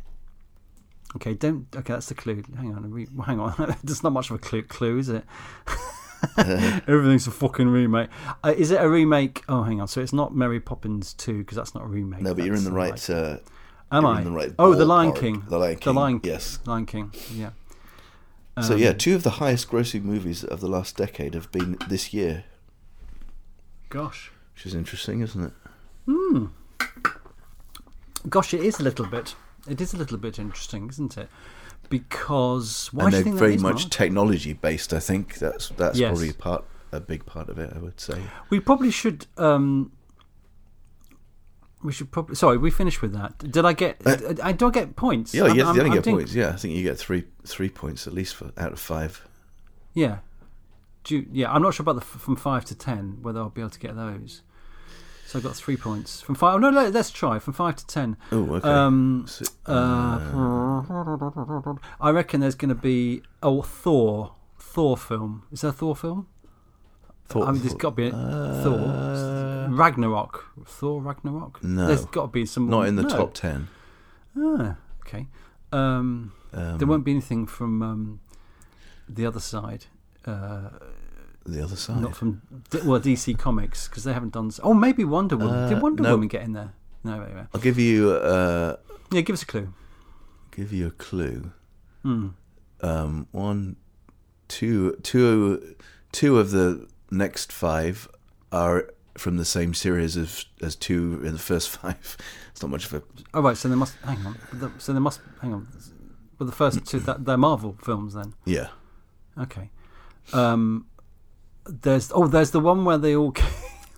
Okay, 1.17 1.35
don't. 1.35 1.67
Okay, 1.75 1.93
that's 1.93 2.07
the 2.07 2.15
clue. 2.15 2.45
Hang 2.57 2.73
on, 2.77 2.89
re, 2.93 3.09
hang 3.27 3.41
on. 3.41 3.75
There's 3.83 4.05
not 4.05 4.13
much 4.13 4.31
of 4.31 4.37
a 4.37 4.39
clue, 4.39 4.63
clue 4.63 4.99
is 4.99 5.09
it? 5.09 5.25
Everything's 6.39 7.27
a 7.27 7.33
fucking 7.33 7.67
remake. 7.69 8.09
Uh, 8.45 8.55
is 8.57 8.71
it 8.71 8.81
a 8.81 8.89
remake? 8.89 9.43
Oh, 9.49 9.65
hang 9.65 9.81
on. 9.81 9.89
So 9.89 10.01
it's 10.01 10.13
not 10.13 10.33
Mary 10.33 10.61
Poppins 10.61 11.13
two 11.15 11.39
because 11.39 11.57
that's 11.57 11.75
not 11.75 11.83
a 11.83 11.89
remake. 11.89 12.21
No, 12.23 12.35
but 12.35 12.45
you're 12.45 12.55
in 12.55 12.63
that's 12.63 12.71
the 12.73 12.79
like- 12.79 12.91
right. 12.93 13.11
Uh, 13.11 13.39
Am 13.93 14.07
I? 14.07 14.19
in 14.19 14.25
the 14.27 14.31
right 14.31 14.53
oh, 14.61 14.75
the 14.75 14.85
Lion. 14.85 15.13
King. 15.13 15.43
The 15.49 15.59
Lion 15.59 15.75
King. 15.77 15.85
The 15.95 16.01
Lion. 16.01 16.21
Yes. 16.23 16.61
Lion 16.67 16.87
King. 16.87 17.13
Yeah. 17.35 17.51
So 18.61 18.75
Um, 18.75 18.81
yeah, 18.81 18.93
two 18.93 19.15
of 19.15 19.23
the 19.23 19.31
highest-grossing 19.31 20.03
movies 20.03 20.45
of 20.45 20.61
the 20.61 20.69
last 20.69 20.97
decade 20.97 21.35
have 21.35 21.51
been 21.53 21.77
this 21.89 22.13
year, 22.13 22.45
Gosh. 23.89 24.31
which 24.55 24.67
is 24.67 24.75
interesting, 24.75 25.21
isn't 25.21 25.45
it? 25.45 25.53
Hmm. 26.07 26.47
Gosh, 28.29 28.53
it 28.55 28.61
is 28.63 28.79
a 28.81 28.83
little 28.83 29.07
bit. 29.07 29.35
It 29.69 29.81
is 29.81 29.95
a 29.95 29.97
little 29.97 30.19
bit 30.19 30.39
interesting, 30.39 30.89
isn't 30.89 31.17
it? 31.17 31.29
Because 31.89 32.91
why 32.93 33.07
and 33.07 33.13
they're 33.15 33.33
very 33.33 33.55
is, 33.55 33.63
much 33.63 33.83
Mark? 33.85 33.91
technology-based. 33.91 34.93
I 34.93 35.01
think 35.01 35.39
that's 35.39 35.71
that's 35.71 35.99
Yes. 35.99 36.11
probably 36.11 36.29
a 36.31 36.35
part, 36.35 36.65
a 36.93 37.01
big 37.01 37.27
part 37.27 37.49
of 37.49 37.59
it. 37.59 37.73
I 37.75 37.79
would 37.79 37.99
say. 37.99 38.21
We 38.51 38.61
probably 38.61 38.91
should. 38.91 39.27
Um, 39.37 39.93
we 41.83 41.93
should 41.93 42.11
probably. 42.11 42.35
Sorry, 42.37 42.57
we 42.59 42.71
finished 42.71 43.01
with 43.03 43.13
that. 43.15 43.39
Did 43.39 43.65
I 43.65 43.73
get? 43.73 43.97
I 44.43 44.53
do 44.53 44.69
I 44.69 44.71
get 44.71 44.97
points? 44.97 45.35
Uh, 45.35 45.39
Yeah, 45.39 45.45
I'm- 45.45 45.57
you 45.57 45.63
I'm- 45.65 45.71
only 45.79 45.91
I'm 45.91 46.03
get 46.03 46.05
points. 46.13 46.35
Yeah, 46.35 46.49
I 46.51 46.57
think 46.57 46.75
you 46.75 46.83
get 46.83 46.99
three 46.99 47.25
three 47.47 47.69
points 47.71 48.07
at 48.07 48.13
least 48.13 48.35
for 48.35 48.51
out 48.59 48.73
of 48.73 48.79
five. 48.79 49.27
Yeah. 49.95 50.19
Do 51.05 51.17
you, 51.17 51.27
yeah, 51.33 51.51
I'm 51.51 51.63
not 51.63 51.73
sure 51.75 51.83
about 51.83 51.95
the 51.95 52.03
from 52.03 52.37
five 52.37 52.65
to 52.67 52.75
ten 52.75 53.19
whether 53.23 53.41
I'll 53.41 53.49
be 53.49 53.63
able 53.63 53.71
to 53.71 53.79
get 53.79 53.97
those. 53.97 54.43
So 55.27 55.39
I 55.39 55.43
got 55.43 55.55
three 55.57 55.77
points 55.77 56.21
from 56.21 56.35
five. 56.35 56.57
Oh, 56.57 56.59
no, 56.59 56.71
let, 56.71 56.95
us 56.97 57.09
try 57.11 57.39
from 57.39 57.55
five 57.55 57.77
to 57.77 57.87
ten. 57.87 58.17
Oh, 58.33 58.55
okay. 58.57 58.69
Um, 58.69 59.25
So- 59.29 59.45
uh, 59.65 60.83
I 62.01 62.11
reckon 62.11 62.41
there's 62.41 62.57
going 62.57 62.69
to 62.71 62.75
be 62.75 63.23
oh 63.43 63.63
Thor 63.63 64.35
Thor 64.59 64.97
film. 64.97 65.45
Is 65.53 65.61
there 65.63 65.71
a 65.71 65.73
Thor 65.73 65.95
film? 65.97 66.27
Thor- 67.31 67.47
I 67.47 67.53
mean, 67.53 67.63
there's 67.63 67.75
got 67.75 67.91
to 67.91 67.97
be 67.97 68.09
a 68.09 68.13
Uh, 68.15 68.63
Thor 68.63 69.69
Ragnarok. 69.71 70.45
Thor 70.67 71.01
Ragnarok. 71.01 71.63
No. 71.65 71.87
there's 71.87 72.05
got 72.07 72.23
to 72.23 72.29
be 72.29 72.45
some. 72.45 72.69
not 72.69 72.87
in 72.89 72.97
the 72.97 73.03
no. 73.03 73.09
top 73.09 73.35
ten. 73.35 73.69
Ah, 74.37 74.77
okay. 75.07 75.27
Um, 75.73 76.33
Um, 76.53 76.79
there 76.79 76.89
won't 76.89 77.05
be 77.05 77.13
anything 77.13 77.47
from 77.47 77.83
um, 77.83 78.21
the 79.09 79.25
other 79.27 79.41
side. 79.41 79.87
Uh, 80.27 80.71
the 81.47 81.63
other 81.63 81.77
side. 81.77 82.03
not 82.03 82.17
from 82.17 82.43
well 82.85 83.01
DC 83.01 83.39
Comics 83.39 83.89
because 83.89 84.05
they 84.05 84.13
haven't 84.13 84.33
done. 84.33 84.49
s- 84.49 84.61
Oh, 84.63 84.75
maybe 84.75 85.05
Wonder 85.05 85.37
Woman. 85.37 85.55
Uh, 85.55 85.69
Did 85.69 85.81
Wonder 85.83 86.03
no. 86.03 86.11
Woman 86.13 86.29
get 86.29 86.43
in 86.43 86.53
there? 86.53 86.73
No, 87.05 87.23
anyway. 87.23 87.47
I'll 87.55 87.61
give 87.61 87.79
you 87.79 88.11
uh, 88.11 88.77
Yeah, 89.13 89.23
give 89.23 89.35
us 89.35 89.43
a 89.43 89.47
clue. 89.47 89.73
give 90.51 90.73
you 90.73 90.89
a 90.89 90.91
clue. 90.91 91.53
Hmm. 92.03 92.29
Um, 92.83 93.27
one, 93.33 93.77
two, 94.49 94.97
two, 95.03 95.77
two 96.13 96.39
of 96.39 96.51
the 96.51 96.87
next 97.11 97.53
five 97.53 98.09
are 98.53 98.91
from 99.19 99.37
the 99.37 99.45
same 99.45 99.75
series 99.75 100.17
as 100.17 100.47
as 100.63 100.77
two 100.77 101.21
in 101.25 101.33
the 101.33 101.39
first 101.39 101.69
five. 101.79 102.17
It's 102.53 102.63
not 102.63 102.71
much 102.71 102.87
of 102.87 102.95
a 102.95 103.03
Oh 103.35 103.43
right, 103.43 103.57
so 103.57 103.69
they 103.69 103.75
must 103.77 103.95
hang 104.05 104.25
on. 104.27 104.37
The- 104.53 104.71
So 104.79 104.93
they 104.93 105.01
must 105.01 105.21
hang 105.41 105.53
on. 105.55 105.69
Well, 106.39 106.47
the 106.47 106.57
first 106.57 106.87
two 106.87 107.01
that 107.01 107.25
they're 107.27 107.37
Marvel 107.37 107.77
films 107.83 108.15
then. 108.15 108.35
yeah. 108.45 108.69
Okay. 109.39 109.71
Um, 110.33 110.87
there's 111.67 112.11
oh, 112.15 112.27
there's 112.27 112.51
the 112.51 112.61
one 112.61 112.85
where 112.85 112.99
they 112.99 113.15
all 113.15 113.31
get, 113.31 113.45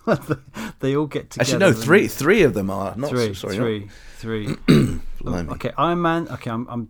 they 0.79 0.95
all 0.95 1.07
get 1.07 1.29
together. 1.31 1.55
Actually, 1.55 1.59
no, 1.59 1.73
three 1.73 2.07
three 2.07 2.43
of 2.43 2.53
them 2.53 2.69
are 2.69 2.95
not 2.95 3.09
three, 3.09 3.33
sorry, 3.33 3.55
three, 3.55 3.89
three. 4.17 4.47
Not, 5.25 5.31
blimey. 5.47 5.51
okay, 5.53 5.71
Iron 5.77 6.01
Man. 6.01 6.27
Okay, 6.29 6.49
I'm 6.51 6.67
I'm 6.69 6.89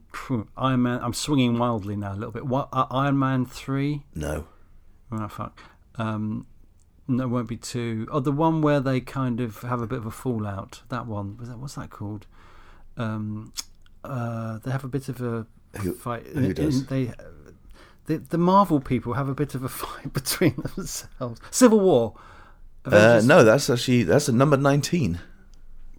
Iron 0.58 0.82
Man. 0.82 1.00
I'm 1.04 1.14
swinging 1.14 1.60
wildly 1.60 1.96
now 1.96 2.14
a 2.14 2.16
little 2.18 2.32
bit. 2.32 2.46
What 2.48 2.70
uh, 2.74 2.88
Iron 2.90 3.20
Man 3.20 3.46
three? 3.46 4.06
No, 4.16 4.48
Oh 5.12 5.28
fuck. 5.28 5.60
Um, 5.96 6.48
no, 7.08 7.28
won't 7.28 7.48
be 7.50 7.58
two. 7.58 8.08
Oh, 8.12 8.20
the 8.20 8.32
one 8.32 8.62
where 8.62 8.80
they 8.80 9.00
kind 9.02 9.40
of 9.42 9.62
have 9.62 9.82
a 9.82 9.88
bit 9.88 10.00
of 10.00 10.06
a 10.06 10.12
fallout. 10.12 10.82
That 10.90 11.06
one. 11.06 11.38
Was 11.38 11.50
that 11.50 11.58
what's 11.60 11.76
that 11.76 11.90
called? 11.90 12.26
Um, 12.98 13.54
uh, 14.04 14.60
they 14.60 14.72
have 14.72 14.84
a 14.84 14.88
bit 14.88 15.10
of 15.10 15.22
a 15.22 15.46
Who- 15.82 15.94
fight. 15.94 16.26
who 16.28 16.40
in- 16.46 16.54
does? 16.54 16.86
they, 16.88 17.12
the 18.06 18.18
the 18.18 18.38
Marvel 18.38 18.80
people 18.80 19.14
have 19.14 19.28
a 19.30 19.36
bit 19.36 19.54
of 19.56 19.64
a 19.64 19.70
fight 19.82 20.14
between 20.14 20.56
themselves. 20.76 21.40
Civil 21.52 21.80
War. 21.80 22.16
uh, 22.86 23.22
no, 23.24 23.44
that's 23.44 23.70
actually 23.70 24.04
that's 24.04 24.28
a 24.28 24.34
number 24.34 24.58
nineteen. 24.58 25.20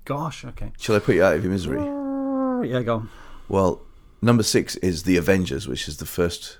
Gosh. 0.04 0.44
Okay. 0.44 0.72
Shall 0.78 0.96
I 0.96 0.98
put 0.98 1.14
you 1.14 1.24
out 1.24 1.34
of 1.34 1.42
your 1.44 1.52
misery? 1.52 1.80
Yeah, 2.70 2.82
go. 2.82 2.94
On. 2.96 3.10
Well, 3.48 3.82
number 4.22 4.42
six 4.42 4.76
is 4.76 5.02
the 5.04 5.16
Avengers, 5.16 5.66
which 5.68 5.86
is 5.88 5.96
the 5.98 6.06
first, 6.06 6.58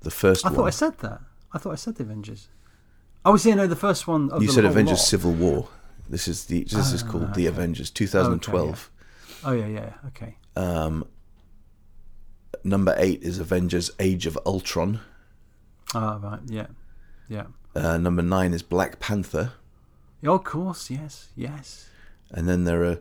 the 0.00 0.10
first 0.10 0.44
I 0.44 0.48
one. 0.48 0.56
thought 0.56 0.66
I 0.66 0.70
said 0.70 0.98
that. 0.98 1.20
I 1.52 1.58
thought 1.58 1.72
I 1.72 1.76
said 1.76 1.96
the 1.96 2.02
Avengers. 2.04 2.48
I 3.24 3.30
was 3.30 3.42
saying 3.42 3.56
no, 3.56 3.66
the 3.66 3.76
first 3.76 4.06
one. 4.06 4.30
Of 4.30 4.42
you 4.42 4.48
the 4.48 4.54
said 4.54 4.64
Avengers: 4.64 4.98
lot. 4.98 5.06
Civil 5.06 5.32
War. 5.32 5.68
This 6.08 6.28
is 6.28 6.46
the 6.46 6.64
this 6.64 6.92
is 6.92 7.02
Ah, 7.02 7.10
called 7.10 7.34
the 7.34 7.46
Avengers, 7.46 7.90
2012. 7.90 8.90
Oh 9.44 9.52
yeah, 9.52 9.66
yeah. 9.66 9.92
Okay. 10.08 10.36
Um, 10.56 11.04
number 12.64 12.94
eight 12.98 13.22
is 13.22 13.38
Avengers: 13.38 13.90
Age 13.98 14.26
of 14.26 14.38
Ultron. 14.46 15.00
Oh 15.94 16.18
right. 16.18 16.40
Yeah. 16.46 16.66
Yeah. 17.28 17.46
Uh, 17.74 17.98
number 17.98 18.22
nine 18.22 18.54
is 18.54 18.62
Black 18.62 18.98
Panther, 18.98 19.52
Oh, 20.24 20.34
of 20.34 20.44
course. 20.44 20.90
Yes. 20.90 21.28
Yes. 21.36 21.88
and 22.30 22.48
then 22.48 22.64
there 22.64 22.82
are 22.84 22.98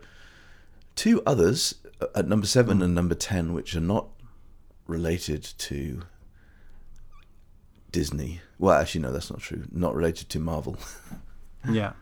two 0.96 1.22
others 1.26 1.76
uh, 2.02 2.08
at 2.16 2.28
number 2.28 2.46
Hmm. 2.46 2.50
seven 2.50 2.82
and 2.82 2.94
number 2.94 3.16
ten, 3.16 3.54
which 3.54 3.76
are 3.76 3.80
not 3.82 4.08
related 4.86 5.44
to 5.44 6.02
Disney. 7.92 8.42
Well, 8.60 8.76
actually, 8.78 9.02
no, 9.02 9.12
that's 9.12 9.30
not 9.32 9.40
true. 9.40 9.64
Not 9.72 9.96
related 9.96 10.30
to 10.30 10.40
Marvel. 10.40 10.78
Yeah. 11.70 11.94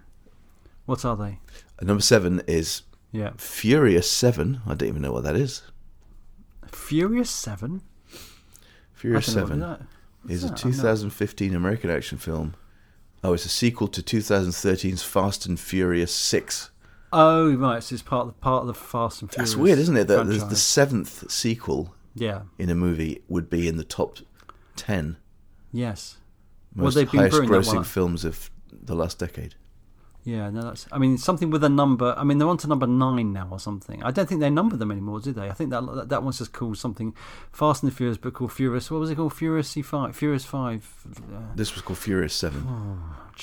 What 0.85 1.03
are 1.05 1.15
they? 1.15 1.39
number 1.81 2.03
seven 2.03 2.41
is 2.45 2.83
Yeah. 3.11 3.31
Furious 3.37 4.09
Seven. 4.11 4.61
I 4.67 4.75
don't 4.75 4.87
even 4.89 5.01
know 5.01 5.11
what 5.11 5.23
that 5.23 5.35
is. 5.35 5.63
Furious 6.71 7.29
Seven. 7.31 7.81
Furious 8.93 9.25
Seven 9.33 9.63
is, 10.27 10.43
is 10.43 10.43
a 10.43 10.47
what's 10.49 10.61
that? 10.61 10.67
I'm 10.67 10.71
not- 10.71 10.77
2015 10.77 11.55
American 11.55 11.89
action 11.89 12.17
film. 12.19 12.55
Oh, 13.23 13.33
it's 13.33 13.45
a 13.45 13.49
sequel 13.49 13.87
to 13.87 14.03
2013's 14.03 15.01
Fast 15.01 15.45
and 15.47 15.59
Furious 15.59 16.13
Six. 16.13 16.69
Oh 17.11 17.55
right, 17.55 17.81
so 17.81 17.93
it's 17.95 18.03
part 18.03 18.27
of 18.27 18.33
the 18.35 18.39
part 18.39 18.61
of 18.61 18.67
the 18.67 18.73
Fast 18.75 19.21
and 19.21 19.31
Furious. 19.31 19.51
That's 19.51 19.57
weird, 19.59 19.79
isn't 19.79 19.97
it? 19.97 20.07
That 20.07 20.25
the 20.27 20.55
seventh 20.55 21.31
sequel 21.31 21.95
Yeah. 22.13 22.41
in 22.59 22.69
a 22.69 22.75
movie 22.75 23.23
would 23.27 23.49
be 23.49 23.67
in 23.67 23.77
the 23.77 23.83
top 23.83 24.17
ten 24.75 25.17
Yes. 25.75 26.17
Well, 26.75 26.85
most 26.85 26.95
they've 26.95 27.11
been 27.11 27.19
highest 27.19 27.37
grossing 27.41 27.85
films 27.85 28.23
of 28.23 28.49
the 28.71 28.95
last 28.95 29.19
decade. 29.19 29.55
Yeah. 30.23 30.49
No, 30.49 30.61
that's. 30.61 30.87
I 30.91 30.97
mean, 30.97 31.17
something 31.17 31.49
with 31.49 31.63
a 31.65 31.69
number. 31.69 32.15
I 32.17 32.23
mean, 32.23 32.37
they're 32.37 32.47
on 32.47 32.57
to 32.59 32.67
number 32.67 32.87
nine 32.87 33.33
now 33.33 33.49
or 33.51 33.59
something. 33.59 34.01
I 34.01 34.11
don't 34.11 34.27
think 34.27 34.39
they 34.39 34.49
number 34.49 34.77
them 34.77 34.89
anymore, 34.89 35.19
do 35.19 35.33
they? 35.33 35.49
I 35.49 35.51
think 35.51 35.71
that 35.71 35.85
that, 35.95 36.09
that 36.09 36.23
one's 36.23 36.37
just 36.37 36.53
called 36.53 36.77
something 36.77 37.13
Fast 37.51 37.83
and 37.83 37.91
the 37.91 37.95
Furious, 37.95 38.17
but 38.17 38.33
called 38.33 38.53
Furious. 38.53 38.89
What 38.89 39.01
was 39.01 39.09
it 39.09 39.15
called? 39.15 39.33
Furious 39.33 39.73
Five. 39.83 40.15
Furious 40.15 40.45
Five. 40.45 40.89
Uh, 41.05 41.39
This 41.55 41.75
was 41.75 41.81
called 41.83 41.99
Furious 41.99 42.33
Seven. 42.33 42.63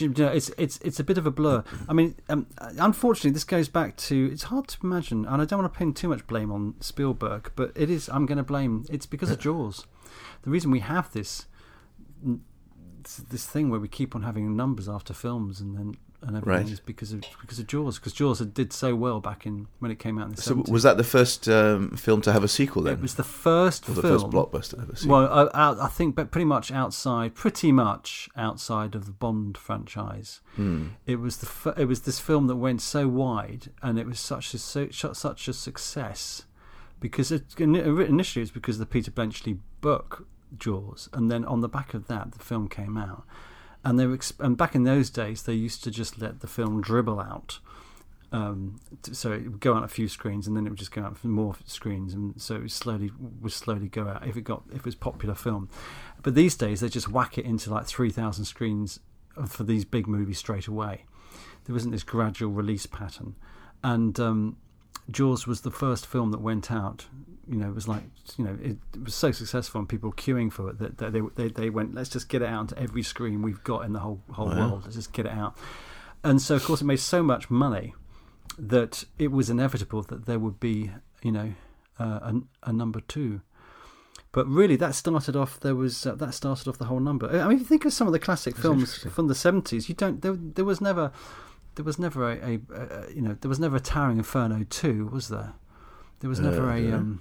Know, 0.00 0.28
it's 0.28 0.48
it's 0.56 0.78
it's 0.78 0.98
a 0.98 1.04
bit 1.04 1.18
of 1.18 1.26
a 1.26 1.30
blur. 1.30 1.62
I 1.86 1.92
mean, 1.92 2.16
um, 2.30 2.46
unfortunately, 2.58 3.32
this 3.32 3.44
goes 3.44 3.68
back 3.68 3.96
to. 4.08 4.30
It's 4.32 4.44
hard 4.44 4.68
to 4.68 4.78
imagine, 4.82 5.26
and 5.26 5.42
I 5.42 5.44
don't 5.44 5.60
want 5.60 5.72
to 5.72 5.78
pin 5.78 5.92
too 5.92 6.08
much 6.08 6.26
blame 6.26 6.50
on 6.50 6.74
Spielberg, 6.80 7.52
but 7.56 7.72
it 7.76 7.90
is. 7.90 8.08
I'm 8.08 8.24
going 8.24 8.38
to 8.38 8.42
blame. 8.44 8.86
It's 8.88 9.04
because 9.06 9.30
of 9.30 9.38
Jaws. 9.38 9.86
The 10.42 10.50
reason 10.50 10.70
we 10.70 10.80
have 10.80 11.12
this 11.12 11.46
this 13.30 13.46
thing 13.46 13.68
where 13.70 13.80
we 13.80 13.88
keep 13.88 14.14
on 14.14 14.22
having 14.22 14.56
numbers 14.56 14.88
after 14.88 15.12
films 15.12 15.61
and 15.61 15.76
then 15.76 15.94
and 16.24 16.37
everything 16.37 16.66
Right. 16.66 16.72
is 16.72 16.78
because 16.78 17.12
of 17.12 17.24
because 17.40 17.58
of 17.58 17.66
Jaws. 17.66 17.98
Because 17.98 18.12
Jaws 18.12 18.38
did 18.38 18.72
so 18.72 18.94
well 18.94 19.18
back 19.18 19.44
in 19.44 19.66
when 19.80 19.90
it 19.90 19.98
came 19.98 20.20
out 20.20 20.28
in 20.28 20.35
the 20.37 20.40
So 20.40 20.54
70s. 20.54 20.70
was 20.70 20.85
that 20.85 20.96
the 20.96 21.02
first 21.02 21.48
um, 21.48 21.96
film 21.96 22.20
to 22.22 22.32
have 22.32 22.44
a 22.44 22.48
sequel 22.48 22.82
then? 22.85 22.92
it 22.94 23.00
was 23.02 23.16
the 23.16 23.24
first 23.24 23.88
or 23.88 23.94
the 23.94 24.02
film. 24.02 24.20
first 24.20 24.26
blockbuster 24.26 24.80
ever 24.80 24.94
sequel? 24.94 25.18
Well, 25.22 25.28
uh, 25.32 25.48
out, 25.52 25.80
I 25.80 25.88
think, 25.88 26.14
but 26.14 26.30
pretty 26.30 26.44
much 26.44 26.70
outside, 26.70 27.35
pretty 27.35 27.72
much 27.72 28.28
outside 28.37 28.94
of 28.94 29.06
the 29.06 29.11
Bond 29.11 29.58
franchise. 29.58 30.40
Hmm. 30.54 30.90
It 31.06 31.16
was 31.18 31.38
the 31.38 31.74
it 31.76 31.87
was 31.87 32.02
this 32.02 32.20
film 32.20 32.46
that 32.46 32.54
went 32.56 32.82
so 32.82 33.08
wide, 33.08 33.72
and 33.82 33.98
it 33.98 34.06
was 34.06 34.20
such 34.20 34.54
a 34.54 34.58
so, 34.58 34.90
such 34.92 35.48
a 35.48 35.52
success 35.52 36.44
because 37.00 37.32
it, 37.32 37.58
initially 37.58 38.42
it 38.42 38.44
was 38.44 38.50
because 38.52 38.76
of 38.76 38.80
the 38.80 38.87
Peter 38.87 39.11
Benchley 39.11 39.58
book 39.80 40.28
Jaws, 40.58 41.08
and 41.12 41.30
then 41.30 41.44
on 41.44 41.60
the 41.60 41.68
back 41.68 41.94
of 41.94 42.06
that, 42.08 42.32
the 42.32 42.38
film 42.38 42.68
came 42.68 42.96
out. 42.96 43.24
And 43.84 43.98
they 43.98 44.06
were, 44.06 44.16
exp- 44.16 44.38
and 44.38 44.56
back 44.56 44.74
in 44.74 44.84
those 44.84 45.10
days, 45.10 45.42
they 45.42 45.54
used 45.54 45.82
to 45.84 45.90
just 45.90 46.20
let 46.20 46.40
the 46.40 46.46
film 46.46 46.80
dribble 46.80 47.18
out. 47.18 47.58
Um, 48.30 48.80
so 49.10 49.32
it 49.32 49.42
would 49.42 49.60
go 49.60 49.74
out 49.74 49.84
a 49.84 49.88
few 49.88 50.08
screens, 50.08 50.46
and 50.46 50.56
then 50.56 50.66
it 50.66 50.70
would 50.70 50.78
just 50.78 50.92
go 50.92 51.02
out 51.02 51.18
for 51.18 51.26
more 51.26 51.54
screens, 51.66 52.14
and 52.14 52.40
so 52.40 52.54
it 52.54 52.60
would 52.62 52.72
slowly 52.72 53.10
would 53.18 53.52
slowly 53.52 53.88
go 53.88 54.08
out 54.08 54.26
if 54.26 54.36
it 54.38 54.42
got 54.42 54.62
if 54.70 54.78
it 54.78 54.84
was 54.86 54.94
popular 54.94 55.34
film. 55.34 55.68
But 56.22 56.34
these 56.34 56.54
days, 56.54 56.80
they 56.80 56.88
just 56.88 57.10
whack 57.10 57.36
it 57.36 57.44
into 57.44 57.70
like 57.70 57.86
three 57.86 58.10
thousand 58.10 58.46
screens 58.46 59.00
for 59.46 59.64
these 59.64 59.84
big 59.84 60.06
movies 60.06 60.38
straight 60.38 60.66
away. 60.66 61.04
There 61.64 61.74
wasn't 61.74 61.92
this 61.92 62.04
gradual 62.04 62.52
release 62.52 62.86
pattern, 62.86 63.34
and 63.84 64.18
um, 64.18 64.56
Jaws 65.10 65.46
was 65.46 65.60
the 65.60 65.70
first 65.70 66.06
film 66.06 66.30
that 66.30 66.40
went 66.40 66.72
out. 66.72 67.08
You 67.52 67.58
know, 67.58 67.68
it 67.68 67.74
was 67.74 67.86
like 67.86 68.02
you 68.38 68.44
know 68.46 68.56
it, 68.62 68.76
it 68.94 69.04
was 69.04 69.14
so 69.14 69.30
successful 69.30 69.78
and 69.80 69.88
people 69.88 70.10
queuing 70.12 70.50
for 70.50 70.70
it 70.70 70.78
that, 70.78 70.98
that 70.98 71.12
they, 71.12 71.20
they 71.36 71.48
they 71.48 71.70
went 71.70 71.94
let's 71.94 72.08
just 72.08 72.28
get 72.28 72.40
it 72.42 72.46
out 72.48 72.60
onto 72.60 72.74
every 72.76 73.02
screen 73.02 73.42
we've 73.42 73.62
got 73.62 73.84
in 73.84 73.92
the 73.92 73.98
whole 74.00 74.20
whole 74.30 74.48
Wow. 74.48 74.70
world. 74.70 74.80
Let's 74.84 74.96
just 74.96 75.12
get 75.12 75.26
it 75.26 75.32
out. 75.32 75.56
And 76.24 76.40
so 76.40 76.54
of 76.56 76.64
course 76.64 76.80
it 76.82 76.86
made 76.86 77.00
so 77.00 77.22
much 77.22 77.50
money 77.50 77.94
that 78.58 79.04
it 79.18 79.30
was 79.32 79.50
inevitable 79.50 80.02
that 80.04 80.24
there 80.26 80.38
would 80.38 80.58
be 80.60 80.90
you 81.22 81.32
know 81.32 81.52
uh, 82.00 82.32
a, 82.32 82.70
a 82.70 82.72
number 82.72 83.00
two. 83.00 83.42
But 84.32 84.46
really, 84.48 84.76
that 84.76 84.94
started 84.94 85.36
off. 85.36 85.60
There 85.60 85.74
was 85.74 86.06
uh, 86.06 86.14
that 86.14 86.32
started 86.32 86.66
off 86.68 86.78
the 86.78 86.86
whole 86.86 87.00
number. 87.00 87.28
I 87.28 87.46
mean, 87.48 87.56
if 87.56 87.60
you 87.60 87.66
think 87.66 87.84
of 87.84 87.92
some 87.92 88.06
of 88.06 88.14
the 88.14 88.18
classic 88.18 88.56
films 88.56 88.96
from 89.14 89.28
the 89.28 89.34
seventies, 89.34 89.90
you 89.90 89.94
don't. 89.94 90.22
There, 90.22 90.34
there 90.38 90.64
was 90.64 90.80
never, 90.80 91.12
there 91.74 91.84
was 91.84 91.98
never 91.98 92.30
a, 92.30 92.36
a, 92.54 92.54
a, 92.74 93.12
you 93.14 93.20
know, 93.20 93.36
there 93.38 93.50
was 93.50 93.60
never 93.60 93.76
a 93.76 93.80
Towering 93.80 94.16
Inferno 94.16 94.64
two, 94.70 95.06
was 95.12 95.28
there? 95.28 95.52
There 96.20 96.30
was 96.30 96.40
never 96.40 96.70
Uh, 96.70 96.76
a. 96.76 96.80
yeah. 96.80 96.94
Um, 96.96 97.20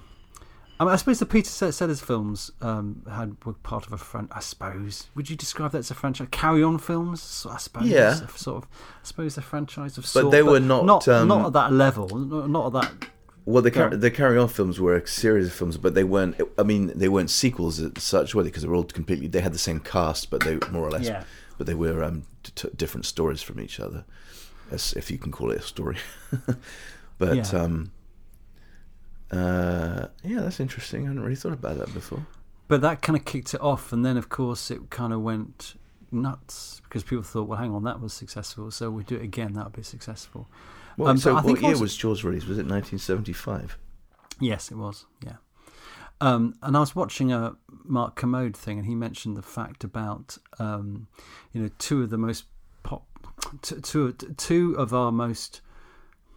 I, 0.81 0.83
mean, 0.85 0.93
I 0.93 0.95
suppose 0.95 1.19
the 1.19 1.27
Peter 1.27 1.71
Sellers 1.71 2.01
films 2.01 2.49
um, 2.59 3.03
had 3.07 3.37
were 3.45 3.53
part 3.53 3.85
of 3.85 3.93
a 3.93 3.97
fran. 3.99 4.27
I 4.31 4.39
suppose. 4.39 5.09
Would 5.13 5.29
you 5.29 5.35
describe 5.35 5.73
that 5.73 5.77
as 5.77 5.91
a 5.91 5.93
franchise? 5.93 6.27
Carry 6.31 6.63
On 6.63 6.79
films, 6.79 7.45
I 7.47 7.57
suppose. 7.57 7.87
Yeah. 7.87 8.15
sort 8.35 8.63
of. 8.63 8.69
I 8.73 9.03
suppose 9.05 9.37
a 9.37 9.41
franchise 9.43 9.99
of. 9.99 10.05
But 10.05 10.09
sort, 10.09 10.31
they 10.31 10.41
were 10.41 10.59
not, 10.59 10.85
not 10.85 11.07
um, 11.07 11.27
not 11.27 11.45
at 11.45 11.53
that 11.53 11.71
level. 11.71 12.07
Not, 12.17 12.65
at 12.67 12.73
that. 12.81 13.07
Well, 13.45 13.61
the 13.61 13.69
Go 13.69 13.79
car- 13.81 13.93
on. 13.93 13.99
the 13.99 14.09
Carry 14.09 14.39
On 14.39 14.47
films 14.47 14.79
were 14.79 14.95
a 14.95 15.05
series 15.07 15.45
of 15.47 15.53
films, 15.53 15.77
but 15.77 15.93
they 15.93 16.03
weren't. 16.03 16.41
I 16.57 16.63
mean, 16.63 16.91
they 16.95 17.09
weren't 17.09 17.29
sequels 17.29 17.79
as 17.79 17.91
such, 18.01 18.33
were 18.33 18.41
they? 18.41 18.49
Because 18.49 18.63
they 18.63 18.69
were 18.69 18.75
all 18.75 18.83
completely. 18.83 19.27
They 19.27 19.41
had 19.41 19.53
the 19.53 19.59
same 19.59 19.81
cast, 19.81 20.31
but 20.31 20.41
they 20.41 20.57
more 20.71 20.83
or 20.87 20.89
less. 20.89 21.05
Yeah. 21.05 21.25
But 21.59 21.67
they 21.67 21.75
were 21.75 22.03
um, 22.03 22.23
t- 22.43 22.69
different 22.75 23.05
stories 23.05 23.43
from 23.43 23.59
each 23.59 23.79
other, 23.79 24.03
as 24.71 24.93
if 24.93 25.11
you 25.11 25.19
can 25.19 25.31
call 25.31 25.51
it 25.51 25.59
a 25.59 25.61
story. 25.61 25.97
but 27.19 27.35
Yeah. 27.35 27.43
um, 27.61 27.91
uh, 29.31 30.07
yeah, 30.23 30.41
that's 30.41 30.59
interesting. 30.59 31.03
I 31.03 31.07
hadn't 31.07 31.23
really 31.23 31.35
thought 31.35 31.53
about 31.53 31.77
that 31.77 31.93
before. 31.93 32.25
But 32.67 32.81
that 32.81 33.01
kind 33.01 33.17
of 33.17 33.25
kicked 33.25 33.53
it 33.53 33.61
off, 33.61 33.91
and 33.91 34.05
then 34.05 34.17
of 34.17 34.29
course 34.29 34.71
it 34.71 34.89
kind 34.89 35.11
of 35.13 35.21
went 35.21 35.75
nuts 36.11 36.81
because 36.83 37.03
people 37.03 37.23
thought, 37.23 37.47
well, 37.47 37.59
hang 37.59 37.73
on, 37.73 37.83
that 37.83 37.99
was 38.01 38.13
successful, 38.13 38.71
so 38.71 38.89
we 38.89 39.03
do 39.03 39.15
it 39.15 39.21
again, 39.23 39.53
that 39.53 39.65
would 39.65 39.73
be 39.75 39.83
successful. 39.83 40.47
Well, 40.97 41.09
Um, 41.11 41.17
so, 41.17 41.31
I 41.31 41.35
what 41.35 41.45
think 41.45 41.61
year 41.61 41.71
also- 41.71 41.81
was 41.81 41.95
Jaws 41.95 42.23
released? 42.23 42.47
Was 42.47 42.57
it 42.57 42.65
1975? 42.67 43.77
Yes, 44.39 44.71
it 44.71 44.75
was. 44.75 45.05
Yeah. 45.25 45.35
Um, 46.19 46.55
and 46.61 46.75
I 46.77 46.79
was 46.81 46.95
watching 46.95 47.31
a 47.31 47.55
Mark 47.83 48.15
Kermode 48.15 48.55
thing, 48.55 48.77
and 48.77 48.85
he 48.87 48.93
mentioned 48.95 49.35
the 49.37 49.41
fact 49.41 49.83
about 49.83 50.37
um, 50.59 51.07
you 51.51 51.61
know 51.61 51.69
two 51.79 52.03
of 52.03 52.09
the 52.09 52.17
most 52.17 52.45
pop, 52.83 53.05
two, 53.61 53.79
two, 53.81 54.11
two 54.13 54.75
of 54.77 54.93
our 54.93 55.11
most. 55.11 55.61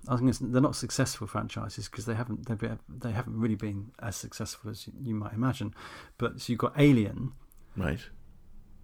I 0.09 0.13
was 0.13 0.21
going 0.21 0.33
to 0.33 0.39
say, 0.39 0.45
they're 0.49 0.61
not 0.61 0.77
successful 0.77 1.27
franchises 1.27 1.89
because 1.89 2.05
they 2.07 2.15
haven't 2.15 2.47
they've 2.47 2.59
been, 2.59 2.79
they 2.89 3.13
haven't 3.13 3.39
really 3.41 3.55
been 3.55 3.93
as 4.01 4.17
successful 4.17 4.71
as 4.71 4.89
you 5.03 5.15
might 5.15 5.33
imagine. 5.33 5.75
But 6.19 6.41
so 6.41 6.53
you've 6.53 6.59
got 6.61 6.75
Alien, 6.79 7.33
Right. 7.77 8.01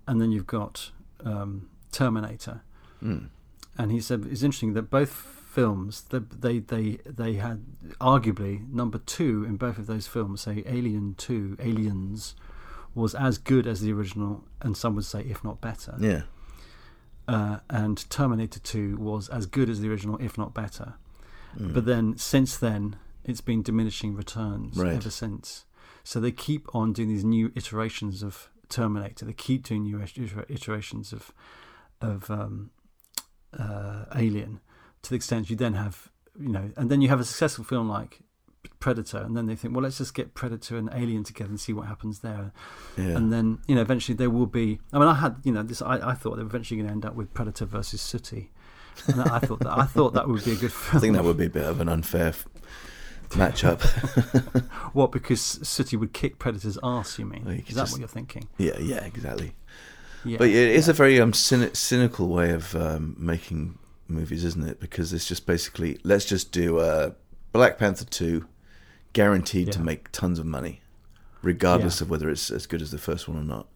and 0.07 0.21
then 0.21 0.33
you've 0.33 0.47
got 0.47 0.91
um, 1.25 1.69
Terminator. 1.93 2.63
Mm. 3.03 3.29
And 3.79 3.93
he 3.93 4.01
said 4.01 4.27
it's 4.31 4.43
interesting 4.43 4.73
that 4.75 4.91
both 4.91 5.11
films 5.11 6.03
they 6.11 6.19
they 6.19 6.59
they, 6.61 6.99
they 7.05 7.35
had 7.35 7.65
arguably 8.01 8.69
number 8.73 8.99
two 8.99 9.45
in 9.45 9.57
both 9.57 9.79
of 9.79 9.87
those 9.87 10.07
films. 10.07 10.43
Say 10.43 10.63
Alien 10.67 11.15
Two, 11.17 11.57
Aliens, 11.61 12.35
was 12.95 13.15
as 13.15 13.37
good 13.39 13.67
as 13.67 13.81
the 13.81 13.93
original, 13.93 14.45
and 14.63 14.77
some 14.77 14.95
would 14.97 15.05
say 15.05 15.21
if 15.23 15.43
not 15.45 15.61
better. 15.61 15.97
Yeah. 16.01 16.23
Uh, 17.29 17.59
and 17.69 18.09
Terminator 18.11 18.59
Two 18.59 18.97
was 18.97 19.29
as 19.29 19.47
good 19.47 19.69
as 19.71 19.81
the 19.81 19.89
original, 19.91 20.17
if 20.19 20.37
not 20.39 20.53
better. 20.55 20.95
Mm. 21.59 21.75
But 21.75 21.85
then 21.85 22.17
since 22.17 22.57
then, 22.57 22.97
it's 23.25 23.41
been 23.41 23.63
diminishing 23.63 24.15
returns 24.15 24.77
Right. 24.77 24.95
ever 24.95 25.11
since. 25.11 25.65
So 26.05 26.21
they 26.21 26.33
keep 26.33 26.75
on 26.75 26.93
doing 26.93 27.09
these 27.09 27.25
new 27.25 27.53
iterations 27.55 28.23
of 28.23 28.49
Terminator. 28.69 29.25
They 29.27 29.33
keep 29.33 29.65
doing 29.65 29.83
new 29.85 30.01
iterations 30.49 31.13
of 31.13 31.33
of 32.01 32.31
um, 32.31 32.71
uh, 33.59 34.07
Alien 34.15 34.61
to 35.03 35.11
the 35.11 35.17
extent 35.17 35.51
you 35.51 35.57
then 35.57 35.75
have 35.75 36.11
you 36.39 36.49
know, 36.49 36.71
and 36.77 36.91
then 36.91 37.01
you 37.03 37.09
have 37.09 37.21
a 37.21 37.25
successful 37.25 37.65
film 37.65 37.89
like 37.89 38.21
Predator, 38.79 39.19
and 39.19 39.37
then 39.37 39.47
they 39.47 39.57
think, 39.57 39.75
well, 39.75 39.83
let's 39.83 39.99
just 39.99 40.15
get 40.15 40.35
Predator 40.35 40.77
and 40.77 40.89
Alien 40.95 41.25
together 41.25 41.51
and 41.51 41.61
see 41.61 41.73
what 41.73 41.87
happens 41.87 42.21
there. 42.21 42.53
Yeah. 42.97 43.17
And 43.17 43.33
then 43.33 43.59
you 43.67 43.75
know, 43.75 43.81
eventually 43.83 44.17
there 44.17 44.31
will 44.31 44.47
be. 44.47 44.81
I 44.93 44.99
mean, 44.99 45.09
I 45.09 45.15
had 45.15 45.37
you 45.45 45.53
know 45.53 45.63
this. 45.63 45.83
I, 45.83 46.11
I 46.11 46.15
thought 46.15 46.37
they 46.37 46.43
were 46.43 46.49
eventually 46.49 46.79
going 46.79 46.87
to 46.89 46.93
end 46.93 47.05
up 47.05 47.15
with 47.15 47.35
Predator 47.35 47.67
versus 47.67 48.01
Sooty. 48.01 48.53
And 49.07 49.23
I 49.23 49.39
thought 49.39 49.61
that 49.61 49.77
I 49.79 49.85
thought 49.85 50.15
that 50.15 50.29
would 50.29 50.45
be 50.45 50.53
a 50.53 50.57
good 50.57 50.73
film. 50.73 50.97
I 50.97 51.01
think 51.01 51.15
that 51.17 51.25
would 51.25 51.37
be 51.37 51.47
a 51.47 51.51
bit 51.51 51.65
of 51.65 51.81
an 51.81 51.89
unfair 51.89 52.35
matchup. 53.31 53.81
What? 54.93 55.13
Because 55.13 55.41
Sooty 55.41 55.97
would 55.97 56.13
kick 56.13 56.39
Predator's 56.41 56.77
ass? 56.83 57.19
You 57.19 57.25
mean? 57.27 57.47
Is 57.69 57.75
that 57.77 57.83
just- 57.83 57.93
what 57.93 58.01
you're 58.01 58.09
thinking? 58.09 58.49
yeah, 58.59 58.77
yeah, 58.81 59.05
exactly. 59.05 59.55
Yeah. 60.25 60.37
But 60.39 60.49
it 60.49 60.55
is 60.57 60.89
a 60.89 60.93
very 60.93 61.21
um, 61.21 61.33
cyni- 61.33 61.75
cynical 61.77 62.29
way 62.29 62.51
of 62.51 62.75
um, 62.75 63.15
making 63.19 63.79
movies, 64.09 64.45
isn't 64.45 64.69
it? 64.69 64.81
Because 64.81 65.13
it's 65.13 65.27
just 65.27 65.47
basically 65.47 65.99
let's 66.03 66.25
just 66.25 66.51
do 66.53 66.79
uh, 66.79 67.13
Black 67.53 67.79
Panther 67.79 68.05
two, 68.05 68.47
guaranteed 69.13 69.71
to 69.73 69.81
make 69.81 70.11
tons 70.13 70.39
of 70.41 70.45
money, 70.47 70.81
regardless 71.41 72.01
Yeah. 72.01 72.05
of 72.07 72.11
whether 72.11 72.29
it's 72.29 72.51
as 72.51 72.67
good 72.67 72.83
as 72.83 72.91
the 72.91 72.99
first 72.99 73.29
one 73.29 73.39
or 73.39 73.45
not. 73.45 73.69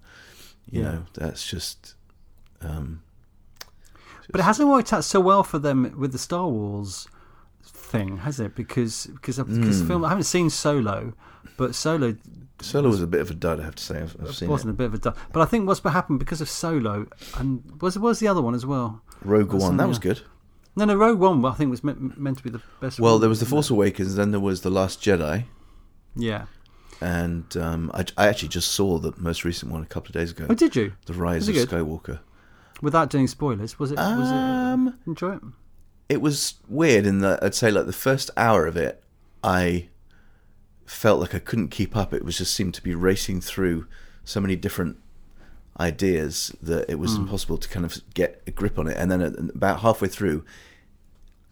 You 0.70 0.82
Yeah. 0.82 0.90
know, 0.90 1.04
that's 1.14 1.46
just. 1.48 1.94
Um, 2.60 3.02
But 4.30 4.40
it 4.40 4.44
hasn't 4.44 4.68
worked 4.68 4.92
out 4.92 5.04
so 5.04 5.20
well 5.20 5.42
for 5.42 5.58
them 5.58 5.94
with 5.98 6.12
the 6.12 6.18
Star 6.18 6.48
Wars 6.48 7.08
thing, 7.62 8.18
has 8.18 8.40
it? 8.40 8.54
Because 8.54 9.06
because 9.06 9.36
because 9.38 9.80
Hmm. 9.80 9.86
film 9.86 10.04
I 10.04 10.08
haven't 10.08 10.24
seen 10.24 10.50
Solo, 10.50 11.12
but 11.56 11.74
Solo 11.74 12.16
Solo 12.60 12.88
was 12.88 13.02
a 13.02 13.06
bit 13.06 13.20
of 13.20 13.30
a 13.30 13.34
dud, 13.34 13.60
I 13.60 13.64
have 13.64 13.74
to 13.74 13.82
say. 13.82 14.00
I've, 14.00 14.16
I've 14.20 14.34
seen 14.34 14.48
wasn't 14.48 14.70
a 14.70 14.74
bit 14.74 14.86
of 14.86 14.94
a. 14.94 14.98
dud, 14.98 15.16
But 15.32 15.40
I 15.42 15.44
think 15.44 15.66
what's 15.66 15.80
happened 15.80 16.18
because 16.18 16.40
of 16.40 16.48
Solo 16.48 17.06
and 17.36 17.62
was 17.80 17.98
was 17.98 18.20
the 18.20 18.28
other 18.28 18.40
one 18.42 18.54
as 18.54 18.64
well. 18.64 19.02
Rogue 19.22 19.52
One, 19.52 19.76
that 19.78 19.88
was 19.88 19.98
good. 19.98 20.22
No, 20.76 20.84
no, 20.84 20.94
Rogue 20.96 21.18
One 21.20 21.44
I 21.44 21.52
think 21.52 21.70
was 21.70 21.84
meant, 21.84 22.18
meant 22.18 22.38
to 22.38 22.42
be 22.44 22.50
the 22.50 22.60
best. 22.80 22.98
Well, 22.98 23.12
one, 23.14 23.20
there 23.20 23.28
was 23.28 23.40
the 23.40 23.46
Force 23.46 23.70
Awakens, 23.70 24.16
then 24.16 24.30
there 24.32 24.40
was 24.40 24.62
the 24.62 24.70
Last 24.70 25.00
Jedi. 25.00 25.44
Yeah. 26.16 26.46
and 27.00 27.56
um, 27.56 27.90
I, 27.94 28.04
I 28.16 28.28
actually 28.28 28.48
just 28.50 28.72
saw 28.72 28.98
the 28.98 29.12
most 29.16 29.44
recent 29.44 29.70
one 29.72 29.82
a 29.82 29.86
couple 29.86 30.08
of 30.08 30.14
days 30.14 30.30
ago. 30.30 30.46
Oh, 30.48 30.54
did 30.54 30.74
you? 30.76 30.92
The 31.06 31.12
Rise 31.14 31.48
of 31.48 31.54
good? 31.54 31.68
Skywalker. 31.68 32.20
Without 32.84 33.10
doing 33.10 33.26
spoilers, 33.26 33.78
was 33.78 33.90
it? 33.90 33.96
Was 33.96 34.30
Um, 34.30 34.88
it? 34.88 34.94
Enjoy 35.08 35.34
it. 35.36 35.42
it 36.08 36.20
was 36.20 36.54
weird 36.68 37.06
in 37.06 37.18
that 37.20 37.42
I'd 37.42 37.54
say 37.54 37.70
like 37.70 37.86
the 37.86 37.92
first 37.92 38.30
hour 38.36 38.66
of 38.66 38.76
it, 38.76 39.02
I 39.42 39.88
felt 40.86 41.18
like 41.20 41.34
I 41.34 41.38
couldn't 41.38 41.68
keep 41.68 41.96
up. 41.96 42.12
It 42.12 42.24
was 42.24 42.36
just 42.38 42.52
seemed 42.54 42.74
to 42.74 42.82
be 42.82 42.94
racing 42.94 43.40
through 43.40 43.86
so 44.24 44.38
many 44.40 44.54
different 44.54 44.98
ideas 45.80 46.54
that 46.62 46.88
it 46.90 46.98
was 47.00 47.16
impossible 47.16 47.56
to 47.58 47.68
kind 47.68 47.84
of 47.84 47.98
get 48.14 48.42
a 48.46 48.50
grip 48.50 48.78
on 48.78 48.86
it. 48.86 48.96
And 48.96 49.10
then 49.10 49.20
at, 49.22 49.38
about 49.38 49.80
halfway 49.80 50.08
through, 50.08 50.44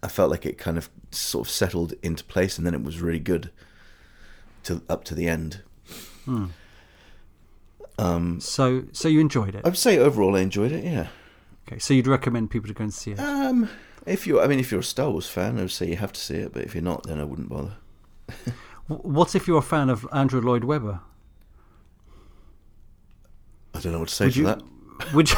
I 0.03 0.07
felt 0.07 0.29
like 0.31 0.45
it 0.45 0.57
kind 0.57 0.77
of 0.77 0.89
sort 1.11 1.47
of 1.47 1.51
settled 1.51 1.93
into 2.03 2.23
place, 2.23 2.57
and 2.57 2.65
then 2.65 2.73
it 2.75 2.83
was 2.83 3.01
really 3.01 3.19
good 3.19 3.49
to 4.63 4.81
up 4.87 5.03
to 5.05 5.15
the 5.15 5.27
end. 5.27 5.61
Um, 7.97 8.39
So, 8.39 8.83
so 8.91 9.07
you 9.07 9.19
enjoyed 9.19 9.55
it. 9.55 9.61
I 9.65 9.69
would 9.69 9.77
say 9.77 9.97
overall 9.97 10.35
I 10.35 10.39
enjoyed 10.41 10.71
it. 10.71 10.83
Yeah. 10.83 11.07
Okay, 11.67 11.79
so 11.79 11.93
you'd 11.93 12.07
recommend 12.07 12.49
people 12.51 12.67
to 12.67 12.73
go 12.73 12.83
and 12.83 12.93
see 12.93 13.11
it. 13.11 13.19
Um, 13.19 13.69
if 14.05 14.27
you, 14.27 14.41
I 14.41 14.47
mean, 14.47 14.59
if 14.59 14.69
you're 14.71 14.81
a 14.81 14.83
Star 14.83 15.09
Wars 15.09 15.29
fan, 15.29 15.57
I 15.57 15.61
would 15.61 15.71
say 15.71 15.87
you 15.87 15.95
have 15.97 16.11
to 16.13 16.19
see 16.19 16.35
it. 16.35 16.53
But 16.53 16.63
if 16.63 16.75
you're 16.75 16.83
not, 16.83 17.03
then 17.07 17.19
I 17.19 17.23
wouldn't 17.23 17.49
bother. 17.49 17.77
What 18.87 19.33
if 19.33 19.47
you're 19.47 19.59
a 19.59 19.61
fan 19.61 19.89
of 19.89 20.05
Andrew 20.11 20.41
Lloyd 20.41 20.65
Webber? 20.65 20.99
I 23.73 23.79
don't 23.79 23.93
know 23.93 23.99
what 23.99 24.09
to 24.09 24.15
say 24.15 24.25
Would 24.25 24.33
to 24.33 24.39
you? 24.39 24.45
that. 24.45 24.61
Would 25.13 25.31
you? 25.31 25.37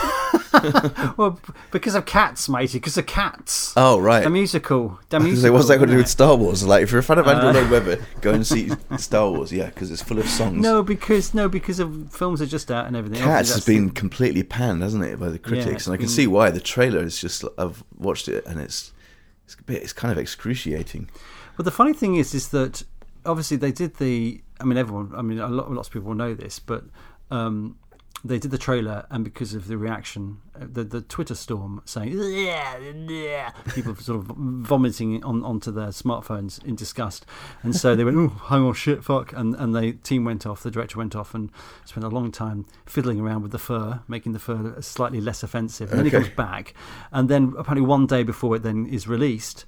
well, 1.18 1.40
because 1.72 1.96
of 1.96 2.06
Cats, 2.06 2.48
matey. 2.50 2.78
Because 2.80 2.98
of 2.98 3.06
Cats. 3.06 3.74
Oh 3.76 4.00
right. 4.00 4.24
The 4.24 4.30
musical. 4.30 5.00
The 5.10 5.20
musical. 5.20 5.54
what's 5.56 5.68
that 5.68 5.78
got 5.80 5.86
to 5.86 5.92
do 5.92 5.98
with? 5.98 6.08
Star 6.08 6.36
Wars? 6.36 6.66
Like, 6.66 6.84
if 6.84 6.92
you're 6.92 7.00
a 7.00 7.04
fan 7.04 7.20
of 7.20 7.28
Andrew 7.28 7.50
Uh, 7.50 7.54
Lloyd 7.54 7.72
Webber, 7.72 8.06
go 8.22 8.34
and 8.34 8.46
see 8.46 8.70
Star 8.98 9.30
Wars. 9.32 9.52
Yeah, 9.52 9.68
because 9.68 9.92
it's 9.92 10.02
full 10.02 10.20
of 10.20 10.28
songs. 10.28 10.62
No, 10.62 10.84
because 10.84 11.34
no, 11.34 11.48
because 11.50 11.80
of 11.80 12.12
films 12.14 12.42
are 12.42 12.46
just 12.46 12.72
out 12.72 12.88
and 12.88 12.96
everything. 12.96 13.20
Cats 13.20 13.50
has 13.50 13.56
that's 13.56 13.66
the- 13.66 13.76
been 13.76 13.90
completely 13.92 14.44
panned, 14.44 14.82
hasn't 14.82 15.04
it, 15.04 15.20
by 15.20 15.30
the 15.30 15.40
critics? 15.40 15.68
it's 15.68 15.88
and 15.88 15.94
I 15.94 15.98
can 15.98 16.06
been- 16.06 16.10
see 16.10 16.28
why. 16.28 16.50
The 16.52 16.60
trailer 16.60 17.04
is 17.04 17.20
just. 17.20 17.44
I've 17.58 17.84
watched 17.98 18.28
it, 18.28 18.46
and 18.46 18.60
it's 18.60 18.94
it's 19.46 19.56
a 19.56 19.64
bit. 19.64 19.82
It's 19.84 19.94
kind 19.94 20.12
of 20.12 20.18
excruciating. 20.18 21.10
But 21.58 21.64
the 21.64 21.72
funny 21.72 21.94
thing 21.94 22.16
is, 22.16 22.34
is 22.34 22.50
that 22.50 22.84
obviously 23.26 23.58
they 23.58 23.72
did 23.72 23.96
the. 23.98 24.42
I 24.60 24.64
mean, 24.64 24.78
everyone. 24.78 25.12
I 25.16 25.22
mean, 25.22 25.40
a 25.40 25.48
lot, 25.48 25.68
of 25.68 25.74
lots 25.74 25.88
of 25.90 25.94
people 25.94 26.14
know 26.14 26.34
this, 26.34 26.60
but 26.60 26.84
um, 27.32 27.78
they 28.24 28.40
did 28.40 28.52
the 28.52 28.58
trailer, 28.58 29.06
and 29.10 29.24
because 29.24 29.54
of 29.54 29.68
the 29.68 29.78
reaction, 29.78 30.38
uh, 30.56 30.66
the 30.72 30.84
the 30.84 31.02
Twitter 31.02 31.36
storm 31.36 31.82
saying, 31.86 32.14
yeah, 32.14 32.78
yeah, 32.78 33.52
people 33.74 33.96
sort 34.00 34.20
of 34.20 34.36
vomiting 34.36 35.24
on 35.24 35.44
onto 35.44 35.72
their 35.72 35.90
smartphones 35.90 36.64
in 36.64 36.76
disgust, 36.76 37.26
and 37.62 37.76
so 37.76 37.96
they 37.96 38.04
went, 38.04 38.18
oh, 38.18 38.30
hang 38.30 38.62
on, 38.62 38.74
shit, 38.74 39.04
fuck, 39.04 39.34
and 39.34 39.56
and 39.56 39.76
the 39.76 39.94
team 39.94 40.26
went 40.26 40.46
off, 40.46 40.64
the 40.64 40.72
director 40.72 40.98
went 40.98 41.16
off, 41.16 41.36
and 41.36 41.52
spent 41.86 42.04
a 42.04 42.10
long 42.10 42.32
time 42.32 42.66
fiddling 42.86 43.20
around 43.20 43.42
with 43.44 43.52
the 43.52 43.60
fur, 43.60 44.02
making 44.08 44.32
the 44.32 44.40
fur 44.40 44.76
slightly 44.82 45.22
less 45.22 45.44
offensive, 45.44 45.92
and 45.92 46.00
then 46.00 46.06
he 46.06 46.12
comes 46.12 46.30
back, 46.30 46.74
and 47.12 47.30
then 47.30 47.54
apparently 47.58 47.86
one 47.86 48.08
day 48.08 48.24
before 48.24 48.56
it 48.56 48.64
then 48.64 48.88
is 48.88 49.08
released 49.08 49.66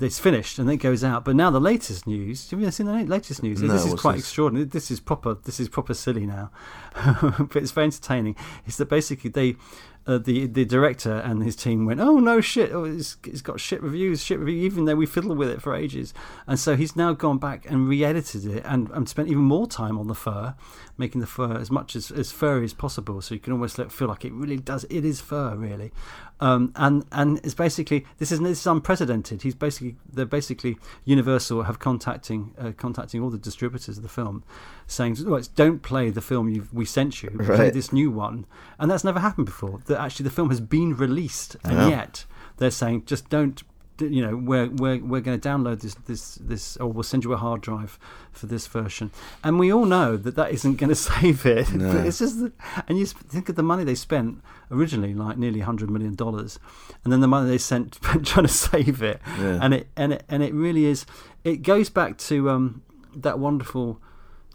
it's 0.00 0.18
finished 0.18 0.58
and 0.58 0.70
it 0.70 0.78
goes 0.78 1.04
out. 1.04 1.24
But 1.24 1.36
now 1.36 1.50
the 1.50 1.60
latest 1.60 2.06
news. 2.06 2.50
Have 2.50 2.60
you 2.60 2.70
seen 2.70 2.86
the 2.86 3.04
latest 3.04 3.42
news? 3.42 3.62
No, 3.62 3.72
this 3.72 3.86
is 3.86 3.94
quite 3.94 4.14
this? 4.16 4.22
extraordinary. 4.22 4.66
This 4.66 4.90
is 4.90 5.00
proper. 5.00 5.34
This 5.34 5.60
is 5.60 5.68
proper 5.68 5.94
silly 5.94 6.26
now, 6.26 6.50
but 6.94 7.56
it's 7.56 7.72
very 7.72 7.86
entertaining. 7.86 8.36
Is 8.66 8.76
that 8.76 8.88
basically 8.88 9.30
they. 9.30 9.56
Uh, 10.06 10.18
the 10.18 10.46
the 10.46 10.66
director 10.66 11.14
and 11.14 11.42
his 11.42 11.56
team 11.56 11.86
went, 11.86 11.98
oh 11.98 12.18
no 12.18 12.38
shit! 12.38 12.72
Oh, 12.72 12.84
it's, 12.84 13.16
it's 13.24 13.40
got 13.40 13.58
shit 13.58 13.82
reviews, 13.82 14.22
shit 14.22 14.38
review. 14.38 14.62
Even 14.62 14.84
though 14.84 14.96
we 14.96 15.06
fiddled 15.06 15.38
with 15.38 15.48
it 15.48 15.62
for 15.62 15.74
ages, 15.74 16.12
and 16.46 16.58
so 16.58 16.76
he's 16.76 16.94
now 16.94 17.14
gone 17.14 17.38
back 17.38 17.64
and 17.70 17.88
re-edited 17.88 18.44
it 18.44 18.62
and, 18.66 18.90
and 18.90 19.08
spent 19.08 19.28
even 19.28 19.42
more 19.42 19.66
time 19.66 19.98
on 19.98 20.06
the 20.06 20.14
fur, 20.14 20.54
making 20.98 21.22
the 21.22 21.26
fur 21.26 21.56
as 21.56 21.70
much 21.70 21.96
as, 21.96 22.10
as 22.10 22.30
furry 22.30 22.64
as 22.64 22.74
possible. 22.74 23.22
So 23.22 23.34
you 23.34 23.40
can 23.40 23.54
almost 23.54 23.78
let, 23.78 23.90
feel 23.90 24.08
like 24.08 24.26
it 24.26 24.32
really 24.34 24.58
does. 24.58 24.84
It 24.90 25.06
is 25.06 25.22
fur, 25.22 25.56
really, 25.56 25.90
um, 26.38 26.72
and 26.76 27.06
and 27.10 27.38
it's 27.38 27.54
basically 27.54 28.04
this 28.18 28.30
is 28.30 28.40
this 28.40 28.60
is 28.60 28.66
unprecedented. 28.66 29.40
He's 29.40 29.54
basically 29.54 29.96
they're 30.12 30.26
basically 30.26 30.76
Universal 31.06 31.62
have 31.62 31.78
contacting 31.78 32.52
uh, 32.58 32.72
contacting 32.76 33.22
all 33.22 33.30
the 33.30 33.38
distributors 33.38 33.96
of 33.96 34.02
the 34.02 34.10
film, 34.10 34.44
saying 34.86 35.16
"Well, 35.24 35.34
it's- 35.36 35.48
don't 35.48 35.82
play 35.82 36.10
the 36.10 36.20
film 36.20 36.48
you 36.48 36.66
we 36.72 36.84
sent 36.84 37.22
you, 37.22 37.30
play 37.30 37.70
this 37.70 37.92
new 37.92 38.10
one, 38.10 38.46
and 38.78 38.90
that's 38.90 39.04
never 39.04 39.20
happened 39.20 39.46
before. 39.46 39.80
That 39.86 40.00
actually 40.00 40.24
the 40.24 40.30
film 40.30 40.50
has 40.50 40.60
been 40.60 40.94
released, 40.96 41.56
and 41.64 41.76
Wow. 41.78 41.88
yet 41.88 42.24
they're 42.58 42.70
saying 42.70 43.04
just 43.06 43.28
don't. 43.30 43.62
You 44.00 44.26
know, 44.26 44.36
we're 44.36 44.68
we're 44.70 44.98
we're 44.98 45.20
going 45.20 45.38
to 45.38 45.48
download 45.48 45.80
this 45.80 45.94
this 46.06 46.34
this, 46.34 46.76
or 46.78 46.88
we'll 46.90 47.04
send 47.04 47.22
you 47.22 47.32
a 47.32 47.36
hard 47.36 47.60
drive 47.60 47.96
for 48.32 48.46
this 48.46 48.66
version, 48.66 49.12
and 49.44 49.56
we 49.56 49.72
all 49.72 49.84
know 49.84 50.16
that 50.16 50.34
that 50.34 50.50
isn't 50.50 50.78
going 50.78 50.88
to 50.96 50.96
save 50.96 51.46
it. 51.46 51.72
No. 51.72 51.92
But 51.92 52.04
it's 52.04 52.18
just, 52.18 52.40
that- 52.40 52.52
and 52.88 52.98
you 52.98 53.06
think 53.06 53.48
of 53.48 53.54
the 53.54 53.62
money 53.62 53.84
they 53.84 53.94
spent 53.94 54.42
originally, 54.68 55.14
like 55.14 55.38
nearly 55.38 55.60
hundred 55.60 55.90
million 55.90 56.16
dollars, 56.16 56.58
and 57.04 57.12
then 57.12 57.20
the 57.20 57.28
money 57.28 57.48
they 57.48 57.56
sent 57.56 57.92
trying 58.02 58.46
to 58.46 58.48
save 58.48 59.00
it, 59.00 59.20
Yeah. 59.38 59.60
and 59.62 59.72
it 59.72 59.86
and 59.96 60.14
it 60.14 60.24
and 60.28 60.42
it 60.42 60.52
really 60.54 60.86
is. 60.86 61.06
It 61.44 61.58
goes 61.62 61.88
back 61.88 62.18
to 62.18 62.50
um, 62.50 62.82
that 63.14 63.38
wonderful 63.38 64.00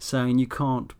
saying, 0.00 0.38
"You 0.38 0.48
can't 0.48 0.92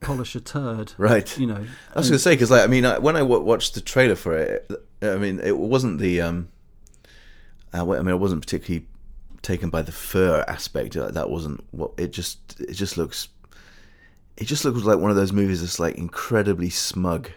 polish 0.00 0.34
a 0.34 0.40
turd." 0.40 0.94
Right. 0.98 1.38
You 1.38 1.46
know. 1.46 1.64
I 1.94 1.98
was 1.98 2.08
going 2.08 2.16
to 2.16 2.22
say 2.22 2.34
because, 2.34 2.50
like, 2.50 2.64
I 2.64 2.66
mean, 2.66 2.84
I, 2.84 2.98
when 2.98 3.16
I 3.16 3.20
w- 3.20 3.42
watched 3.42 3.74
the 3.74 3.80
trailer 3.80 4.16
for 4.16 4.36
it, 4.36 4.70
I 5.00 5.16
mean, 5.16 5.40
it 5.40 5.56
wasn't 5.56 6.00
the. 6.00 6.20
Um, 6.20 6.48
uh, 7.72 7.82
I 7.82 8.02
mean, 8.02 8.08
I 8.08 8.14
wasn't 8.14 8.40
particularly 8.40 8.86
taken 9.42 9.70
by 9.70 9.82
the 9.82 9.92
fur 9.92 10.44
aspect. 10.48 10.94
That 10.94 11.30
wasn't 11.30 11.64
what 11.70 11.92
it 11.96 12.12
just. 12.12 12.60
It 12.60 12.74
just 12.74 12.96
looks 12.96 13.28
it 14.36 14.44
just 14.44 14.64
looks 14.64 14.82
like 14.82 14.98
one 14.98 15.10
of 15.10 15.16
those 15.16 15.32
movies 15.32 15.60
that's 15.60 15.80
like 15.80 15.96
incredibly 15.96 16.70
smug 16.70 17.30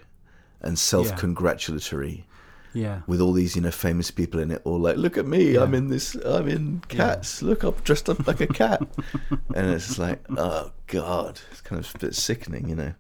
and 0.61 0.77
self-congratulatory 0.77 2.25
Yeah. 2.74 3.01
with 3.07 3.20
all 3.20 3.34
these 3.34 3.55
you 3.55 3.61
know 3.63 3.72
famous 3.72 4.11
people 4.11 4.39
in 4.39 4.51
it 4.51 4.61
all 4.63 4.80
like 4.80 4.95
look 4.97 5.17
at 5.17 5.26
me 5.26 5.55
i'm 5.55 5.74
in 5.74 5.88
this 5.89 6.13
i'm 6.15 6.47
in 6.47 6.82
cats. 6.88 7.41
Look 7.41 7.63
i'm 7.63 7.74
dressed 7.84 8.09
up 8.09 8.28
like 8.28 8.41
a 8.41 8.47
cat. 8.47 8.82
And 9.55 9.72
it's 9.72 9.97
like 9.97 10.24
oh 10.38 10.72
god. 10.88 11.39
It's 11.51 11.61
kind 11.61 11.84
of 11.84 11.91
a 11.95 11.97
bit 11.97 12.15
sickening 12.15 12.70
you 12.70 12.76
know? 12.76 12.93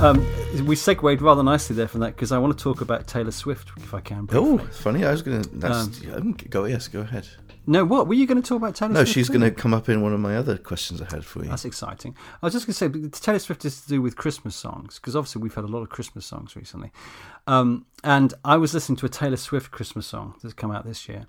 Um, 0.00 0.26
we 0.66 0.76
segued 0.76 1.22
rather 1.22 1.42
nicely 1.42 1.74
there 1.76 1.88
from 1.88 2.00
that 2.00 2.14
because 2.14 2.30
I 2.30 2.36
want 2.38 2.56
to 2.58 2.62
talk 2.62 2.82
about 2.82 3.06
Taylor 3.06 3.30
Swift 3.30 3.70
if 3.78 3.94
I 3.94 4.00
can. 4.00 4.28
oh 4.32 4.56
briefly. 4.56 4.66
it's 4.66 4.78
funny. 4.78 5.04
I 5.04 5.12
was 5.12 5.26
Um, 5.26 5.92
yeah, 6.02 6.14
um, 6.16 6.32
go 6.50 6.64
yes 6.66 6.88
go 6.88 7.00
ahead 7.00 7.26
No, 7.66 7.84
what 7.84 8.06
were 8.06 8.14
you 8.14 8.26
going 8.26 8.40
to 8.40 8.46
talk 8.46 8.58
about 8.58 8.74
Taylor 8.74 8.90
Swift? 8.90 8.94
no 8.94 9.04
Swift? 9.04 9.14
she's 9.14 9.28
gonna 9.28 9.50
come 9.50 9.72
up 9.72 9.88
in 9.88 10.02
one 10.02 10.12
of 10.12 10.20
my 10.20 10.36
other 10.36 10.58
questions 10.58 11.00
i 11.00 11.06
had 11.06 11.24
for 11.24 11.42
you 11.42 11.48
That's 11.48 11.64
exciting. 11.64 12.14
I 12.42 12.46
was 12.46 12.52
just 12.52 12.66
going 12.66 12.92
to 12.92 13.08
say, 13.08 13.20
Taylor 13.20 13.38
Swift 13.38 13.64
is 13.64 13.80
to 13.82 13.88
do 13.88 14.02
with 14.02 14.16
Christmas 14.16 14.54
songs 14.54 14.98
because 14.98 15.16
obviously 15.16 15.42
we've 15.42 15.54
had 15.54 15.64
a 15.64 15.68
lot 15.68 15.80
of 15.80 15.88
Christmas 15.88 16.26
songs 16.26 16.56
recently. 16.56 16.92
Um, 17.46 17.86
and 18.02 18.34
I 18.44 18.56
was 18.56 18.74
listening 18.74 18.96
to 18.96 19.06
a 19.06 19.08
Taylor 19.08 19.36
Swift 19.36 19.70
Christmas 19.70 20.06
song 20.06 20.34
that's 20.42 20.54
come 20.54 20.70
out 20.70 20.84
this 20.84 21.08
year 21.08 21.26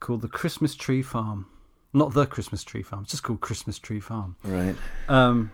called 0.00 0.22
"The 0.22 0.28
Christmas 0.28 0.74
Tree 0.74 1.02
Farm." 1.02 1.46
Not 1.94 2.14
the 2.14 2.26
Christmas 2.26 2.64
Tree 2.64 2.82
Farm; 2.82 3.02
it's 3.02 3.10
just 3.10 3.22
called 3.22 3.40
Christmas 3.40 3.78
Tree 3.78 4.00
Farm. 4.00 4.36
right 4.44 4.74
Um, 5.08 5.50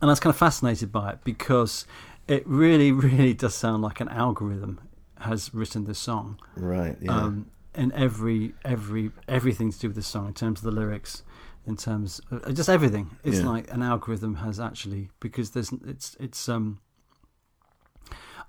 and 0.00 0.10
I 0.10 0.12
was 0.12 0.20
kind 0.20 0.30
of 0.32 0.38
fascinated 0.38 0.90
by 0.90 1.10
it 1.12 1.18
because 1.24 1.86
it 2.28 2.46
really, 2.46 2.92
really 3.08 3.34
does 3.34 3.54
sound 3.54 3.82
like 3.82 4.00
an 4.00 4.08
algorithm 4.08 4.80
has 5.20 5.52
written 5.54 5.84
this 5.84 5.98
song. 5.98 6.38
right 6.56 6.96
yeah 7.00 7.16
um, 7.16 7.46
and 7.74 7.92
every 7.92 8.54
every 8.64 9.10
everything 9.28 9.70
to 9.72 9.78
do 9.78 9.88
with 9.88 9.96
the 9.96 10.02
song 10.02 10.28
in 10.28 10.34
terms 10.34 10.60
of 10.60 10.64
the 10.64 10.70
lyrics, 10.80 11.22
in 11.66 11.76
terms 11.76 12.20
of 12.30 12.44
uh, 12.46 12.52
just 12.52 12.68
everything. 12.68 13.10
It's 13.24 13.38
Yeah. 13.40 13.46
like 13.48 13.72
an 13.72 13.82
algorithm 13.82 14.36
has 14.36 14.58
actually 14.60 15.10
because 15.20 15.50
there's 15.50 15.72
it's 15.86 16.16
it's 16.20 16.48
um, 16.48 16.80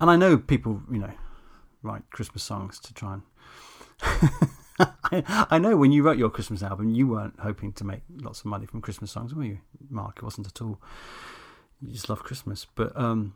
and 0.00 0.10
I 0.10 0.16
know 0.16 0.36
people 0.38 0.82
you 0.90 0.98
know 0.98 1.12
write 1.82 2.02
Christmas 2.10 2.42
songs 2.42 2.78
to 2.80 2.94
try 2.94 3.14
and. 3.14 3.22
I, 4.78 5.46
I 5.50 5.58
know 5.58 5.74
when 5.76 5.90
you 5.90 6.02
wrote 6.02 6.18
your 6.18 6.28
Christmas 6.28 6.62
album, 6.62 6.90
you 6.90 7.06
weren't 7.06 7.40
hoping 7.40 7.72
to 7.74 7.84
make 7.84 8.02
lots 8.20 8.40
of 8.40 8.46
money 8.46 8.66
from 8.66 8.82
Christmas 8.82 9.10
songs, 9.10 9.34
were 9.34 9.44
you, 9.44 9.58
Mark? 9.88 10.18
It 10.18 10.22
wasn't 10.22 10.48
at 10.48 10.60
all. 10.60 10.82
You 11.80 11.92
just 11.94 12.10
love 12.10 12.22
Christmas, 12.22 12.66
but 12.74 12.94
um, 12.94 13.34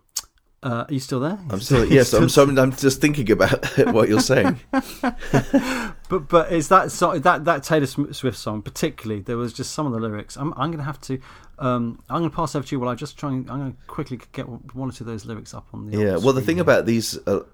uh, 0.62 0.84
are 0.88 0.92
you 0.92 1.00
still 1.00 1.20
there? 1.20 1.38
i'm 1.50 1.60
still 1.60 1.84
yes 1.84 2.12
i'm 2.12 2.28
so 2.28 2.42
i'm 2.42 2.72
just 2.72 3.00
thinking 3.00 3.30
about 3.30 3.64
what 3.92 4.08
you're 4.08 4.20
saying 4.20 4.60
But 6.10 6.26
but 6.26 6.52
is 6.52 6.66
that 6.68 6.90
so, 6.90 7.16
that 7.20 7.44
that 7.44 7.62
Taylor 7.62 7.86
Swift 7.86 8.36
song 8.36 8.62
particularly? 8.62 9.22
There 9.22 9.36
was 9.36 9.52
just 9.52 9.70
some 9.70 9.86
of 9.86 9.92
the 9.92 10.00
lyrics. 10.00 10.36
I'm 10.36 10.52
I'm 10.54 10.72
going 10.72 10.78
to 10.78 10.84
have 10.84 11.00
to. 11.02 11.20
Um, 11.60 12.02
I'm 12.10 12.18
going 12.22 12.30
to 12.30 12.34
pass 12.34 12.56
over 12.56 12.66
to 12.66 12.74
you 12.74 12.80
while 12.80 12.88
I 12.88 12.96
just 12.96 13.16
try 13.16 13.30
and 13.30 13.48
I'm 13.48 13.60
going 13.60 13.72
to 13.72 13.78
quickly 13.86 14.18
get 14.32 14.48
one 14.48 14.88
or 14.88 14.92
two 14.92 15.04
of 15.04 15.06
those 15.06 15.24
lyrics 15.24 15.54
up 15.54 15.68
on 15.72 15.86
the. 15.88 15.96
Yeah. 15.96 16.16
Well, 16.16 16.32
the 16.32 16.40
thing 16.40 16.56
here. 16.56 16.62
about 16.62 16.84
these, 16.84 17.16
uh, 17.28 17.44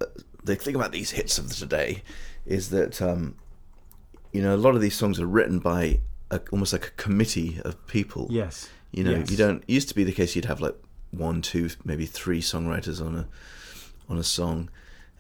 the 0.43 0.57
thing 0.57 0.75
about 0.75 0.91
these 0.91 1.11
hits 1.11 1.37
of 1.37 1.55
today, 1.55 2.03
is 2.47 2.71
that 2.71 3.03
um, 3.03 3.37
you 4.33 4.41
know 4.41 4.55
a 4.55 4.57
lot 4.57 4.75
of 4.75 4.81
these 4.81 4.95
songs 4.95 5.21
are 5.21 5.27
written 5.27 5.59
by 5.59 6.01
a, 6.31 6.41
almost 6.51 6.73
like 6.73 6.87
a 6.87 6.91
committee 6.93 7.61
of 7.63 7.87
people. 7.87 8.27
yes, 8.31 8.71
You 8.91 9.05
know, 9.05 9.11
yes. 9.17 9.31
you 9.31 9.37
don't. 9.37 9.63
It 9.65 9.71
used 9.71 9.91
to 9.91 9.95
be 9.95 10.03
the 10.03 10.13
case 10.13 10.35
you'd 10.35 10.47
have 10.47 10.63
like 10.63 10.77
one, 11.17 11.43
two, 11.43 11.71
maybe 11.85 12.07
three 12.07 12.41
songwriters 12.41 13.05
on 13.05 13.17
a 13.17 13.27
on 14.09 14.19
a 14.19 14.23
song, 14.25 14.71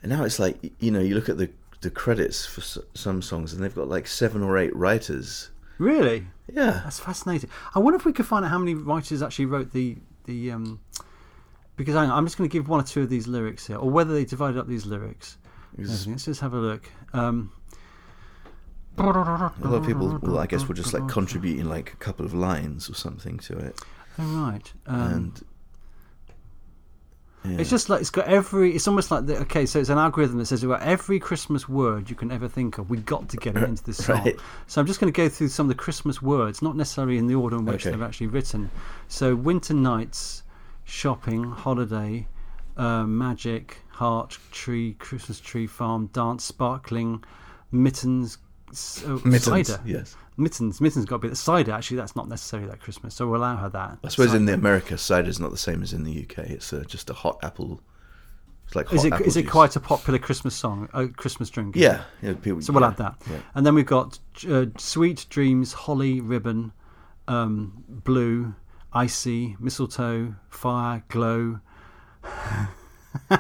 and 0.03 0.11
now 0.11 0.25
it's 0.25 0.39
like 0.39 0.57
you 0.79 0.91
know 0.91 1.01
you 1.01 1.15
look 1.15 1.29
at 1.29 1.39
the 1.39 1.51
the 1.83 1.91
credits 1.91 2.47
for 2.47 2.61
s- 2.63 2.79
some 2.95 3.21
songs 3.21 3.53
and 3.53 3.63
they've 3.63 3.75
got 3.75 3.89
like 3.89 4.07
seven 4.07 4.43
or 4.43 4.57
eight 4.59 4.75
writers. 4.75 5.51
really. 5.79 6.27
Yeah. 6.53 6.81
That's 6.85 7.01
fascinating. 7.01 7.51
I 7.75 7.81
wonder 7.81 7.97
if 7.97 8.05
we 8.05 8.13
could 8.13 8.25
find 8.27 8.45
out 8.45 8.51
how 8.53 8.59
many 8.59 8.75
writers 8.75 9.21
actually 9.23 9.47
wrote 9.47 9.73
the 9.73 9.97
the 10.25 10.53
um, 10.53 10.81
because 11.77 11.95
on, 11.97 12.11
I'm 12.11 12.25
just 12.25 12.39
going 12.39 12.49
to 12.49 12.53
give 12.53 12.69
one 12.69 12.81
or 12.81 12.85
two 12.85 13.03
of 13.03 13.11
these 13.11 13.27
lyrics 13.27 13.67
here, 13.67 13.77
or 13.77 13.91
whether 13.91 14.15
they 14.15 14.25
divided 14.25 14.59
up 14.59 14.67
these 14.69 14.87
lyrics. 14.87 15.39
Because 15.77 16.07
Let's 16.07 16.25
just 16.25 16.41
have 16.41 16.55
a 16.55 16.59
look. 16.59 16.89
Um, 17.13 17.53
a 19.63 19.69
lot 19.69 19.75
of 19.75 19.87
people, 19.87 20.19
well, 20.23 20.39
I 20.39 20.47
guess, 20.47 20.67
were 20.67 20.75
just 20.75 20.95
like 20.95 21.07
contributing 21.09 21.67
like 21.69 21.93
a 21.93 21.97
couple 21.97 22.25
of 22.25 22.33
lines 22.33 22.89
or 22.89 22.95
something 22.95 23.39
to 23.41 23.59
it, 23.59 23.79
oh, 24.19 24.25
right. 24.51 24.73
Um, 24.87 25.01
and 25.13 25.43
yeah. 27.49 27.59
It's 27.61 27.71
just 27.71 27.89
like 27.89 28.01
it's 28.01 28.11
got 28.11 28.27
every. 28.27 28.75
It's 28.75 28.87
almost 28.89 29.11
like 29.11 29.27
the, 29.27 29.37
okay, 29.43 29.67
so 29.67 29.79
it's 29.81 29.89
an 29.89 29.99
algorithm 29.99 30.39
that 30.39 30.47
says 30.47 30.63
about 30.65 30.83
every 30.83 31.19
Christmas 31.19 31.69
word 31.69 32.09
you 32.11 32.17
can 32.17 32.31
ever 32.31 32.49
think 32.49 32.79
of. 32.79 32.91
We 32.91 32.99
got 32.99 33.29
to 33.31 33.37
get 33.37 33.57
it 33.57 33.63
into 33.65 33.83
this 33.85 33.97
song. 34.05 34.23
Right. 34.25 34.37
So 34.67 34.81
I'm 34.81 34.87
just 34.87 35.01
going 35.01 35.13
to 35.13 35.17
go 35.17 35.29
through 35.29 35.49
some 35.49 35.67
of 35.67 35.69
the 35.69 35.75
Christmas 35.83 36.21
words, 36.23 36.63
not 36.63 36.77
necessarily 36.77 37.19
in 37.19 37.27
the 37.27 37.35
order 37.35 37.57
in 37.57 37.65
which 37.65 37.87
Okay. 37.87 37.91
they've 37.91 38.03
actually 38.03 38.29
written. 38.29 38.71
So 39.09 39.35
winter 39.35 39.75
nights, 39.75 40.43
shopping, 40.85 41.45
holiday, 41.45 42.27
uh, 42.77 43.05
magic, 43.05 43.79
heart, 43.89 44.39
tree, 44.53 44.95
Christmas 44.99 45.41
tree, 45.41 45.67
farm, 45.67 46.07
dance, 46.13 46.45
sparkling, 46.45 47.25
mittens, 47.73 48.39
s- 48.71 49.03
oh, 49.07 49.21
Mittens, 49.25 49.69
cider. 49.69 49.81
yes. 49.87 50.17
Mittens, 50.37 50.81
mittens 50.81 51.05
got 51.07 51.17
to 51.17 51.21
be 51.23 51.29
the 51.29 51.37
cider. 51.37 51.73
Actually, 51.73 51.97
that's 51.99 52.15
not 52.17 52.29
necessarily 52.29 52.69
that 52.69 52.81
Christmas, 52.81 53.15
so 53.15 53.27
we'll 53.27 53.41
allow 53.41 53.57
her 53.57 53.69
that. 53.71 53.99
I 54.05 54.09
suppose 54.09 54.35
in 54.35 54.45
the 54.45 54.53
America, 54.55 54.99
Cider. 54.99 55.29
is 55.29 55.41
not 55.41 55.51
the 55.51 55.57
same 55.59 55.83
as 55.83 55.93
in 55.95 56.05
the 56.05 56.23
UK. 56.29 56.39
It's 56.51 56.73
uh, 56.73 56.85
just 56.87 57.09
a 57.09 57.15
hot 57.15 57.39
apple. 57.43 57.81
It's 58.67 58.75
like 58.75 58.93
Is 58.93 59.05
it 59.05 59.13
is 59.23 59.37
it 59.37 59.45
quite 59.45 59.77
a 59.77 59.81
popular 59.81 60.19
Christmas 60.19 60.55
song, 60.55 60.89
a 60.93 61.07
Christmas 61.09 61.49
drink? 61.51 61.77
Yeah, 61.77 62.03
yeah 62.21 62.35
people, 62.35 62.61
So 62.61 62.73
we'll 62.73 62.83
yeah, 62.83 62.89
add 62.89 62.97
that. 62.99 63.15
yeah. 63.31 63.39
And 63.55 63.65
then 63.65 63.75
we've 63.77 63.87
got 63.87 64.19
uh, 64.49 64.67
Sweet 64.77 65.25
Dreams, 65.31 65.73
Holly, 65.73 66.21
Ribbon, 66.21 66.73
um, 67.29 67.85
Blue, 67.89 68.55
Icy, 68.93 69.57
Mistletoe, 69.61 70.35
Fire, 70.51 71.05
Glow. 71.09 71.61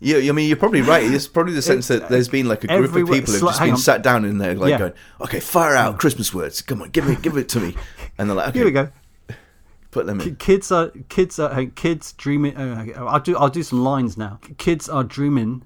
Yeah, 0.00 0.16
I 0.30 0.32
mean, 0.32 0.48
you're 0.48 0.56
probably 0.56 0.80
right. 0.80 1.04
It's 1.04 1.28
probably 1.28 1.52
the 1.52 1.62
sense 1.72 1.88
that 1.88 2.08
there's 2.08 2.28
been 2.28 2.48
like 2.48 2.64
a 2.64 2.68
group 2.68 2.86
of 2.86 2.94
people 2.94 3.14
who've 3.14 3.40
just 3.40 3.60
been 3.60 3.70
on. 3.72 3.76
sat 3.76 4.02
down 4.02 4.24
in 4.24 4.38
there, 4.38 4.54
like 4.54 4.70
Yeah. 4.70 4.78
going, 4.78 4.92
"Okay, 5.20 5.40
fire 5.40 5.76
out 5.76 5.98
Christmas 5.98 6.32
words. 6.32 6.62
Come 6.62 6.80
on, 6.82 6.88
give 6.90 7.06
me, 7.06 7.16
give 7.16 7.36
it 7.36 7.48
to 7.50 7.60
me." 7.60 7.76
And 8.16 8.28
they're 8.28 8.36
like, 8.36 8.48
"Okay, 8.48 8.58
Here 8.60 8.64
we 8.66 8.72
go. 8.72 8.88
put 9.90 10.06
them 10.06 10.20
in." 10.20 10.36
Kids 10.36 10.72
are 10.72 10.90
kids 11.08 11.38
are 11.38 11.66
kids 11.66 12.12
dreaming. 12.14 12.54
Oh, 12.56 12.86
oh, 12.96 13.06
I'll 13.06 13.20
do 13.20 13.36
I'll 13.36 13.48
do 13.50 13.62
some 13.62 13.82
lines 13.84 14.16
now. 14.16 14.38
Kids 14.58 14.88
are 14.88 15.04
dreaming 15.04 15.62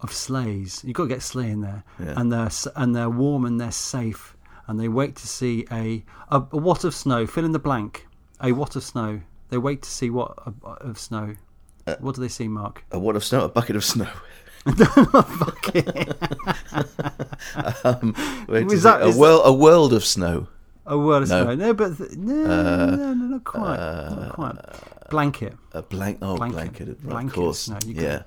of 0.00 0.12
sleighs. 0.12 0.82
You've 0.84 0.94
got 0.94 1.04
to 1.04 1.08
get 1.08 1.22
sleigh 1.22 1.50
in 1.50 1.60
there, 1.62 1.82
Yeah. 1.98 2.14
and 2.16 2.30
they're 2.32 2.50
and 2.76 2.94
they're 2.94 3.10
warm 3.10 3.44
and 3.44 3.60
they're 3.60 3.72
safe, 3.72 4.36
and 4.68 4.78
they 4.78 4.86
wait 4.88 5.16
to 5.16 5.26
see 5.26 5.66
a 5.72 6.04
a, 6.30 6.36
a 6.52 6.56
what 6.56 6.84
of 6.84 6.94
snow. 6.94 7.26
Fill 7.26 7.44
in 7.44 7.52
the 7.52 7.58
blank. 7.58 8.06
A 8.40 8.52
what 8.52 8.76
of 8.76 8.84
snow. 8.84 9.20
They 9.48 9.58
wait 9.58 9.82
to 9.82 9.90
see 9.90 10.10
what 10.10 10.34
of, 10.46 10.54
of 10.64 10.98
snow. 10.98 11.34
Uh, 11.86 11.96
what 12.00 12.14
do 12.14 12.20
they 12.20 12.28
see, 12.28 12.48
Mark? 12.48 12.82
A 12.92 12.98
wad 12.98 13.16
of 13.16 13.24
snow, 13.24 13.44
a 13.44 13.48
bucket 13.48 13.76
of 13.76 13.84
snow. 13.84 14.08
um, 17.84 18.14
wait, 18.48 18.70
is 18.72 18.82
that- 18.84 19.02
a 19.02 19.06
is- 19.08 19.16
world, 19.16 19.42
a 19.44 19.52
world 19.52 19.92
of 19.92 20.04
snow. 20.04 20.48
A 20.86 20.98
word 20.98 21.22
of 21.22 21.28
No. 21.30 21.44
snow. 21.44 21.54
No, 21.54 21.72
but 21.72 21.96
th- 21.96 22.10
no, 22.12 22.34
no, 22.44 22.94
no, 22.96 23.14
not 23.14 23.44
quite. 23.44 23.76
not 23.78 24.32
quite. 24.34 24.56
Blanket. 25.08 25.54
A 25.72 25.80
blank, 25.80 26.18
oh, 26.20 26.36
Blanket. 26.36 26.54
blanket, 26.56 26.88
right, 26.88 27.00
Blanket 27.08 27.28
of 27.30 27.34
course. 27.34 27.58
snow, 27.60 27.78
yeah, 27.86 28.16
it. 28.16 28.26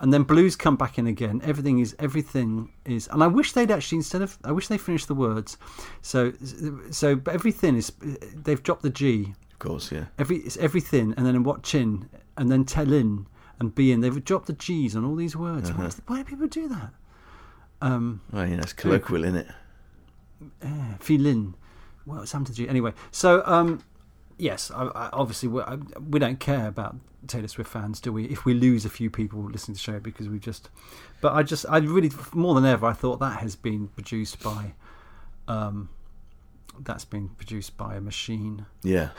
And 0.00 0.12
then 0.12 0.24
blues 0.24 0.56
come 0.56 0.74
back 0.74 0.98
in 0.98 1.06
again. 1.06 1.40
Everything 1.44 1.78
is 1.78 1.94
everything 2.00 2.70
is, 2.84 3.06
and 3.12 3.22
I 3.22 3.28
wish 3.28 3.52
they'd 3.52 3.70
actually 3.70 3.98
instead 3.98 4.20
of 4.20 4.36
I 4.42 4.50
wish 4.50 4.66
they 4.66 4.78
finished 4.78 5.06
the 5.06 5.14
words. 5.14 5.56
So 6.00 6.32
so 6.90 7.14
but 7.14 7.34
everything 7.34 7.76
is 7.76 7.92
they've 8.34 8.60
dropped 8.64 8.82
the 8.82 8.90
G. 8.90 9.32
of 9.52 9.58
course, 9.60 9.92
yeah. 9.92 10.06
Every 10.18 10.38
it's 10.38 10.56
everything, 10.56 11.14
and 11.16 11.24
then 11.24 11.44
what 11.44 11.62
chin, 11.62 12.08
and 12.36 12.50
then 12.50 12.64
tell 12.64 12.92
in 12.92 13.26
and 13.58 13.74
be 13.74 13.92
in. 13.92 14.00
They've 14.00 14.24
dropped 14.24 14.46
the 14.46 14.52
G's 14.54 14.96
on 14.96 15.04
all 15.04 15.14
these 15.16 15.36
words. 15.36 15.70
Uh-huh. 15.70 15.82
Why 16.06 16.16
Why 16.16 16.22
do 16.22 16.24
people 16.24 16.46
do 16.48 16.68
that? 16.68 16.90
Um, 17.80 18.20
Well, 18.32 18.46
you 18.46 18.56
know, 18.56 18.62
it's 18.62 18.72
colloquial, 18.72 19.24
isn't 19.24 19.36
it? 19.36 19.48
eh, 20.62 20.94
feel 21.00 21.26
in. 21.26 21.54
What's 22.04 22.32
happened 22.32 22.48
to 22.48 22.54
G? 22.54 22.68
Anyway, 22.68 22.92
so 23.10 23.42
um, 23.46 23.82
yes, 24.38 24.70
I, 24.74 24.84
I, 24.86 25.08
obviously 25.12 25.48
we, 25.48 25.62
I, 25.62 25.76
we 26.10 26.18
don't 26.18 26.40
care 26.40 26.66
about 26.66 26.96
Taylor 27.26 27.46
Swift 27.48 27.70
fans, 27.70 28.00
do 28.00 28.12
we? 28.12 28.24
If 28.26 28.44
we 28.44 28.54
lose 28.54 28.84
a 28.84 28.90
few 28.90 29.10
people 29.10 29.40
listening 29.44 29.76
to 29.76 29.80
the 29.80 29.92
show 29.92 30.00
because 30.00 30.28
we 30.28 30.38
just, 30.40 30.68
but 31.20 31.32
I 31.32 31.42
just, 31.44 31.64
I 31.68 31.78
really 31.78 32.10
more 32.32 32.54
than 32.56 32.64
ever, 32.64 32.86
I 32.86 32.92
thought 32.92 33.20
that 33.20 33.38
has 33.40 33.54
been 33.54 33.88
produced 33.88 34.42
by, 34.42 34.74
um, 35.46 35.88
that's 36.80 37.04
been 37.04 37.28
produced 37.30 37.76
by 37.76 37.94
a 37.94 38.00
machine. 38.00 38.66
Yeah. 38.82 39.10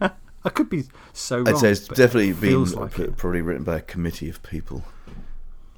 I 0.46 0.50
could 0.50 0.70
be 0.70 0.84
so 1.12 1.38
wrong. 1.38 1.48
I'd 1.48 1.58
say 1.58 1.70
it's 1.72 1.88
definitely 1.88 2.30
it 2.30 2.40
been 2.40 2.64
like 2.72 2.98
it. 2.98 3.16
probably 3.16 3.42
written 3.42 3.64
by 3.64 3.76
a 3.78 3.80
committee 3.82 4.28
of 4.30 4.42
people. 4.42 4.84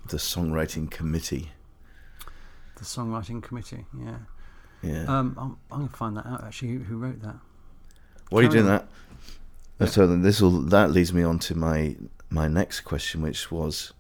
The 0.09 0.19
songwriting 0.19 0.91
committee. 0.91 1.51
the 2.77 2.85
songwriting 2.85 3.43
committee. 3.43 3.85
Yeah, 3.99 4.19
Yeah. 4.83 5.05
um, 5.07 5.35
I'm, 5.39 5.57
I'm 5.73 5.79
gonna 5.87 5.97
find 5.97 6.17
that 6.17 6.27
out 6.27 6.45
actually. 6.45 6.69
Who, 6.75 6.79
who 6.85 6.97
wrote 6.99 7.21
that? 7.23 7.37
Why 8.31 8.41
are 8.41 8.43
you 8.45 8.49
doing 8.51 8.67
that? 8.67 8.87
Uh, 9.81 9.87
So 9.87 10.07
then 10.07 10.23
this 10.23 10.41
will 10.43 10.61
that 10.77 10.91
leads 10.91 11.13
me 11.13 11.23
on 11.23 11.39
to 11.41 11.55
my 11.57 11.97
my 12.31 12.47
next 12.47 12.81
question, 12.83 13.23
which 13.23 13.51
was 13.51 13.93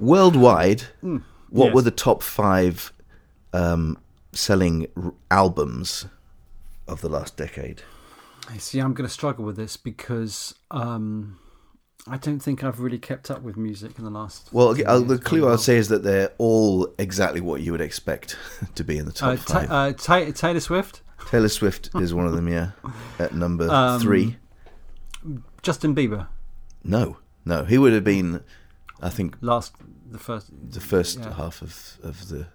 worldwide. 0.00 0.84
Mm, 1.02 1.22
What 1.50 1.66
yes. 1.66 1.74
were 1.74 1.82
the 1.82 1.90
top 1.90 2.22
five 2.22 2.92
um, 3.52 3.98
selling 4.32 4.86
r- 4.96 5.12
albums 5.30 6.06
of 6.88 7.00
the 7.02 7.08
last 7.08 7.36
decade? 7.36 7.82
See, 8.58 8.78
I'm 8.78 8.94
going 8.94 9.06
to 9.08 9.12
struggle 9.12 9.44
with 9.44 9.56
this 9.56 9.76
because 9.76 10.54
um, 10.70 11.38
I 12.06 12.18
don't 12.18 12.40
think 12.40 12.62
I've 12.62 12.80
really 12.80 12.98
kept 12.98 13.30
up 13.30 13.42
with 13.42 13.56
music 13.56 13.98
in 13.98 14.04
the 14.04 14.10
last. 14.10 14.48
Well, 14.52 14.74
the 14.74 15.18
clue 15.22 15.48
I'll 15.48 15.58
say 15.58 15.76
is 15.76 15.88
that 15.88 16.02
they're 16.02 16.30
all 16.38 16.92
exactly 16.98 17.40
what 17.40 17.62
you 17.62 17.72
would 17.72 17.80
expect 17.80 18.36
to 18.74 18.84
be 18.84 18.98
in 18.98 19.06
the 19.06 19.12
top 19.12 19.28
Uh, 19.32 19.36
five. 19.36 19.66
Ta- 19.68 19.74
uh, 19.74 19.92
Ta- 19.92 20.30
Taylor 20.32 20.60
Swift, 20.60 21.00
Taylor 21.30 21.48
Swift 21.48 21.90
is 21.94 22.12
one 22.12 22.26
of 22.26 22.32
them, 22.32 22.48
yeah, 22.48 22.72
at 23.18 23.34
number 23.34 23.68
Um, 23.70 24.00
three. 24.00 24.36
Justin 25.62 25.94
Bieber, 25.94 26.28
No, 26.84 27.16
no, 27.46 27.64
he 27.64 27.78
would 27.78 27.94
have 27.94 28.04
been, 28.04 28.42
I 29.00 29.08
think, 29.08 29.36
last 29.40 29.72
the 30.10 30.18
first. 30.18 30.50
the 30.70 30.80
first 30.80 31.18
Yeah. 31.20 31.34
half 31.34 31.62
of 31.62 31.96
of 32.02 32.28
the 32.28 32.46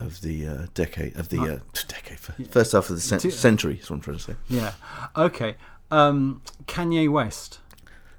of 0.00 0.20
the 0.22 0.46
uh, 0.46 0.66
decade 0.74 1.16
of 1.16 1.28
the 1.28 1.40
uh, 1.40 1.58
decade 1.88 2.18
first 2.50 2.72
half 2.72 2.90
of 2.90 2.96
the 2.96 3.00
cen- 3.02 3.20
Two- 3.20 3.30
century. 3.30 3.78
Is 3.80 3.88
what 3.90 3.96
I'm 3.96 4.02
trying 4.02 4.16
to 4.18 4.22
say. 4.22 4.34
Yeah. 4.48 4.72
Okay. 5.16 5.56
Um, 5.90 6.42
Kanye 6.66 7.08
West. 7.10 7.60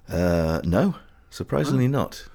Uh, 0.10 0.62
no, 0.64 0.96
surprisingly 1.30 1.88
not. 1.88 2.28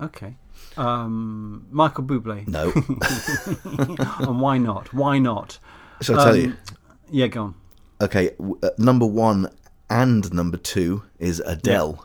Okay. 0.00 0.36
Um, 0.76 1.66
Michael 1.70 2.04
Bublé. 2.04 2.46
No, 2.48 2.72
and 4.28 4.40
why 4.40 4.58
not? 4.58 4.92
Why 4.92 5.18
not? 5.18 5.58
shall 6.00 6.18
I 6.20 6.24
tell 6.24 6.34
Um, 6.34 6.40
you? 6.40 6.56
Yeah, 7.10 7.26
go 7.28 7.42
on. 7.42 7.54
Okay, 8.00 8.30
w- 8.38 8.58
uh, 8.62 8.70
number 8.78 9.06
one 9.06 9.48
and 9.88 10.32
number 10.32 10.56
two 10.56 11.04
is 11.18 11.40
Adele. 11.46 12.04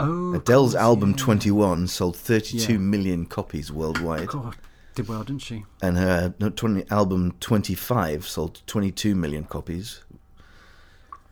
Oh, 0.00 0.34
Adele's 0.34 0.72
course, 0.72 0.82
album 0.82 1.10
yeah. 1.10 1.16
21 1.16 1.88
sold 1.88 2.16
thirty-two 2.16 2.72
Yeah. 2.74 2.78
million 2.78 3.26
copies 3.26 3.70
worldwide, 3.72 4.28
God, 4.28 4.56
did 4.98 5.08
well, 5.08 5.22
didn't 5.22 5.42
she? 5.42 5.64
and 5.80 5.96
her 5.96 6.30
20, 6.30 6.84
album 6.90 7.32
25 7.38 8.26
sold 8.26 8.62
22 8.66 9.14
million 9.14 9.44
copies. 9.44 10.02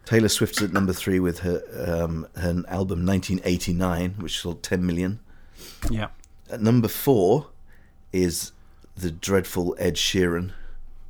Taylor 0.04 0.28
Swift's 0.28 0.62
at 0.62 0.72
number 0.72 0.92
three 0.92 1.18
with 1.18 1.40
her 1.40 1.62
um, 1.84 2.28
her 2.36 2.62
album 2.68 3.04
1989, 3.04 4.14
which 4.20 4.40
sold 4.40 4.62
10 4.62 4.86
million. 4.86 5.18
Yeah. 5.90 6.08
At 6.48 6.60
number 6.60 6.86
four 6.86 7.48
is 8.12 8.52
the 8.96 9.10
dreadful 9.10 9.74
Ed 9.80 9.96
Sheeran. 9.96 10.52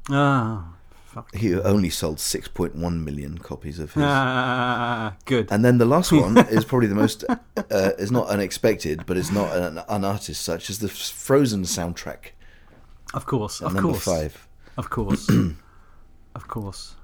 Ah, 0.09 0.73
fuck. 1.05 1.35
He 1.35 1.55
only 1.55 1.91
sold 1.91 2.17
6.1 2.17 2.75
million 3.05 3.37
copies 3.37 3.79
of 3.79 3.93
his. 3.93 4.03
Ah, 4.03 5.15
good. 5.27 5.49
And 5.51 5.63
then 5.63 5.77
the 5.77 5.85
last 5.85 6.11
one 6.25 6.39
is 6.39 6.65
probably 6.65 6.89
the 6.89 6.95
most, 6.95 7.23
uh, 7.29 7.91
is 7.99 8.11
not 8.11 8.29
unexpected, 8.29 9.05
but 9.05 9.19
it's 9.19 9.31
not 9.31 9.55
an, 9.55 9.83
an 9.91 10.05
artist 10.07 10.41
such 10.41 10.71
as 10.71 10.79
the 10.79 10.89
Frozen 10.89 11.65
soundtrack 11.65 12.31
Of 13.15 13.27
course, 13.27 13.61
of 13.63 13.75
number 13.75 13.91
course, 13.93 14.05
five. 14.05 14.49
of 14.77 14.91
course, 14.91 15.29
of 16.35 16.49
course. 16.49 16.95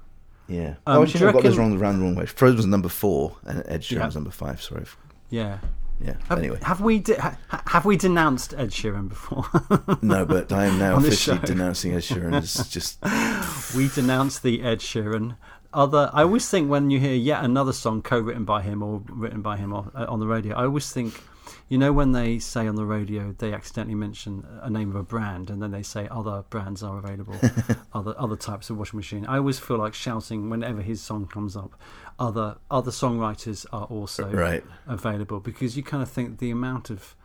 Yeah. 0.47 0.75
Um, 0.85 0.97
oh, 0.97 1.03
actually, 1.03 1.21
no, 1.21 1.29
I 1.29 1.31
got 1.31 1.43
this 1.43 1.55
reckon- 1.57 1.71
wrong, 1.71 1.79
round 1.79 1.99
the 1.99 2.03
wrong 2.05 2.15
way. 2.15 2.25
Frozen 2.25 2.57
was 2.57 2.65
number 2.65 2.89
four, 2.89 3.37
and 3.45 3.63
Ed 3.67 3.81
Sheeran 3.81 3.91
Yeah. 3.99 4.05
was 4.07 4.15
number 4.15 4.31
five. 4.31 4.61
Sorry. 4.61 4.85
Yeah. 5.29 5.59
Yeah. 6.03 6.15
Have, 6.27 6.39
anyway, 6.39 6.59
have 6.63 6.81
we 6.81 6.99
de- 6.99 7.19
ha- 7.21 7.37
have 7.67 7.85
we 7.85 7.95
denounced 7.97 8.53
Ed 8.55 8.71
Sheeran 8.71 9.07
before? 9.07 9.45
no, 10.01 10.25
but 10.25 10.51
I 10.51 10.65
am 10.65 10.77
now 10.79 10.97
officially 10.97 11.39
denouncing 11.39 11.93
Ed 11.93 11.99
Sheeran 12.01 12.35
as 12.35 12.67
just. 12.69 12.99
we 13.75 13.87
denounce 13.89 14.39
the 14.39 14.63
Ed 14.63 14.79
Sheeran. 14.79 15.37
Other, 15.71 16.09
I 16.13 16.23
always 16.23 16.49
think 16.49 16.69
when 16.69 16.89
you 16.91 16.99
hear 16.99 17.15
yet 17.15 17.43
another 17.43 17.73
song 17.73 18.01
co-written 18.01 18.43
by 18.43 18.61
him 18.63 18.83
or 18.83 19.01
written 19.09 19.41
by 19.41 19.55
him 19.57 19.73
uh, 19.73 19.81
on 19.95 20.19
the 20.19 20.27
radio, 20.27 20.55
I 20.55 20.63
always 20.65 20.91
think, 20.91 21.19
you 21.69 21.77
know, 21.77 21.91
when 21.93 22.11
they 22.11 22.39
say 22.39 22.67
on 22.67 22.75
the 22.75 22.85
radio 22.85 23.33
they 23.37 23.53
accidentally 23.53 23.95
mention 23.95 24.45
a 24.61 24.69
name 24.69 24.89
of 24.89 24.95
a 24.95 25.03
brand 25.03 25.49
and 25.49 25.61
then 25.61 25.71
they 25.71 25.83
say 25.83 26.07
other 26.09 26.43
brands 26.49 26.83
are 26.83 26.97
available, 26.97 27.35
other 27.93 28.13
other 28.17 28.35
types 28.35 28.69
of 28.69 28.77
washing 28.77 28.97
machine. 28.97 29.25
I 29.25 29.37
always 29.37 29.59
feel 29.59 29.77
like 29.77 29.93
shouting 29.93 30.49
whenever 30.49 30.81
his 30.81 31.01
song 31.01 31.27
comes 31.27 31.55
up, 31.55 31.79
other 32.19 32.57
other 32.71 32.91
songwriters 32.91 33.65
are 33.73 33.85
also 33.85 34.29
Right. 34.29 34.63
available 34.87 35.39
because 35.39 35.75
you 35.77 35.83
kind 35.83 36.01
of 36.03 36.09
think 36.09 36.39
the 36.39 36.51
amount 36.51 36.89
of 36.89 37.15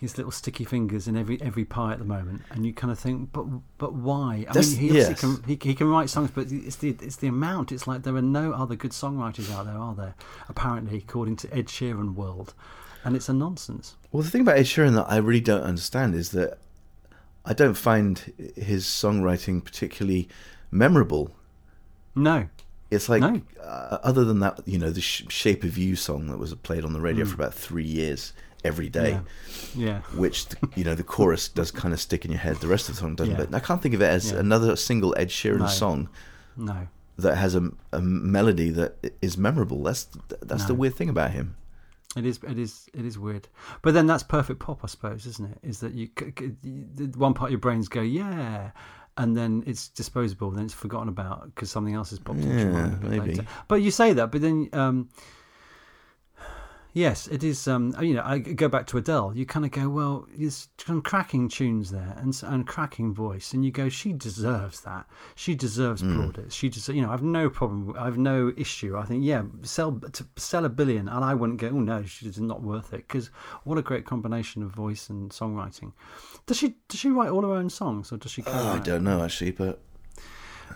his 0.00 0.16
little 0.16 0.30
sticky 0.30 0.64
fingers 0.64 1.08
in 1.08 1.16
every 1.16 1.42
every 1.42 1.64
pie 1.64 1.92
at 1.92 1.98
the 1.98 2.04
moment, 2.04 2.42
and 2.52 2.64
you 2.64 2.72
kind 2.72 2.92
of 2.92 2.98
think, 3.00 3.32
but 3.32 3.44
but 3.78 3.94
why? 3.94 4.44
I 4.48 4.52
That's- 4.52 4.70
mean, 4.76 4.80
he 4.92 4.94
yes. 4.96 5.18
can 5.20 5.42
he, 5.44 5.58
he 5.60 5.74
can 5.74 5.88
write 5.88 6.08
songs, 6.08 6.30
but 6.32 6.52
it's 6.52 6.76
the 6.76 6.90
it's 7.00 7.16
the 7.16 7.26
amount. 7.26 7.72
It's 7.72 7.86
like 7.88 8.04
there 8.04 8.14
are 8.14 8.22
no 8.22 8.52
other 8.52 8.76
good 8.76 8.92
songwriters 8.92 9.50
out 9.52 9.64
there, 9.66 9.74
are 9.76 9.94
there? 9.96 10.14
Apparently, 10.48 10.98
according 10.98 11.34
to 11.36 11.52
Ed 11.52 11.66
Sheeran 11.66 12.14
world, 12.14 12.54
and 13.04 13.16
it's 13.16 13.28
a 13.28 13.32
nonsense. 13.32 13.96
Well, 14.12 14.22
the 14.22 14.30
thing 14.30 14.40
about 14.42 14.56
Ed 14.58 14.64
Sheeran 14.66 14.94
that 14.94 15.06
I 15.10 15.16
really 15.18 15.40
don't 15.40 15.62
understand 15.62 16.14
is 16.14 16.30
that 16.30 16.58
I 17.44 17.52
don't 17.54 17.74
find 17.74 18.18
his 18.56 18.84
songwriting 18.84 19.64
particularly 19.64 20.28
memorable. 20.70 21.34
No, 22.14 22.48
It's 22.90 23.08
like, 23.10 23.20
No. 23.20 23.42
uh, 23.62 23.98
other 24.02 24.24
than 24.24 24.40
that, 24.40 24.60
you 24.66 24.78
know, 24.78 24.88
the 24.90 25.02
Sh- 25.02 25.24
Shape 25.28 25.62
of 25.62 25.76
You 25.76 25.94
song 25.94 26.28
that 26.28 26.38
was 26.38 26.54
played 26.54 26.84
on 26.86 26.94
the 26.94 27.00
radio 27.02 27.24
Mm. 27.26 27.28
for 27.28 27.34
about 27.34 27.52
three 27.52 27.84
years 27.84 28.32
every 28.64 28.88
day, 28.88 29.20
yeah, 29.74 29.84
yeah. 29.86 30.00
which, 30.18 30.46
you 30.74 30.84
know, 30.84 30.94
the 30.94 31.02
chorus 31.02 31.48
does 31.48 31.70
kind 31.70 31.92
of 31.92 32.00
stick 32.00 32.24
in 32.24 32.30
your 32.30 32.40
head. 32.40 32.56
The 32.56 32.66
rest 32.66 32.88
of 32.88 32.94
the 32.94 33.00
song 33.02 33.14
doesn't. 33.14 33.34
Yeah. 33.38 33.44
But 33.44 33.54
I 33.54 33.60
can't 33.60 33.82
think 33.82 33.94
of 33.94 34.00
it 34.00 34.06
as 34.06 34.32
Yeah. 34.32 34.38
another 34.38 34.74
single 34.74 35.14
Ed 35.18 35.28
Sheeran 35.28 35.58
No. 35.60 35.66
song 35.66 36.08
No, 36.56 36.88
that 37.18 37.36
has 37.36 37.54
a, 37.54 37.70
a 37.92 38.00
melody 38.00 38.70
that 38.70 38.96
is 39.20 39.36
memorable. 39.36 39.82
That's 39.82 40.08
that's 40.40 40.64
the 40.64 40.74
weird 40.74 40.94
thing 40.94 41.10
about 41.10 41.32
him. 41.32 41.56
It 42.16 42.24
is, 42.24 42.40
it 42.48 42.58
is, 42.58 42.88
it 42.94 43.04
is 43.04 43.18
weird. 43.18 43.48
But 43.82 43.94
then 43.94 44.06
that's 44.06 44.22
perfect 44.22 44.60
pop, 44.60 44.80
I 44.82 44.86
suppose, 44.86 45.26
isn't 45.26 45.50
it? 45.52 45.58
Is 45.62 45.80
that 45.80 45.92
you, 45.92 46.08
one 47.16 47.34
part 47.34 47.48
of 47.48 47.52
your 47.52 47.60
brains 47.60 47.88
go, 47.88 48.00
yeah, 48.00 48.70
and 49.18 49.36
then 49.36 49.62
it's 49.66 49.88
disposable, 49.88 50.50
then 50.50 50.64
it's 50.64 50.74
forgotten 50.74 51.08
about 51.08 51.54
because 51.54 51.70
something 51.70 51.94
else 51.94 52.10
has 52.10 52.18
popped 52.18 52.40
into 52.40 52.62
your 52.62 52.72
Yeah, 52.72 52.86
mind 52.86 53.02
maybe. 53.02 53.30
later. 53.32 53.44
But 53.68 53.82
you 53.82 53.90
say 53.90 54.14
that, 54.14 54.30
but 54.32 54.40
then, 54.40 54.70
um, 54.72 55.10
yes, 56.92 57.26
it 57.28 57.42
is. 57.44 57.66
Um, 57.68 57.94
you 58.00 58.14
know, 58.14 58.22
I 58.24 58.38
go 58.38 58.68
back 58.68 58.86
to 58.88 58.98
Adele. 58.98 59.32
You 59.34 59.46
kind 59.46 59.64
of 59.64 59.70
go, 59.70 59.88
well, 59.88 60.26
there's 60.36 60.68
some 60.78 61.02
cracking 61.02 61.48
tunes 61.48 61.90
there 61.90 62.14
and 62.18 62.38
and 62.44 62.66
cracking 62.66 63.14
voice, 63.14 63.52
and 63.52 63.64
you 63.64 63.70
go, 63.70 63.88
she 63.88 64.12
deserves 64.12 64.80
that. 64.82 65.06
She 65.34 65.54
deserves 65.54 66.00
Hmm. 66.00 66.14
plaudits. 66.16 66.54
She 66.54 66.68
just, 66.68 66.88
you 66.88 67.02
know, 67.02 67.10
I've 67.10 67.22
no 67.22 67.48
problem. 67.50 67.94
I've 67.98 68.18
no 68.18 68.52
issue. 68.56 68.96
I 68.96 69.04
think, 69.04 69.24
yeah, 69.24 69.42
sell 69.62 69.92
to 70.12 70.26
sell 70.36 70.64
a 70.64 70.68
billion, 70.68 71.08
and 71.08 71.24
I 71.24 71.34
wouldn't 71.34 71.60
go, 71.60 71.68
oh 71.68 71.80
no, 71.80 72.02
she's 72.04 72.40
not 72.40 72.62
worth 72.62 72.92
it 72.92 73.06
because 73.08 73.30
what 73.64 73.78
a 73.78 73.82
great 73.82 74.04
combination 74.06 74.62
of 74.62 74.70
voice 74.70 75.08
and 75.10 75.30
songwriting. 75.30 75.92
Does 76.46 76.56
she 76.56 76.76
does 76.88 76.98
she 77.00 77.10
write 77.10 77.30
all 77.30 77.42
her 77.42 77.52
own 77.52 77.70
songs 77.70 78.12
or 78.12 78.16
does 78.16 78.32
she? 78.32 78.42
Oh, 78.46 78.68
I 78.68 78.78
don't 78.78 79.04
know 79.04 79.22
actually, 79.22 79.50
but 79.52 79.80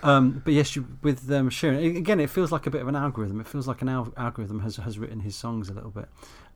Um, 0.05 0.43
but 0.45 0.53
yes, 0.53 0.75
you, 0.75 0.87
with 1.03 1.31
um, 1.31 1.49
Sheeran, 1.49 1.97
again, 1.97 2.19
it 2.19 2.29
feels 2.29 2.51
like 2.51 2.67
a 2.67 2.71
bit 2.71 2.83
of 2.83 2.89
an 2.89 2.97
algorithm. 2.97 3.41
It 3.41 3.47
feels 3.47 3.69
like 3.69 3.83
an 3.83 3.89
al- 3.89 4.13
algorithm 4.17 4.59
has 4.61 4.77
has 4.77 4.99
written 4.99 5.21
his 5.21 5.37
songs 5.37 5.69
a 5.69 5.73
little 5.75 5.91
bit. 5.91 6.09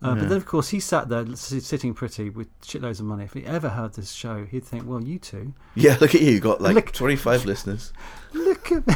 Uh, 0.03 0.15
But 0.15 0.29
then, 0.29 0.37
of 0.37 0.45
course, 0.47 0.69
he 0.71 0.81
sat 0.81 1.09
there 1.09 1.25
sitting 1.37 1.95
pretty 1.95 2.29
with 2.29 2.49
shitloads 2.61 2.99
of 3.01 3.07
money. 3.07 3.25
If 3.25 3.33
he 3.35 3.47
ever 3.47 3.69
heard 3.71 3.95
this 3.95 4.11
show, 4.13 4.45
he'd 4.45 4.65
think, 4.65 4.83
"Well, 4.87 5.03
you 5.03 5.19
two, 5.19 5.55
yeah, 5.77 5.97
look 6.01 6.15
at 6.15 6.21
you, 6.21 6.33
you 6.33 6.41
got 6.41 6.61
like 6.61 6.75
Look- 6.75 6.93
25 6.93 7.45
listeners. 7.47 7.93
look 8.35 8.71
at 8.73 8.87
me. 8.87 8.95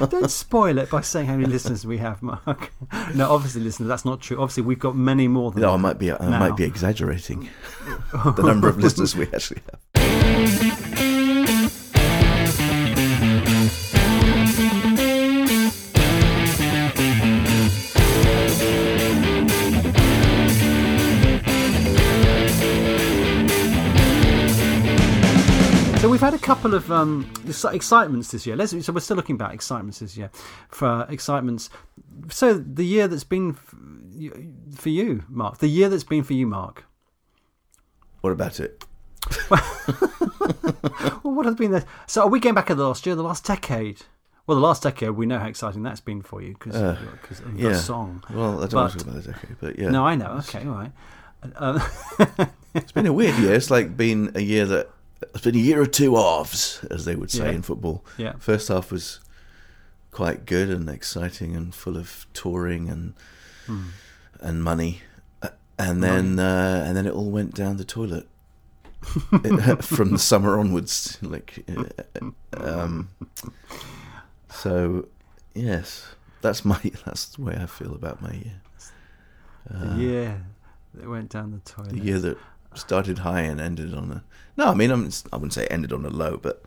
don't 0.08 0.30
spoil 0.30 0.78
it 0.78 0.88
by 0.88 1.00
saying 1.02 1.26
how 1.26 1.36
many 1.36 1.46
listeners 1.50 1.84
we 1.84 1.98
have, 1.98 2.22
Mark." 2.22 2.72
no, 3.14 3.30
obviously, 3.30 3.60
listeners, 3.62 3.88
that's 3.88 4.04
not 4.04 4.20
true. 4.20 4.40
Obviously, 4.40 4.62
we've 4.62 4.78
got 4.78 4.96
many 4.96 5.26
more 5.28 5.50
than 5.50 5.62
No, 5.62 5.70
I 5.70 5.72
that 5.72 5.78
might 5.82 5.98
be 5.98 6.12
I 6.12 6.16
now. 6.30 6.38
might 6.38 6.56
be 6.56 6.64
exaggerating 6.64 7.48
the 8.12 8.42
number 8.44 8.68
of 8.68 8.78
listeners 8.78 9.16
we 9.16 9.26
actually 9.34 9.60
have. 9.94 11.07
Couple 26.48 26.74
of 26.74 26.90
um, 26.90 27.30
excitements 27.72 28.30
this 28.30 28.46
year. 28.46 28.56
Let's, 28.56 28.70
so 28.84 28.92
we're 28.92 29.00
still 29.00 29.16
looking 29.16 29.36
back 29.36 29.52
excitements 29.52 29.98
this 29.98 30.16
year 30.16 30.30
for 30.68 31.06
excitements. 31.10 31.68
So 32.30 32.54
the 32.54 32.84
year 32.84 33.06
that's 33.06 33.22
been 33.24 33.50
f- 33.50 33.74
for 34.80 34.88
you, 34.88 35.24
Mark. 35.28 35.58
The 35.58 35.68
year 35.68 35.88
that's 35.90 36.04
been 36.04 36.22
for 36.24 36.32
you, 36.32 36.46
Mark. 36.46 36.84
What 38.22 38.32
about 38.32 38.60
it? 38.60 38.84
Well, 41.22 41.34
what 41.34 41.44
has 41.46 41.56
been 41.56 41.72
the? 41.72 41.84
So 42.06 42.22
are 42.22 42.28
we 42.28 42.40
going 42.40 42.54
back 42.54 42.70
at 42.70 42.76
the 42.76 42.84
last 42.86 43.04
year, 43.04 43.14
the 43.14 43.22
last 43.22 43.44
decade? 43.44 44.02
Well, 44.46 44.54
the 44.56 44.62
last 44.66 44.82
decade, 44.84 45.10
we 45.10 45.26
know 45.26 45.38
how 45.38 45.46
exciting 45.46 45.82
that's 45.82 46.00
been 46.00 46.22
for 46.22 46.40
you 46.40 46.54
because 46.54 46.74
Uh, 46.76 46.96
of 47.44 47.58
Yeah. 47.58 47.70
the 47.70 47.74
song. 47.74 48.22
Well, 48.32 48.62
I 48.62 48.66
don't 48.66 48.74
want 48.74 48.92
to 48.92 48.98
talk 48.98 49.06
about 49.08 49.22
the 49.22 49.32
decade, 49.32 49.56
but 49.60 49.78
yeah. 49.78 49.90
No, 49.90 50.06
I 50.06 50.14
know. 50.14 50.38
Okay, 50.38 50.60
all 50.66 50.74
right. 50.74 50.92
Um, 51.56 51.82
It's 52.74 52.92
been 52.92 53.06
a 53.06 53.12
weird 53.12 53.36
year. 53.38 53.54
It's 53.54 53.70
like 53.70 53.96
been 53.96 54.30
a 54.34 54.40
year 54.40 54.64
that 54.66 54.88
it's 55.22 55.40
been 55.44 55.54
a 55.54 55.58
year 55.58 55.80
of 55.82 55.90
two 55.90 56.14
halves, 56.16 56.84
as 56.90 57.04
they 57.04 57.14
would 57.16 57.30
say 57.30 57.46
Yeah. 57.46 57.52
in 57.56 57.62
football. 57.62 58.04
yeah. 58.16 58.34
First 58.38 58.68
half 58.68 58.90
was 58.92 59.20
quite 60.10 60.46
good 60.46 60.70
and 60.70 60.88
exciting 60.88 61.54
and 61.56 61.74
full 61.74 61.96
of 61.96 62.26
touring 62.32 62.88
and 62.88 63.14
Hmm. 63.66 63.88
and 64.40 64.62
money, 64.64 65.02
Uh, 65.42 65.48
and 65.78 66.02
then 66.02 66.38
uh, 66.38 66.82
and 66.86 66.96
then 66.96 67.06
it 67.06 67.12
all 67.12 67.30
went 67.30 67.54
down 67.54 67.76
the 67.76 67.84
toilet. 67.84 68.26
from 69.82 70.10
the 70.10 70.18
summer 70.18 70.58
onwards. 70.58 71.18
Like, 71.22 71.64
uh, 71.68 72.30
um, 72.56 73.10
so 74.50 75.06
yes, 75.54 76.06
that's 76.40 76.64
my 76.64 76.80
that's 77.04 77.26
the 77.26 77.42
way 77.42 77.56
I 77.60 77.66
feel 77.66 77.94
about 77.94 78.20
my 78.22 78.32
year. 78.32 78.60
the 79.70 79.96
year 79.96 80.44
that 80.94 81.08
went 81.08 81.28
down 81.30 81.52
the 81.52 81.58
toilet. 81.70 81.90
The 81.92 82.00
year 82.00 82.18
that 82.18 82.38
started 82.74 83.18
high 83.18 83.42
and 83.42 83.60
ended 83.60 83.94
on 83.94 84.10
a 84.10 84.24
no. 84.56 84.66
I 84.66 84.74
mean, 84.74 84.90
I'm, 84.90 85.10
I 85.32 85.36
wouldn't 85.36 85.52
say 85.52 85.66
ended 85.66 85.92
on 85.92 86.04
a 86.04 86.10
low, 86.10 86.36
but 86.36 86.62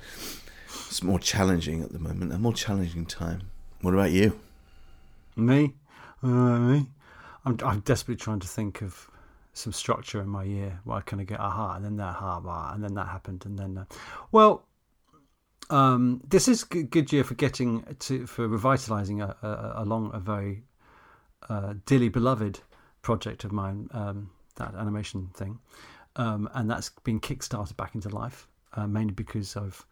it's 0.87 1.03
more 1.03 1.19
challenging 1.19 1.83
at 1.83 1.91
the 1.91 1.99
moment. 1.99 2.33
A 2.33 2.37
more 2.37 2.53
challenging 2.53 3.05
time. 3.05 3.43
What 3.81 3.93
about 3.93 4.11
you? 4.11 4.39
Me, 5.35 5.73
uh, 6.21 6.27
me. 6.27 6.87
I'm, 7.45 7.57
I'm 7.63 7.79
desperately 7.79 8.21
trying 8.21 8.39
to 8.39 8.47
think 8.47 8.81
of 8.81 9.09
some 9.53 9.73
structure 9.73 10.21
in 10.21 10.29
my 10.29 10.43
year 10.43 10.79
where 10.83 10.97
I 10.97 11.01
kind 11.01 11.21
of 11.21 11.27
get 11.27 11.39
aha, 11.39 11.75
and 11.75 11.85
then 11.85 11.97
that 11.97 12.15
aha, 12.15 12.71
and 12.73 12.83
then 12.83 12.93
that 12.95 13.07
happened, 13.07 13.45
and 13.45 13.57
then 13.57 13.77
uh, 13.77 13.85
well, 14.31 14.65
um, 15.69 16.21
this 16.27 16.47
is 16.47 16.65
a 16.71 16.83
good 16.83 17.11
year 17.11 17.23
for 17.23 17.33
getting 17.33 17.83
to 17.99 18.25
for 18.27 18.47
revitalizing 18.47 19.21
a, 19.21 19.35
a, 19.41 19.73
along 19.83 20.11
a 20.13 20.19
very 20.19 20.63
uh, 21.49 21.73
dearly 21.85 22.09
beloved 22.09 22.59
project 23.01 23.43
of 23.43 23.51
mine, 23.51 23.89
um, 23.91 24.29
that 24.55 24.75
animation 24.75 25.29
thing, 25.33 25.59
um, 26.15 26.49
and 26.53 26.69
that's 26.69 26.89
been 27.03 27.19
kickstarted 27.19 27.77
back 27.77 27.95
into 27.95 28.09
life, 28.09 28.47
uh, 28.73 28.87
mainly 28.87 29.13
because 29.13 29.55
of 29.55 29.85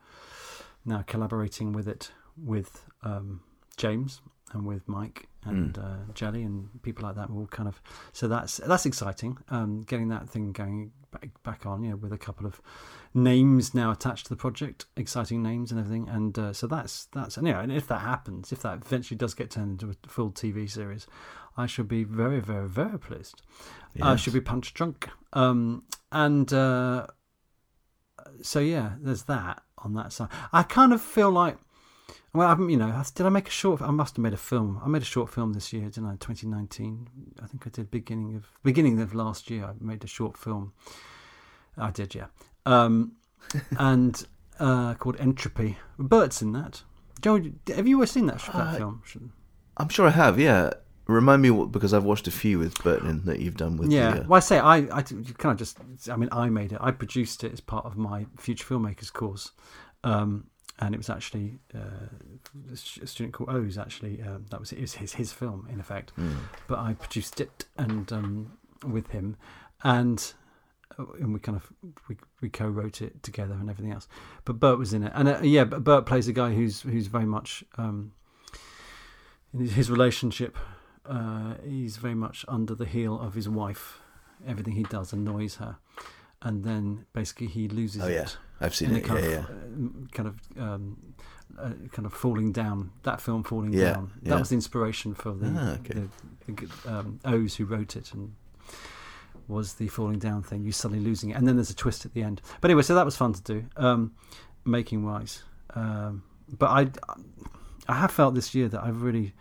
now 0.85 1.03
collaborating 1.07 1.71
with 1.73 1.87
it 1.87 2.11
with 2.37 2.85
um, 3.03 3.41
James 3.77 4.21
and 4.53 4.65
with 4.65 4.87
Mike 4.87 5.27
and 5.45 5.75
Mm. 5.75 5.83
uh, 6.09 6.13
Jelly 6.13 6.43
and 6.43 6.81
people 6.81 7.03
like 7.05 7.15
that. 7.15 7.29
We're 7.29 7.41
all 7.41 7.47
kind 7.47 7.69
of 7.69 7.81
so 8.11 8.27
that's 8.27 8.57
that's 8.57 8.85
exciting. 8.85 9.37
Um, 9.49 9.81
getting 9.83 10.09
that 10.09 10.27
thing 10.29 10.51
going 10.51 10.91
back, 11.11 11.29
back 11.43 11.65
on, 11.65 11.83
you 11.83 11.91
know, 11.91 11.95
with 11.95 12.11
a 12.11 12.17
couple 12.17 12.45
of 12.45 12.61
names 13.13 13.73
now 13.73 13.91
attached 13.91 14.25
to 14.25 14.29
the 14.29 14.35
project, 14.35 14.85
exciting 14.97 15.41
names 15.41 15.71
and 15.71 15.79
everything. 15.79 16.09
And 16.09 16.37
uh, 16.37 16.51
so 16.53 16.67
that's 16.67 17.05
that's 17.13 17.37
and 17.37 17.47
yeah. 17.47 17.61
And 17.61 17.71
if 17.71 17.87
that 17.87 18.01
happens, 18.01 18.51
if 18.51 18.61
that 18.63 18.79
eventually 18.85 19.17
does 19.17 19.33
get 19.33 19.51
turned 19.51 19.81
into 19.81 19.95
a 19.95 20.09
full 20.09 20.31
TV 20.31 20.69
series, 20.69 21.07
I 21.59 21.65
shall 21.67 21.85
be 21.85 22.03
very, 22.05 22.39
very, 22.39 22.67
very 22.67 22.97
pleased. 22.97 23.41
I 24.01 24.11
Yes. 24.11 24.21
should 24.21 24.33
be 24.33 24.41
punch 24.41 24.73
drunk. 24.73 25.09
Um, 25.33 25.83
and 26.11 26.51
uh, 26.53 27.07
so 28.41 28.59
yeah, 28.59 28.93
there's 29.01 29.23
that 29.23 29.61
on 29.79 29.93
that 29.95 30.13
side. 30.13 30.29
I 30.53 30.63
kind 30.63 30.93
of 30.93 31.01
feel 31.01 31.31
like, 31.31 31.57
well, 32.33 32.47
I 32.47 32.55
you 32.69 32.77
know, 32.77 33.03
did 33.15 33.25
I 33.25 33.29
make 33.29 33.47
a 33.47 33.51
short? 33.51 33.81
I 33.81 33.91
must 33.91 34.15
have 34.15 34.23
made 34.23 34.33
a 34.33 34.37
film. 34.51 34.79
I 34.83 34.87
made 34.87 35.01
a 35.01 35.05
short 35.15 35.29
film 35.29 35.53
this 35.53 35.73
year, 35.73 35.85
didn't 35.89 36.05
I? 36.05 36.15
2019. 36.15 37.07
I 37.43 37.47
think 37.47 37.65
I 37.67 37.69
did 37.69 37.91
beginning 37.91 38.35
of 38.37 38.45
beginning 38.63 39.01
of 39.01 39.13
last 39.13 39.49
year. 39.49 39.65
I 39.65 39.73
made 39.81 40.03
a 40.03 40.07
short 40.07 40.37
film. 40.37 40.73
I 41.77 41.91
did, 41.91 42.15
yeah. 42.15 42.27
Um, 42.65 43.13
and 43.77 44.25
uh, 44.59 44.93
called 44.95 45.17
Entropy. 45.19 45.77
Bert's 45.97 46.41
in 46.41 46.51
that. 46.53 46.83
Joe, 47.21 47.41
have 47.75 47.87
you 47.87 47.97
ever 47.97 48.05
seen 48.05 48.27
that, 48.27 48.39
that 48.39 48.55
Uh, 48.55 48.77
film? 48.77 49.01
I'm 49.77 49.89
sure 49.89 50.07
I 50.07 50.11
have. 50.11 50.39
Yeah. 50.39 50.71
Remind 51.09 51.41
me 51.41 51.49
what 51.49 51.71
because 51.71 51.91
I've 51.91 52.03
watched 52.03 52.27
a 52.27 52.31
few 52.31 52.59
with 52.59 52.75
Burton 52.83 53.25
that 53.25 53.39
you've 53.39 53.57
done 53.57 53.77
with. 53.77 53.91
Yeah, 53.91 54.11
The, 54.11 54.21
uh, 54.21 54.25
well, 54.27 54.37
I 54.37 54.41
say 54.41 54.59
I, 54.59 54.75
I 54.77 55.01
kind 55.01 55.45
of 55.51 55.57
just. 55.57 55.79
I 56.07 56.15
mean, 56.15 56.29
I 56.31 56.49
made 56.49 56.71
it. 56.71 56.77
I 56.79 56.91
produced 56.91 57.43
it 57.43 57.51
as 57.51 57.59
part 57.59 57.85
of 57.85 57.97
my 57.97 58.27
future 58.37 58.63
filmmakers 58.63 59.11
course, 59.11 59.51
um, 60.03 60.45
and 60.77 60.93
it 60.93 60.99
was 60.99 61.09
actually 61.09 61.57
uh, 61.73 62.69
a 62.71 62.75
student 63.07 63.33
called 63.33 63.49
O's. 63.49 63.79
Actually, 63.79 64.21
um, 64.21 64.45
that 64.51 64.59
was 64.59 64.71
it 64.71 64.81
was 64.81 64.93
his 64.93 65.13
his 65.13 65.31
film 65.31 65.67
in 65.71 65.79
effect, 65.79 66.11
mm. 66.15 66.35
but 66.67 66.77
I 66.77 66.93
produced 66.93 67.41
it 67.41 67.65
and 67.75 68.13
um, 68.13 68.57
with 68.87 69.09
him, 69.09 69.35
and 69.83 70.33
uh, 70.99 71.05
and 71.19 71.33
we 71.33 71.39
kind 71.39 71.55
of 71.55 71.71
we, 72.07 72.17
we 72.39 72.49
co-wrote 72.49 73.01
it 73.01 73.23
together 73.23 73.53
and 73.53 73.67
everything 73.67 73.93
else. 73.93 74.07
But 74.45 74.59
Bert 74.59 74.77
was 74.77 74.93
in 74.93 75.01
it, 75.01 75.11
and 75.15 75.27
uh, 75.27 75.39
yeah, 75.41 75.63
but 75.63 75.83
Bert 75.83 76.05
plays 76.05 76.27
a 76.27 76.33
guy 76.33 76.53
who's 76.53 76.81
who's 76.81 77.07
very 77.07 77.25
much 77.25 77.63
um, 77.79 78.11
his 79.57 79.89
relationship. 79.89 80.55
Uh, 81.05 81.55
he's 81.65 81.97
very 81.97 82.15
much 82.15 82.45
under 82.47 82.75
the 82.75 82.85
heel 82.85 83.19
of 83.19 83.33
his 83.33 83.47
wife. 83.49 83.99
Everything 84.47 84.73
he 84.73 84.83
does 84.83 85.11
annoys 85.11 85.55
her, 85.55 85.77
and 86.41 86.63
then 86.63 87.05
basically 87.13 87.47
he 87.47 87.67
loses 87.67 88.01
Oh 88.03 88.07
yeah, 88.07 88.21
it. 88.23 88.37
I've 88.61 88.73
seen 88.75 88.95
it. 88.95 89.03
kind 89.03 89.19
Yeah, 89.23 89.25
of, 89.25 89.33
yeah. 89.33 89.39
uh, 89.41 90.07
kind 90.13 90.27
of, 90.29 90.35
um, 90.57 91.13
uh, 91.57 91.71
kind 91.91 92.05
of 92.05 92.13
falling 92.13 92.51
down. 92.51 92.91
That 93.03 93.19
film, 93.21 93.43
falling 93.43 93.73
Yeah, 93.73 93.93
down. 93.93 94.11
yeah. 94.21 94.29
That 94.31 94.39
was 94.39 94.49
the 94.49 94.55
inspiration 94.55 95.13
for 95.13 95.33
the, 95.33 95.53
Ah, 95.57 95.71
okay. 95.79 96.03
the, 96.47 96.53
the 96.53 96.69
um, 96.99 97.19
O's 97.25 97.55
who 97.55 97.65
wrote 97.65 97.95
it, 97.97 98.13
and 98.13 98.33
was 99.47 99.73
the 99.73 99.87
falling 99.87 100.19
down 100.19 100.43
thing. 100.43 100.63
You 100.63 100.71
suddenly 100.71 101.03
losing 101.03 101.31
it, 101.31 101.33
and 101.37 101.47
then 101.47 101.55
there's 101.55 101.71
a 101.71 101.75
twist 101.75 102.05
at 102.05 102.13
the 102.13 102.21
end. 102.23 102.41
But 102.61 102.69
anyway, 102.69 102.83
so 102.83 102.95
that 102.95 103.05
was 103.05 103.17
fun 103.17 103.33
to 103.33 103.41
do, 103.41 103.65
um, 103.77 104.13
making 104.63 105.03
wise. 105.05 105.43
Um, 105.73 106.23
but 106.57 106.67
I, 106.69 106.87
I 107.87 107.95
have 107.95 108.11
felt 108.11 108.35
this 108.35 108.53
year 108.55 108.69
that 108.69 108.83
I've 108.83 109.01
really. 109.01 109.33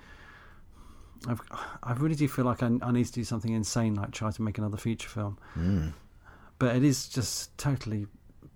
I've, 1.27 1.41
I 1.83 1.93
really 1.95 2.15
do 2.15 2.29
feel 2.29 2.45
like 2.45 2.63
I, 2.63 2.71
I 2.83 2.93
need 2.93 3.07
to 3.07 3.13
do 3.13 3.25
something 3.25 3.53
insane, 3.53 3.95
like 3.95 4.13
try 4.13 4.31
to 4.31 4.43
make 4.43 4.59
another 4.59 4.77
feature 4.77 5.09
film 5.09 5.39
Mm. 5.57 5.93
but 6.59 6.77
it 6.77 6.85
is 6.85 7.09
just 7.09 7.57
totally 7.59 8.07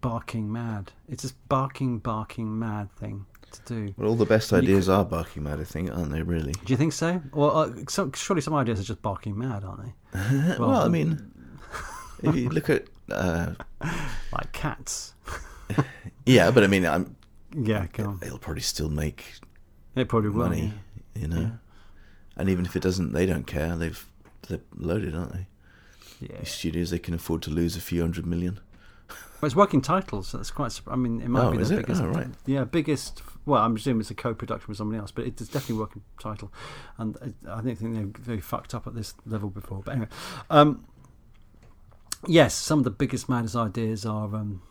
barking 0.00 0.50
mad. 0.52 0.92
It's 1.08 1.22
just 1.22 1.48
barking, 1.48 1.98
barking 1.98 2.58
mad 2.58 2.90
thing 2.96 3.26
to 3.52 3.60
do. 3.66 3.94
Well, 3.96 4.08
all 4.08 4.14
the 4.16 4.26
best 4.26 4.50
You 4.52 4.58
ideas 4.58 4.88
are 4.88 5.04
barking 5.04 5.42
mad. 5.44 5.60
I 5.60 5.64
think, 5.64 5.90
aren't 5.90 6.10
they? 6.12 6.22
Really. 6.22 6.52
Do 6.52 6.72
you 6.72 6.76
think 6.76 6.92
so? 6.92 7.20
Well, 7.32 7.56
uh, 7.56 7.70
some, 7.88 8.12
surely 8.12 8.42
some 8.42 8.54
ideas 8.54 8.80
are 8.80 8.84
just 8.84 9.02
barking 9.02 9.36
mad, 9.38 9.62
aren't 9.64 9.82
they? 9.84 10.56
well, 10.58 10.74
I 10.76 10.88
mean, 10.88 11.30
if 12.22 12.34
you 12.34 12.48
look 12.48 12.68
at, 12.70 12.86
uh, 13.10 13.54
Like 14.32 14.52
cats. 14.52 15.14
yeah, 16.26 16.50
but 16.50 16.64
I 16.64 16.66
mean, 16.66 16.84
I'm, 16.86 17.14
Yeah, 17.54 17.86
on. 17.98 18.18
it'll 18.22 18.38
probably 18.38 18.62
still 18.62 18.88
make 18.90 19.34
It 19.94 20.08
probably 20.08 20.30
will. 20.30 20.44
money, 20.48 20.72
you 21.14 21.28
know. 21.28 21.40
Yeah. 21.40 21.50
And 22.36 22.48
even 22.48 22.64
if 22.66 22.74
it 22.76 22.82
doesn't, 22.82 23.12
they 23.12 23.26
don't 23.26 23.46
care. 23.46 23.76
They've 23.76 24.04
they're 24.48 24.60
loaded, 24.76 25.14
aren't 25.14 25.32
they? 25.32 25.46
Yeah. 26.20 26.38
These 26.40 26.50
studios 26.52 26.90
they 26.90 26.98
can 26.98 27.14
afford 27.14 27.42
to 27.42 27.50
lose 27.50 27.76
a 27.76 27.80
few 27.80 28.00
hundred 28.00 28.26
million. 28.26 28.60
Well, 29.40 29.48
it's 29.48 29.56
working 29.56 29.80
titles, 29.80 30.28
so 30.28 30.36
that's 30.38 30.52
quite. 30.52 30.80
I 30.86 30.94
mean, 30.94 31.20
it 31.20 31.28
might 31.28 31.42
Oh, 31.46 31.50
be 31.50 31.58
the 31.64 31.74
biggest. 31.74 32.00
Oh, 32.00 32.06
right. 32.06 32.28
Yeah, 32.46 32.62
biggest. 32.62 33.22
Well, 33.44 33.60
I'm 33.60 33.74
assuming 33.74 34.02
it's 34.02 34.10
a 34.12 34.14
co-production 34.14 34.66
with 34.68 34.76
somebody 34.78 35.00
else, 35.00 35.10
but 35.10 35.26
it's 35.26 35.42
definitely 35.48 35.78
a 35.78 35.78
working 35.80 36.02
title, 36.20 36.52
and 36.96 37.16
I- 37.20 37.54
I 37.58 37.60
don't 37.60 37.74
think 37.76 37.96
they've 37.96 38.24
they 38.24 38.38
fucked 38.40 38.72
up 38.72 38.86
at 38.86 38.94
this 38.94 39.14
level 39.26 39.50
before. 39.50 39.82
But 39.84 39.92
anyway, 39.92 40.08
um, 40.48 40.84
yes, 42.28 42.54
some 42.54 42.78
of 42.78 42.84
the 42.84 42.90
biggest, 42.90 43.28
maddest 43.28 43.56
ideas 43.56 44.06
are. 44.06 44.32
Um, 44.34 44.62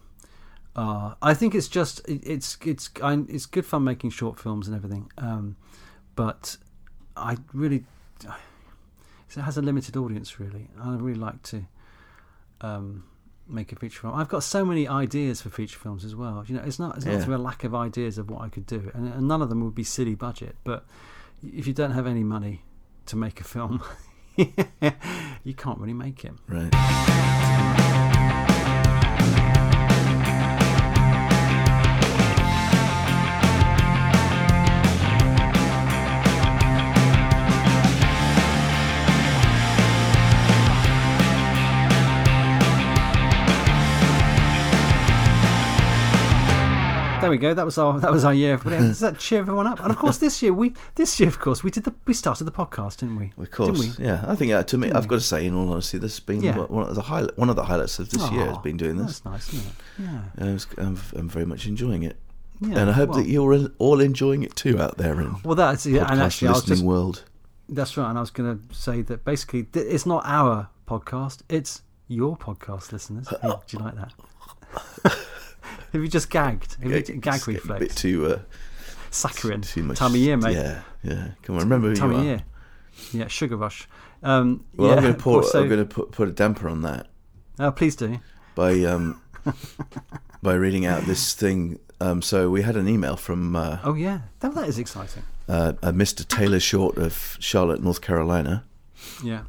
are 0.77 1.17
I 1.21 1.33
think 1.33 1.53
it's 1.53 1.67
just 1.67 1.99
it, 2.07 2.21
it's 2.25 2.57
it's 2.65 2.89
I, 3.03 3.25
it's 3.27 3.45
good 3.45 3.65
fun 3.65 3.83
making 3.83 4.11
short 4.11 4.39
films 4.39 4.69
and 4.69 4.75
everything, 4.77 5.11
um, 5.17 5.57
but 6.15 6.55
I 7.15 7.37
really 7.53 7.83
it 8.23 9.41
has 9.41 9.57
a 9.57 9.61
limited 9.61 9.95
audience. 9.97 10.39
Really, 10.39 10.69
I 10.81 10.95
really 10.95 11.19
like 11.19 11.41
to. 11.43 11.65
Um, 12.61 13.05
make 13.47 13.71
a 13.73 13.75
feature 13.75 14.01
film. 14.01 14.13
I've 14.13 14.29
got 14.29 14.43
so 14.43 14.63
many 14.63 14.87
ideas 14.87 15.41
for 15.41 15.49
feature 15.49 15.77
films 15.77 16.05
as 16.05 16.15
well. 16.15 16.45
You 16.47 16.55
know, 16.55 16.63
it's 16.63 16.79
not 16.79 16.95
it's 16.95 17.05
not 17.05 17.13
Yeah. 17.15 17.19
through 17.25 17.35
a 17.35 17.37
lack 17.37 17.63
of 17.65 17.75
ideas 17.75 18.17
of 18.17 18.29
what 18.29 18.41
I 18.43 18.49
could 18.49 18.65
do, 18.65 18.91
and, 18.93 19.11
and 19.13 19.27
none 19.27 19.41
of 19.41 19.49
them 19.49 19.61
would 19.65 19.75
be 19.75 19.83
silly 19.83 20.15
budget. 20.15 20.55
But 20.63 20.85
if 21.43 21.67
you 21.67 21.73
don't 21.73 21.91
have 21.91 22.07
any 22.07 22.23
money 22.23 22.61
to 23.07 23.15
make 23.17 23.41
a 23.41 23.43
film, 23.43 23.81
you 24.37 25.53
can't 25.57 25.79
really 25.79 25.93
make 25.95 26.23
it. 26.23 26.33
Right. 26.47 26.71
We 47.31 47.37
go. 47.37 47.53
That 47.53 47.65
was 47.65 47.77
our 47.77 47.99
that 47.99 48.11
was 48.11 48.23
our 48.23 48.33
year. 48.33 48.57
Does 48.57 48.99
that 48.99 49.17
cheer 49.17 49.39
everyone 49.39 49.67
up? 49.67 49.79
And 49.79 49.89
of 49.91 49.97
course, 49.97 50.17
this 50.19 50.41
year 50.43 50.53
we 50.53 50.73
this 50.95 51.19
year 51.19 51.27
of 51.29 51.39
course 51.39 51.63
we 51.63 51.71
did 51.71 51.83
the 51.85 51.93
we 52.05 52.13
started 52.13 52.43
the 52.43 52.51
podcast, 52.51 52.97
didn't 52.97 53.17
we? 53.17 53.33
Of 53.37 53.51
course, 53.51 53.79
Didn't 53.79 53.99
we? 53.99 54.05
yeah. 54.05 54.23
I 54.27 54.35
think 54.35 54.51
uh, 54.51 54.63
to 54.63 54.77
me, 54.77 54.87
Didn't 54.87 54.97
I've 54.97 55.03
we? 55.05 55.09
got 55.09 55.15
to 55.15 55.21
say, 55.21 55.45
in 55.45 55.53
all 55.55 55.71
honesty, 55.71 55.97
this 55.97 56.13
has 56.13 56.19
been 56.19 56.41
Yeah. 56.43 56.57
one 56.57 56.87
of 56.87 56.95
the 56.95 57.01
highlight, 57.01 57.37
one 57.37 57.49
of 57.49 57.55
the 57.55 57.63
highlights 57.65 57.97
of 57.99 58.09
this 58.09 58.29
year 58.31 58.45
has 58.47 58.57
been 58.59 58.77
doing 58.77 58.97
this. 58.97 59.19
That's 59.21 59.25
nice, 59.25 59.53
isn't 59.53 59.67
it? 59.67 59.73
Yeah. 59.99 60.21
And 60.37 60.49
I 60.49 60.53
was- 60.53 60.67
I'm, 60.77 60.99
I'm 61.15 61.29
very 61.29 61.45
much 61.45 61.65
enjoying 61.67 62.03
it, 62.03 62.17
yeah. 62.59 62.79
and 62.79 62.89
I 62.89 62.93
hope 62.93 63.09
well, 63.09 63.19
that 63.19 63.27
you're 63.27 63.69
all 63.79 63.99
enjoying 64.01 64.43
it 64.43 64.55
too 64.55 64.79
out 64.81 64.97
there 64.97 65.19
in 65.21 65.35
Well, 65.43 65.55
that's 65.55 65.85
yeah, 65.85 66.11
and 66.11 66.21
actually, 66.21 66.49
listening 66.49 66.75
just 66.77 66.83
world. 66.85 67.23
That's 67.69 67.95
right, 67.97 68.09
and 68.09 68.17
I 68.17 68.21
was 68.21 68.31
going 68.31 68.59
to 68.67 68.75
say 68.75 69.01
that 69.03 69.23
basically 69.25 69.67
it's 69.73 70.05
not 70.05 70.23
our 70.25 70.69
podcast; 70.87 71.41
it's 71.49 71.81
your 72.07 72.35
podcast, 72.37 72.91
listeners. 72.91 73.27
Hey, 73.41 73.49
do 73.67 73.77
you 73.77 73.83
like 73.83 73.95
that? 73.95 74.13
Have 75.93 76.01
you 76.01 76.07
just 76.07 76.29
gagged? 76.29 76.77
Have 76.81 76.91
you 76.91 77.01
gag 77.17 77.47
reflex? 77.47 77.81
A 77.81 77.85
bit 77.85 77.95
too, 77.95 78.25
uh, 78.27 78.39
Saccharine. 79.09 79.61
too 79.61 79.83
much. 79.83 79.97
Time 79.97 80.11
of 80.11 80.17
year, 80.17 80.37
mate. 80.37 80.53
Yeah, 80.55 80.81
yeah. 81.03 81.27
Come 81.43 81.55
on, 81.55 81.61
remember 81.63 81.89
who 81.89 81.95
Time 81.95 82.11
you 82.11 82.17
of 82.17 82.21
are. 82.21 82.25
year. 82.25 82.41
Yeah, 83.13 83.27
sugar 83.27 83.55
rush. 83.57 83.87
Um, 84.23 84.65
Well, 84.75 84.89
yeah, 84.89 84.95
I'm 84.97 85.01
going 85.03 85.15
to 85.15 85.19
pour. 85.21 85.43
so- 85.43 85.61
I'm 85.61 85.67
going 85.67 85.79
to 85.79 85.85
put 85.85 86.11
put 86.11 86.27
a 86.27 86.31
damper 86.31 86.69
on 86.69 86.81
that 86.83 87.07
Oh, 87.59 87.71
please 87.71 87.95
do. 87.95 88.19
by 88.55 88.83
um, 88.83 89.21
by 90.43 90.53
reading 90.53 90.85
out 90.85 91.03
this 91.03 91.33
thing. 91.33 91.79
Um, 91.99 92.21
so 92.21 92.49
we 92.49 92.63
had 92.63 92.75
an 92.77 92.87
email 92.87 93.15
from 93.15 93.55
uh, 93.55 93.77
Oh 93.83 93.93
yeah, 93.93 94.21
that, 94.39 94.55
that 94.55 94.67
is 94.67 94.79
exciting. 94.79 95.23
uh, 95.47 95.73
a 95.83 95.91
Mr. 95.93 96.27
Taylor 96.27 96.59
Short 96.59 96.97
of 96.97 97.37
Charlotte, 97.39 97.83
North 97.83 98.01
Carolina. 98.01 98.63
Yeah. 99.23 99.41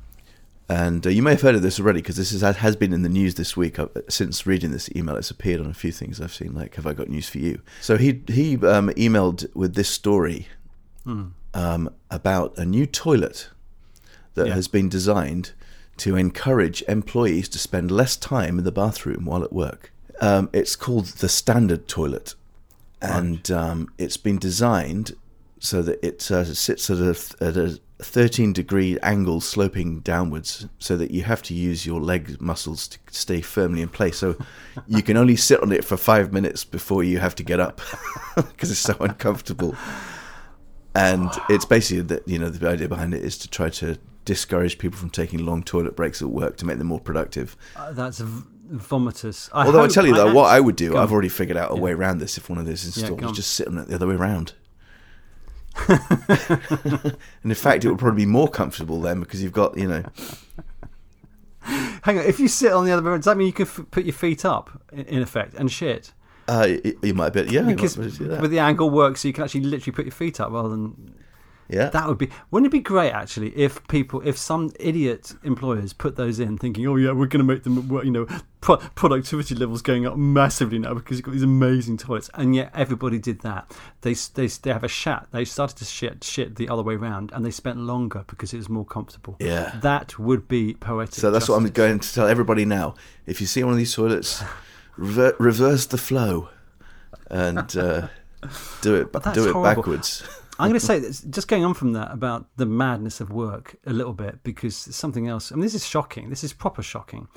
And 0.68 1.06
uh, 1.06 1.10
you 1.10 1.22
may 1.22 1.32
have 1.32 1.42
heard 1.42 1.54
of 1.54 1.62
this 1.62 1.78
already 1.78 2.00
because 2.00 2.16
this 2.16 2.32
is, 2.32 2.40
has 2.40 2.76
been 2.76 2.92
in 2.92 3.02
the 3.02 3.08
news 3.08 3.34
this 3.34 3.56
week. 3.56 3.78
Uh, 3.78 3.88
since 4.08 4.46
reading 4.46 4.70
this 4.70 4.88
email, 4.96 5.16
it's 5.16 5.30
appeared 5.30 5.60
on 5.60 5.66
a 5.66 5.74
few 5.74 5.92
things 5.92 6.20
I've 6.20 6.32
seen. 6.32 6.54
Like, 6.54 6.76
have 6.76 6.86
I 6.86 6.92
got 6.94 7.08
news 7.08 7.28
for 7.28 7.38
you? 7.38 7.60
So 7.80 7.96
he 7.98 8.22
he 8.28 8.54
um, 8.56 8.88
emailed 8.90 9.54
with 9.54 9.74
this 9.74 9.88
story 9.88 10.48
um, 11.54 11.90
about 12.10 12.56
a 12.56 12.64
new 12.64 12.86
toilet 12.86 13.48
that 14.34 14.46
Yeah. 14.46 14.54
has 14.54 14.68
been 14.68 14.88
designed 14.88 15.52
to 15.98 16.16
encourage 16.16 16.82
employees 16.88 17.48
to 17.50 17.58
spend 17.58 17.90
less 17.90 18.16
time 18.16 18.58
in 18.58 18.64
the 18.64 18.72
bathroom 18.72 19.24
while 19.26 19.42
at 19.44 19.52
work. 19.52 19.92
Um, 20.20 20.48
it's 20.52 20.76
called 20.76 21.06
the 21.06 21.28
standard 21.28 21.86
toilet, 21.88 22.34
and 23.00 23.50
um, 23.50 23.88
it's 23.98 24.16
been 24.16 24.38
designed 24.38 25.12
so 25.58 25.82
that 25.82 26.02
it 26.06 26.30
uh, 26.30 26.44
sits 26.44 26.88
at 26.88 26.98
a, 26.98 27.10
at 27.44 27.56
a 27.56 27.78
13 28.03 28.53
degree 28.53 28.98
angle 29.00 29.40
sloping 29.40 30.00
downwards 30.00 30.66
so 30.78 30.96
that 30.96 31.11
you 31.11 31.22
have 31.22 31.42
to 31.42 31.55
use 31.55 31.86
your 31.86 32.00
leg 32.00 32.40
muscles 32.40 32.88
to 32.88 32.98
stay 33.11 33.40
firmly 33.40 33.80
in 33.82 33.88
place. 33.88 34.18
So 34.18 34.36
you 34.86 35.03
can 35.03 35.16
only 35.16 35.36
sit 35.36 35.61
on 35.62 35.72
it 35.72 35.84
for 35.84 35.96
five 35.96 36.32
minutes 36.32 36.64
before 36.64 37.05
you 37.05 37.18
have 37.18 37.34
to 37.36 37.42
get 37.42 37.61
up 37.61 37.80
because 38.36 38.70
it's 38.70 38.80
so 38.80 38.96
uncomfortable. 39.00 39.74
And 40.94 41.30
it's 41.48 41.64
basically 41.64 42.03
that 42.03 42.28
you 42.28 42.38
know 42.38 42.50
the 42.50 42.68
idea 42.68 42.88
behind 42.88 43.14
it 43.14 43.24
is 43.24 43.38
to 43.38 43.48
try 43.48 43.70
to 43.70 43.96
discourage 44.24 44.78
people 44.78 44.98
from 44.98 45.11
taking 45.11 45.44
long 45.44 45.62
toilet 45.62 45.96
breaks 45.96 46.20
at 46.20 46.28
work 46.28 46.57
to 46.59 46.66
make 46.66 46.78
them 46.78 46.86
more 46.88 47.00
productive. 47.00 47.57
Uh, 47.74 47.92
that's 47.92 48.18
v- 48.18 48.44
vomitous. 48.72 49.48
I 49.53 49.66
although 49.66 49.82
i 49.82 49.88
tell 49.88 50.07
you 50.07 50.14
though 50.14 50.28
I 50.28 50.32
what 50.32 50.50
i 50.50 50.59
would 50.59 50.76
do 50.76 50.96
i've 50.96 51.12
already 51.12 51.28
figured 51.28 51.59
out 51.59 51.72
a 51.72 51.74
way 51.74 51.92
around 51.92 52.18
this 52.18 52.38
if 52.38 52.48
one 52.48 52.59
of 52.59 52.64
those 52.64 52.84
is 52.84 52.96
Yeah, 52.96 53.09
installed. 53.09 53.30
is 53.32 53.36
just 53.36 53.53
sit 53.53 53.68
on 53.68 53.76
it 53.76 53.88
the 53.88 53.94
other 53.96 54.07
way 54.07 54.14
around 54.14 54.55
and 55.89 57.16
in 57.45 57.55
fact 57.55 57.85
it 57.85 57.89
would 57.91 57.99
probably 57.99 58.25
be 58.25 58.31
more 58.31 58.49
comfortable 58.49 59.01
then 59.01 59.20
because 59.20 59.43
you've 59.43 59.53
got 59.53 59.77
you 59.77 59.89
know 59.89 60.05
Hang 61.64 62.18
on, 62.18 62.25
if 62.25 62.41
you 62.41 62.49
sit 62.49 62.73
on 62.73 62.85
the 62.85 62.91
other 62.91 63.12
end, 63.12 63.23
does 63.23 63.27
that 63.27 63.37
mean 63.37 63.47
you 63.47 63.53
can 63.53 63.66
f- 63.66 63.81
put 63.93 64.05
your 64.05 64.12
feet 64.12 64.45
up, 64.45 64.83
in, 64.93 65.23
effect, 65.23 65.55
and 65.55 65.70
shit? 65.70 66.12
uh, 66.49 66.66
you, 67.03 67.14
might 67.14 67.33
be 67.33 67.43
yeah 67.43 67.61
you 67.61 67.62
might 67.62 67.77
Because 67.77 67.97
be 67.97 68.03
able 68.03 68.11
to 68.12 68.18
do 68.18 68.29
that. 68.29 68.41
with 68.43 68.51
the 68.51 68.59
angle 68.59 68.91
works, 68.91 69.20
so 69.20 69.29
you 69.29 69.35
can 69.35 69.45
actually 69.45 69.61
literally 69.61 69.95
put 69.95 70.05
your 70.05 70.12
feet 70.12 70.41
up 70.41 70.51
rather 70.51 70.68
than 70.68 71.14
yeah 71.68 71.88
That 71.90 72.08
would 72.08 72.18
be. 72.18 72.28
Wouldn't 72.50 72.66
it 72.66 72.76
be 72.76 72.80
great 72.80 73.10
actually 73.12 73.56
if 73.56 73.86
people, 73.88 74.20
if 74.26 74.36
some 74.36 74.72
idiot 74.80 75.34
employers 75.42 75.92
put 75.92 76.16
those 76.16 76.38
in, 76.40 76.58
thinking, 76.58 76.86
"Oh 76.86 76.96
yeah, 76.96 77.12
we're 77.12 77.26
going 77.26 77.44
to 77.46 77.52
make 77.52 77.62
them, 77.62 77.88
work," 77.88 78.04
you 78.04 78.10
know, 78.10 78.26
pro- 78.60 78.76
productivity 78.94 79.54
levels 79.54 79.80
going 79.82 80.06
up 80.06 80.16
massively 80.16 80.78
now 80.78 80.94
because 80.94 81.16
you've 81.18 81.24
got 81.24 81.32
these 81.32 81.42
amazing 81.42 81.96
toilets," 81.96 82.28
and 82.34 82.54
yet 82.54 82.70
everybody 82.74 83.18
did 83.18 83.40
that. 83.40 83.70
They 84.02 84.14
they 84.34 84.46
they 84.48 84.72
have 84.72 84.84
a 84.84 84.88
shat. 84.88 85.28
They 85.30 85.44
started 85.44 85.76
to 85.78 85.84
shit 85.84 86.24
shit 86.24 86.56
the 86.56 86.68
other 86.68 86.82
way 86.82 86.96
round, 86.96 87.32
and 87.32 87.44
they 87.44 87.50
spent 87.50 87.78
longer 87.78 88.24
because 88.26 88.52
it 88.52 88.58
was 88.58 88.68
more 88.68 88.84
comfortable. 88.84 89.36
Yeah. 89.40 89.78
that 89.82 90.18
would 90.18 90.48
be 90.48 90.74
poetic. 90.74 91.14
So 91.14 91.30
that's 91.30 91.48
what 91.48 91.56
I'm 91.56 91.66
going 91.68 91.98
to 92.00 92.12
tell 92.14 92.26
everybody 92.26 92.64
now. 92.64 92.94
If 93.26 93.40
you 93.40 93.46
see 93.46 93.62
one 93.64 93.72
of 93.72 93.78
these 93.78 93.94
toilets, 93.94 94.42
rever- 94.96 95.36
reverse 95.38 95.86
the 95.86 95.98
flow 95.98 96.48
and 97.30 97.74
uh, 97.76 98.08
do 98.82 98.94
it 98.96 99.12
But 99.12 99.32
do 99.32 99.48
it 99.48 99.52
horrible. 99.52 99.62
backwards. 99.82 100.22
I'm 100.59 100.68
going 100.68 100.78
to 100.78 100.86
say 100.86 101.00
just 101.30 101.48
going 101.48 101.64
on 101.64 101.74
from 101.74 101.92
that 101.94 102.12
about 102.12 102.46
the 102.57 102.66
madness 102.66 103.20
of 103.20 103.30
work 103.30 103.76
a 103.86 103.92
little 103.92 104.12
bit 104.12 104.42
because 104.42 104.76
something 104.76 105.26
else. 105.26 105.50
I 105.50 105.55
mean, 105.55 105.62
this 105.62 105.74
is 105.74 105.86
shocking. 105.86 106.28
This 106.30 106.44
is 106.44 106.53
proper 106.53 106.82
shocking. 106.82 107.28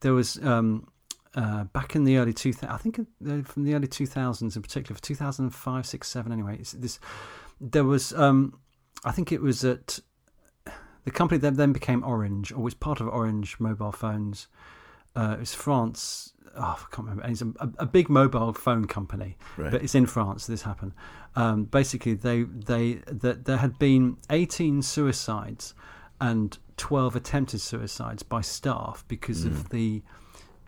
There 0.00 0.14
was 0.14 0.38
um, 0.42 0.88
uh, 1.34 1.64
back 1.64 1.94
in 1.94 2.04
the 2.04 2.16
early 2.16 2.32
2000s, 2.32 2.70
I 2.70 2.76
think 2.76 2.98
uh, 2.98 3.42
from 3.42 3.64
the 3.64 3.74
early 3.74 3.88
2000s 3.88 4.56
in 4.56 4.62
particular, 4.62 4.94
for 4.94 5.02
2005, 5.02 5.86
6, 5.86 6.08
7 6.08 6.32
anyway, 6.32 6.58
this, 6.74 6.98
there 7.60 7.84
was, 7.84 8.12
um, 8.14 8.58
I 9.04 9.12
think 9.12 9.32
it 9.32 9.40
was 9.40 9.64
at 9.64 10.00
the 11.04 11.10
company 11.10 11.38
that 11.38 11.56
then 11.56 11.72
became 11.72 12.04
Orange 12.04 12.52
or 12.52 12.62
was 12.62 12.74
part 12.74 13.00
of 13.00 13.08
Orange 13.08 13.58
mobile 13.58 13.92
phones. 13.92 14.46
Uh, 15.14 15.32
it 15.36 15.40
was 15.40 15.54
France. 15.54 16.32
Oh, 16.56 16.60
I 16.60 16.94
can't 16.94 17.08
remember. 17.08 17.24
It's 17.26 17.40
a, 17.42 17.52
a 17.78 17.86
big 17.86 18.08
mobile 18.10 18.52
phone 18.52 18.86
company, 18.86 19.36
Right. 19.56 19.70
but 19.70 19.82
it's 19.82 19.94
in 19.94 20.06
France. 20.06 20.46
This 20.46 20.62
happened. 20.62 20.92
Um, 21.36 21.64
basically, 21.64 22.14
they 22.14 22.42
they 22.42 22.94
that 23.06 23.44
there 23.46 23.56
had 23.58 23.78
been 23.78 24.16
18 24.30 24.82
suicides 24.82 25.74
and 26.20 26.58
12 26.76 27.16
attempted 27.16 27.60
suicides 27.60 28.22
by 28.22 28.40
staff 28.42 29.04
because 29.08 29.44
of 29.44 29.70
the 29.70 30.02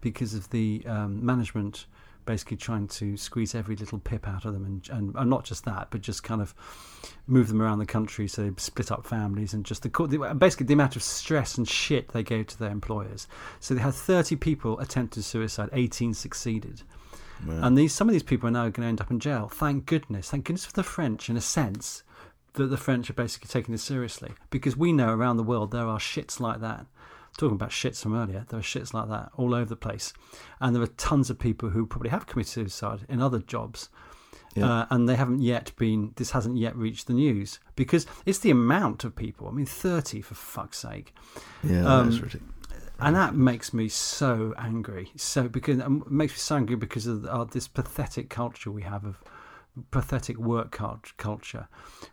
because 0.00 0.34
of 0.34 0.50
the 0.50 0.82
um, 0.86 1.24
management 1.24 1.86
basically 2.24 2.56
trying 2.56 2.88
to 2.88 3.16
squeeze 3.16 3.54
every 3.54 3.76
little 3.76 3.98
pip 3.98 4.26
out 4.26 4.44
of 4.44 4.52
them 4.52 4.64
and, 4.64 4.88
and 4.90 5.14
and 5.16 5.30
not 5.30 5.44
just 5.44 5.64
that 5.64 5.88
but 5.90 6.00
just 6.00 6.22
kind 6.22 6.40
of 6.40 6.54
move 7.26 7.48
them 7.48 7.62
around 7.62 7.78
the 7.78 7.86
country 7.86 8.26
so 8.28 8.42
they 8.42 8.50
split 8.56 8.90
up 8.90 9.06
families 9.06 9.54
and 9.54 9.64
just 9.64 9.82
the 9.82 10.34
basically 10.38 10.66
the 10.66 10.74
amount 10.74 10.96
of 10.96 11.02
stress 11.02 11.56
and 11.56 11.68
shit 11.68 12.08
they 12.08 12.22
gave 12.22 12.46
to 12.46 12.58
their 12.58 12.70
employers. 12.70 13.26
So 13.60 13.74
they 13.74 13.80
had 13.80 13.94
30 13.94 14.36
people 14.36 14.78
attempted 14.80 15.24
suicide 15.24 15.70
18 15.72 16.14
succeeded. 16.14 16.82
And 17.46 17.76
these 17.76 17.92
some 17.92 18.08
of 18.08 18.12
these 18.12 18.22
people 18.22 18.48
are 18.48 18.52
now 18.52 18.62
going 18.64 18.82
to 18.82 18.86
end 18.86 19.00
up 19.00 19.10
in 19.10 19.20
jail. 19.20 19.48
Thank 19.48 19.86
goodness 19.86 20.30
thank 20.30 20.44
goodness 20.44 20.64
for 20.64 20.72
the 20.72 20.82
french 20.82 21.28
in 21.28 21.36
a 21.36 21.42
sense 21.42 22.02
that 22.54 22.66
the 22.66 22.76
french 22.76 23.10
are 23.10 23.14
basically 23.14 23.48
taking 23.48 23.72
this 23.72 23.82
seriously 23.82 24.32
because 24.50 24.76
we 24.76 24.92
know 24.92 25.12
around 25.12 25.36
the 25.36 25.42
world 25.42 25.72
there 25.72 25.86
are 25.86 25.98
shits 25.98 26.38
like 26.40 26.60
that 26.60 26.86
talking 27.38 27.54
about 27.56 27.70
shits 27.70 28.02
from 28.02 28.14
earlier, 28.14 28.44
there 28.48 28.58
are 28.60 28.62
shits 28.62 28.92
like 28.94 29.08
that 29.08 29.30
all 29.36 29.54
over 29.54 29.64
the 29.66 29.76
place, 29.76 30.12
and 30.60 30.74
there 30.74 30.82
are 30.82 30.86
tons 30.86 31.30
of 31.30 31.38
people 31.38 31.70
who 31.70 31.86
probably 31.86 32.10
have 32.10 32.26
committed 32.26 32.52
suicide 32.52 33.00
in 33.08 33.20
other 33.20 33.38
jobs, 33.40 33.88
uh, 34.60 34.86
and 34.90 35.08
they 35.08 35.16
haven't 35.16 35.42
yet 35.42 35.72
been. 35.76 36.12
This 36.16 36.30
hasn't 36.30 36.56
yet 36.56 36.76
reached 36.76 37.06
the 37.08 37.12
news 37.14 37.58
because 37.74 38.06
it's 38.24 38.38
the 38.38 38.50
amount 38.52 39.02
of 39.04 39.16
people. 39.16 39.48
I 39.48 39.50
mean, 39.50 39.66
thirty 39.66 40.20
for 40.22 40.34
fuck's 40.34 40.78
sake, 40.78 41.12
Yeah, 41.64 41.84
Um, 41.84 42.10
that's 42.10 42.22
ridiculous. 42.22 42.54
and 43.00 43.16
that 43.16 43.34
makes 43.34 43.74
me 43.74 43.88
so 43.88 44.54
angry. 44.56 45.10
So 45.16 45.48
because 45.48 45.80
um, 45.80 46.04
it 46.06 46.12
makes 46.12 46.32
me 46.34 46.38
so 46.38 46.54
angry 46.56 46.76
because 46.76 47.06
of 47.08 47.24
uh, 47.26 47.44
this 47.44 47.66
pathetic 47.66 48.30
culture 48.30 48.70
we 48.70 48.82
have 48.82 49.04
of 49.04 49.16
pathetic 49.90 50.36
work 50.38 50.70
culture, 51.16 51.66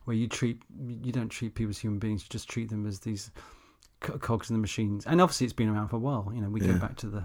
where 0.05 0.15
you 0.17 0.28
treat 0.28 0.63
you 1.03 1.11
don't 1.11 1.30
treat 1.30 1.53
people 1.53 1.69
as 1.69 1.78
human 1.78 1.99
beings. 1.99 2.24
You 2.24 2.30
just 2.30 2.49
treat 2.49 2.69
them 2.69 2.88
as 2.88 3.01
these 3.01 3.30
co- 4.01 4.17
cogs 4.17 4.49
in 4.49 4.55
the 4.55 4.59
machines. 4.59 5.05
And 5.05 5.21
obviously, 5.21 5.45
it's 5.45 5.53
been 5.53 5.69
around 5.69 5.87
for 5.87 5.95
a 5.95 5.99
while. 5.99 6.29
You 6.33 6.41
know, 6.41 6.49
we 6.49 6.59
go 6.59 6.77
back 6.77 6.97
to 6.97 7.07
the 7.07 7.23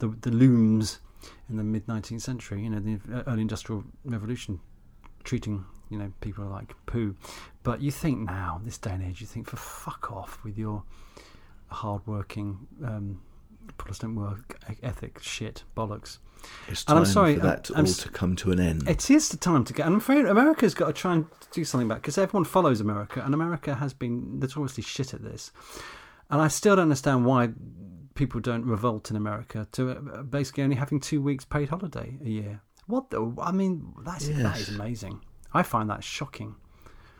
the, 0.00 0.08
the 0.20 0.30
looms 0.30 0.98
in 1.48 1.56
the 1.56 1.64
mid 1.64 1.86
nineteenth 1.86 2.22
century. 2.22 2.62
You 2.62 2.70
know, 2.70 2.80
the 2.80 3.24
early 3.26 3.42
industrial 3.42 3.84
revolution, 4.04 4.60
treating 5.24 5.64
you 5.90 5.98
know 5.98 6.12
people 6.20 6.44
like 6.46 6.74
poo. 6.86 7.14
But 7.62 7.80
you 7.80 7.90
think 7.90 8.18
now, 8.18 8.60
this 8.64 8.78
day 8.78 8.90
and 8.90 9.02
age, 9.02 9.20
you 9.20 9.26
think 9.26 9.48
for 9.48 9.56
fuck 9.56 10.10
off 10.10 10.42
with 10.42 10.58
your 10.58 10.82
hard-working 11.70 12.66
um, 12.84 13.20
Protestant 13.78 14.16
work 14.16 14.58
ethic 14.82 15.20
shit 15.22 15.64
bollocks. 15.76 16.18
It's 16.68 16.82
and 16.82 16.88
time 16.88 16.96
I'm 16.98 17.04
sorry, 17.06 17.34
for 17.36 17.40
I'm- 17.46 17.48
that 17.50 17.70
I'm 17.74 17.86
all 17.86 17.92
to 17.92 18.08
come 18.10 18.36
to 18.36 18.52
an 18.52 18.60
end. 18.60 18.88
It 18.88 19.10
is 19.10 19.28
the 19.30 19.36
time 19.36 19.64
to 19.64 19.72
get. 19.72 19.86
And 19.86 19.94
I'm 19.94 19.98
afraid 20.00 20.24
America's 20.26 20.74
got 20.74 20.86
to 20.88 20.92
try 20.92 21.14
and 21.14 21.26
do 21.52 21.64
something 21.64 21.86
about 21.88 22.02
because 22.02 22.16
everyone 22.18 22.44
follows 22.44 22.80
America, 22.80 23.22
and 23.24 23.34
America 23.34 23.74
has 23.74 23.92
been 23.92 24.38
notoriously 24.38 24.82
shit 24.82 25.14
at 25.14 25.22
this. 25.22 25.50
And 26.30 26.40
I 26.40 26.48
still 26.48 26.76
don't 26.76 26.82
understand 26.84 27.24
why 27.24 27.50
people 28.14 28.40
don't 28.40 28.64
revolt 28.66 29.10
in 29.10 29.16
America 29.16 29.66
to 29.72 29.90
uh, 29.90 30.22
basically 30.22 30.62
only 30.64 30.76
having 30.76 31.00
two 31.00 31.20
weeks 31.22 31.44
paid 31.44 31.68
holiday 31.70 32.18
a 32.24 32.28
year. 32.28 32.60
What 32.86 33.10
the? 33.10 33.34
I 33.40 33.50
mean, 33.52 33.94
that's 34.04 34.28
Yes. 34.28 34.68
is 34.68 34.74
amazing. 34.74 35.20
I 35.52 35.62
find 35.62 35.88
that 35.90 36.04
shocking. 36.04 36.54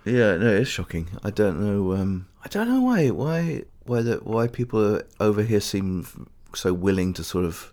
Yeah, 0.04 0.36
no, 0.36 0.46
it's 0.48 0.70
shocking. 0.70 1.08
I 1.24 1.30
don't 1.30 1.60
know. 1.60 1.92
Um, 1.94 2.28
I 2.44 2.48
don't 2.48 2.68
know 2.68 2.80
why 2.82 3.08
why 3.10 3.64
why 3.84 4.02
the, 4.02 4.16
why 4.22 4.46
people 4.46 5.00
over 5.18 5.42
here 5.42 5.60
seem 5.60 6.06
so 6.54 6.72
willing 6.72 7.12
to 7.14 7.24
sort 7.24 7.44
of 7.44 7.72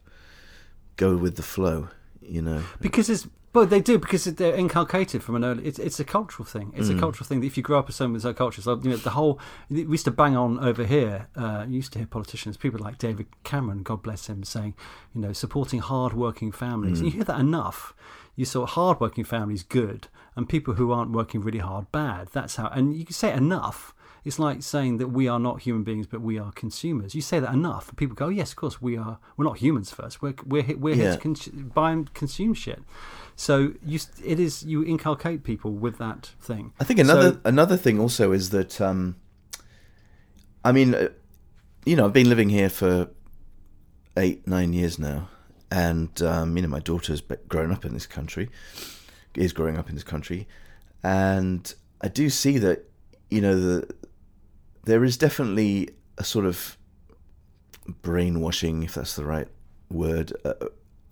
go 0.97 1.15
with 1.15 1.35
the 1.35 1.43
flow. 1.43 1.89
You 2.21 2.41
know, 2.41 2.63
Because 2.81 3.07
it's 3.09 3.27
well, 3.53 3.65
they 3.67 3.79
do 3.79 3.97
because 3.99 4.25
they're 4.25 4.55
inculcated 4.55 5.23
from 5.23 5.35
an 5.35 5.45
early. 5.45 5.63
It's, 5.65 5.79
it's 5.79 5.99
a 5.99 6.03
cultural 6.03 6.45
thing. 6.45 6.73
It's 6.75 6.89
Mm. 6.89 6.97
a 6.97 6.99
cultural 6.99 7.25
thing 7.25 7.39
that 7.39 7.47
if 7.47 7.55
you 7.55 7.63
grow 7.63 7.79
up 7.79 7.87
as 7.87 7.95
someone 7.95 8.15
with 8.15 8.25
a 8.25 8.33
culture, 8.33 8.61
so 8.61 8.77
you 8.83 8.89
know 8.89 8.97
the 8.97 9.11
whole. 9.11 9.39
We 9.69 9.83
used 9.83 10.03
to 10.05 10.11
bang 10.11 10.35
on 10.35 10.59
over 10.59 10.83
here. 10.85 11.27
Uh, 11.37 11.65
you 11.67 11.75
used 11.75 11.93
to 11.93 11.99
hear 11.99 12.07
politicians, 12.07 12.57
people 12.57 12.79
like 12.81 12.97
David 12.97 13.27
Cameron, 13.43 13.83
God 13.83 14.01
bless 14.01 14.27
him, 14.27 14.43
saying, 14.43 14.73
you 15.13 15.21
know, 15.21 15.31
supporting 15.31 15.79
hard-working 15.79 16.51
families. 16.51 16.99
Mm. 16.99 17.05
You 17.05 17.11
hear 17.11 17.23
that 17.25 17.39
enough. 17.39 17.93
You 18.35 18.43
saw 18.43 18.65
hard-working 18.65 19.23
families 19.23 19.63
good, 19.63 20.07
and 20.35 20.49
people 20.49 20.73
who 20.73 20.91
aren't 20.91 21.11
working 21.11 21.39
really 21.41 21.59
hard 21.59 21.89
bad. 21.93 22.29
That's 22.33 22.55
how. 22.57 22.67
And 22.69 22.93
you 22.95 23.05
can 23.05 23.13
say 23.13 23.31
enough. 23.31 23.93
It's 24.25 24.39
like 24.39 24.63
saying 24.63 24.97
that 24.97 25.09
we 25.09 25.27
are 25.27 25.39
not 25.39 25.61
human 25.61 25.83
beings, 25.83 26.07
but 26.07 26.19
we 26.19 26.39
are 26.39 26.51
consumers. 26.53 27.13
You 27.13 27.21
say 27.21 27.39
that 27.39 27.53
enough, 27.53 27.95
people 27.95 28.15
go, 28.15 28.25
oh, 28.25 28.29
"Yes, 28.29 28.49
of 28.51 28.55
course, 28.57 28.81
we 28.81 28.97
are. 28.97 29.19
We're 29.37 29.45
not 29.45 29.57
humans 29.59 29.91
first. 29.91 30.21
We're 30.21 30.33
we're 30.45 30.63
he- 30.63 30.73
we're 30.73 30.95
here 30.95 31.05
Yeah. 31.11 31.15
to 31.15 31.21
cons- 31.21 31.47
buy 31.49 31.91
and 31.91 32.11
consume 32.15 32.55
shit." 32.55 32.81
So 33.35 33.73
you, 33.85 33.99
it 34.23 34.39
is 34.39 34.63
you 34.63 34.83
inculcate 34.83 35.43
people 35.43 35.71
with 35.73 35.97
that 35.99 36.31
thing. 36.41 36.73
I 36.79 36.83
think 36.85 36.99
another 36.99 37.33
So- 37.33 37.39
another 37.45 37.77
thing 37.77 37.99
also 37.99 38.31
is 38.31 38.49
that 38.49 38.81
um, 38.81 39.15
I 40.63 40.71
mean, 40.71 40.95
uh, 40.95 41.09
you 41.85 41.95
know, 41.95 42.05
I've 42.05 42.13
been 42.13 42.29
living 42.29 42.49
here 42.49 42.69
for 42.69 43.09
eight 44.17 44.47
nine 44.47 44.73
years 44.73 44.97
now, 44.97 45.27
and 45.69 46.19
um, 46.23 46.55
you 46.57 46.63
know 46.63 46.69
my 46.69 46.79
daughter's 46.79 47.21
grown 47.47 47.71
up 47.71 47.85
in 47.85 47.93
this 47.93 48.07
country, 48.07 48.49
is 49.35 49.53
growing 49.53 49.77
up 49.77 49.87
in 49.89 49.93
this 49.95 50.03
country, 50.03 50.47
and 51.03 51.75
I 52.01 52.07
do 52.07 52.29
see 52.31 52.57
that 52.57 52.89
you 53.29 53.41
know 53.41 53.59
the 53.59 53.87
there 54.85 55.03
is 55.03 55.17
definitely 55.17 55.89
a 56.17 56.23
sort 56.23 56.45
of 56.45 56.77
brainwashing, 58.01 58.83
if 58.83 58.95
that's 58.95 59.15
the 59.15 59.25
right 59.25 59.47
word, 59.89 60.33
uh, 60.43 60.53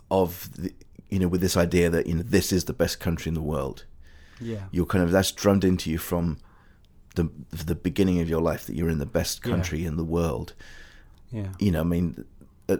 of 0.09 0.49
the, 0.53 0.71
you 1.09 1.19
know 1.19 1.27
with 1.27 1.41
this 1.41 1.57
idea 1.57 1.89
that 1.89 2.07
you 2.07 2.15
know 2.15 2.23
this 2.23 2.51
is 2.51 2.65
the 2.65 2.73
best 2.73 2.99
country 2.99 3.29
in 3.29 3.33
the 3.35 3.41
world. 3.41 3.85
Yeah. 4.41 4.63
You're 4.71 4.85
kind 4.85 5.03
of 5.03 5.11
that's 5.11 5.31
drummed 5.31 5.63
into 5.63 5.89
you 5.91 5.97
from 5.97 6.37
the 7.15 7.29
the 7.51 7.75
beginning 7.75 8.19
of 8.19 8.29
your 8.29 8.41
life 8.41 8.65
that 8.65 8.75
you're 8.75 8.89
in 8.89 8.97
the 8.99 9.05
best 9.05 9.45
Yeah. 9.45 9.51
country 9.51 9.85
in 9.85 9.97
the 9.97 10.03
world. 10.03 10.53
Yeah. 11.31 11.49
You 11.59 11.71
know, 11.71 11.81
I 11.81 11.83
mean, 11.83 12.25
uh, 12.69 12.77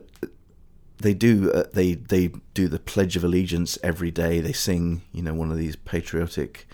they 0.98 1.14
do 1.14 1.52
uh, 1.52 1.64
they 1.74 1.94
they 1.94 2.32
do 2.54 2.68
the 2.68 2.80
Pledge 2.80 3.16
of 3.16 3.24
Allegiance 3.24 3.78
every 3.84 4.12
day. 4.12 4.40
They 4.42 4.54
sing, 4.54 5.02
you 5.12 5.22
know, 5.22 5.34
one 5.34 5.52
of 5.52 5.58
these 5.58 5.76
patriotic, 5.76 6.68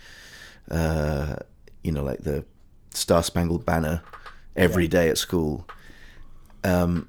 uh, 0.71 1.37
you 1.83 1.91
know, 1.91 2.03
like 2.03 2.19
the 2.23 2.45
Star 2.93 3.23
Spangled 3.23 3.65
Banner 3.65 4.01
every 4.55 4.83
Yeah. 4.83 4.89
day 4.89 5.09
at 5.09 5.17
school. 5.17 5.67
Um, 6.63 7.07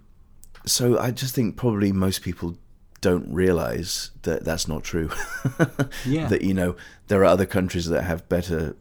so 0.67 0.99
I 0.99 1.11
just 1.11 1.35
think 1.35 1.57
probably 1.57 1.93
most 1.93 2.23
people 2.23 2.57
don't 3.01 3.33
realize 3.33 4.11
that 4.23 4.45
that's 4.45 4.69
not 4.69 4.85
true. 4.85 5.11
Yeah. 6.05 6.29
that 6.29 6.43
you 6.43 6.55
know 6.55 6.77
there 7.09 7.21
are 7.21 7.25
other 7.25 7.47
countries 7.47 7.87
that 7.87 8.03
have 8.05 8.29
better 8.29 8.77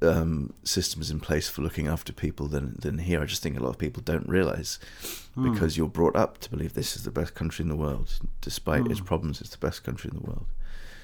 um, 0.00 0.52
systems 0.62 1.10
in 1.10 1.18
place 1.18 1.48
for 1.48 1.62
looking 1.62 1.88
after 1.88 2.12
people 2.12 2.46
than 2.46 2.76
than 2.80 2.98
here. 2.98 3.20
I 3.20 3.24
just 3.26 3.42
think 3.42 3.58
a 3.58 3.62
lot 3.62 3.70
of 3.70 3.78
people 3.78 4.02
don't 4.04 4.28
realize 4.28 4.78
Hmm. 5.34 5.52
because 5.52 5.76
you're 5.76 5.88
brought 5.88 6.14
up 6.14 6.38
to 6.38 6.50
believe 6.50 6.74
this 6.74 6.94
is 6.96 7.02
the 7.04 7.10
best 7.10 7.34
country 7.34 7.62
in 7.64 7.68
the 7.68 7.76
world, 7.76 8.18
despite 8.40 8.86
its 8.90 9.00
problems. 9.00 9.40
It's 9.40 9.50
the 9.50 9.58
best 9.66 9.82
country 9.84 10.10
in 10.12 10.18
the 10.20 10.26
world. 10.26 10.46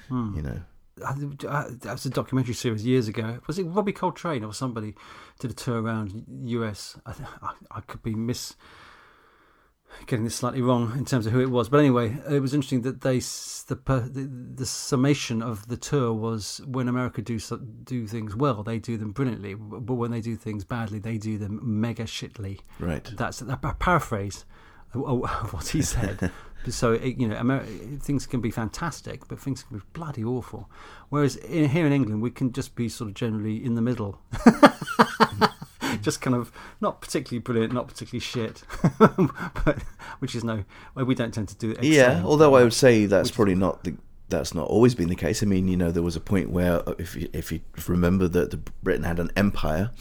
Hmm. 0.09 0.35
You 0.35 0.41
know. 0.43 0.59
I, 1.03 1.11
uh, 1.47 1.69
that 1.81 1.91
was 1.91 2.05
a 2.05 2.09
documentary 2.09 2.53
series 2.53 2.85
years 2.85 3.07
ago. 3.07 3.39
Was 3.47 3.59
it 3.59 3.63
Robbie 3.63 3.91
Coltrane 3.91 4.43
or 4.43 4.53
somebody 4.53 4.95
did 5.39 5.51
a 5.51 5.53
tour 5.53 5.81
around 5.81 6.25
US? 6.45 6.97
I, 7.05 7.13
I, 7.41 7.51
I 7.71 7.81
could 7.81 8.01
be 8.01 8.15
miss 8.15 8.55
getting 10.07 10.25
this 10.25 10.35
slightly 10.35 10.61
wrong 10.61 10.93
in 10.97 11.05
terms 11.05 11.25
of 11.25 11.33
who 11.33 11.39
it 11.39 11.49
was, 11.49 11.69
but 11.69 11.79
anyway, 11.79 12.17
it 12.29 12.41
was 12.41 12.53
interesting 12.53 12.81
that 12.81 13.01
they 13.01 13.19
the 13.19 13.75
the, 13.85 14.29
the 14.55 14.65
summation 14.65 15.41
of 15.41 15.67
the 15.67 15.77
tour 15.77 16.13
was 16.13 16.61
when 16.65 16.87
America 16.87 17.21
do 17.21 17.39
do 17.83 18.07
things 18.07 18.35
well, 18.35 18.63
they 18.63 18.79
do 18.79 18.97
them 18.97 19.11
brilliantly, 19.11 19.53
but 19.53 19.95
when 19.95 20.11
they 20.11 20.21
do 20.21 20.35
things 20.35 20.63
badly, 20.63 20.99
they 20.99 21.17
do 21.17 21.37
them 21.37 21.59
mega 21.63 22.03
shitly. 22.03 22.59
Right. 22.79 23.09
That's 23.15 23.41
a 23.41 23.57
paraphrase 23.79 24.45
of 24.93 25.53
what 25.53 25.67
he 25.69 25.81
said. 25.81 26.31
so 26.69 26.93
it, 26.93 27.17
you 27.17 27.27
know, 27.27 27.35
Ameri- 27.35 28.01
things 28.01 28.25
can 28.25 28.41
be 28.41 28.51
fantastic, 28.51 29.27
but 29.27 29.39
things 29.39 29.63
can 29.63 29.77
be 29.77 29.83
bloody 29.93 30.23
awful. 30.23 30.69
Whereas 31.09 31.35
in, 31.37 31.69
here 31.69 31.85
in 31.85 31.93
England, 31.93 32.21
we 32.21 32.31
can 32.31 32.51
just 32.51 32.75
be 32.75 32.89
sort 32.89 33.09
of 33.09 33.13
generally 33.15 33.63
in 33.63 33.75
the 33.75 33.81
middle, 33.81 34.19
just 36.01 36.21
kind 36.21 36.35
of 36.35 36.51
not 36.81 37.01
particularly 37.01 37.39
brilliant, 37.39 37.73
not 37.73 37.87
particularly 37.87 38.19
shit, 38.19 38.63
but 38.99 39.79
which 40.19 40.35
is 40.35 40.43
no, 40.43 40.63
well, 40.93 41.05
we 41.05 41.15
don't 41.15 41.33
tend 41.33 41.47
to 41.49 41.55
do. 41.55 41.71
Excel. 41.71 41.85
Yeah, 41.85 42.21
although 42.25 42.55
I 42.55 42.63
would 42.63 42.73
say 42.73 43.05
that's 43.05 43.27
Which 43.27 43.31
is- 43.31 43.35
probably 43.35 43.55
not 43.55 43.83
the 43.83 43.95
that's 44.27 44.55
not 44.55 44.67
always 44.67 44.95
been 44.95 45.07
the 45.09 45.15
case. 45.15 45.43
I 45.43 45.45
mean, 45.45 45.67
you 45.67 45.77
know, 45.77 45.91
there 45.91 46.01
was 46.01 46.15
a 46.15 46.19
point 46.19 46.49
where 46.49 46.87
uh, 46.89 46.95
if 46.97 47.15
you, 47.15 47.29
if 47.31 47.51
you 47.51 47.59
remember 47.87 48.27
that 48.27 48.49
the 48.49 48.57
Britain 48.57 49.03
had 49.03 49.19
an 49.19 49.29
empire 49.35 49.91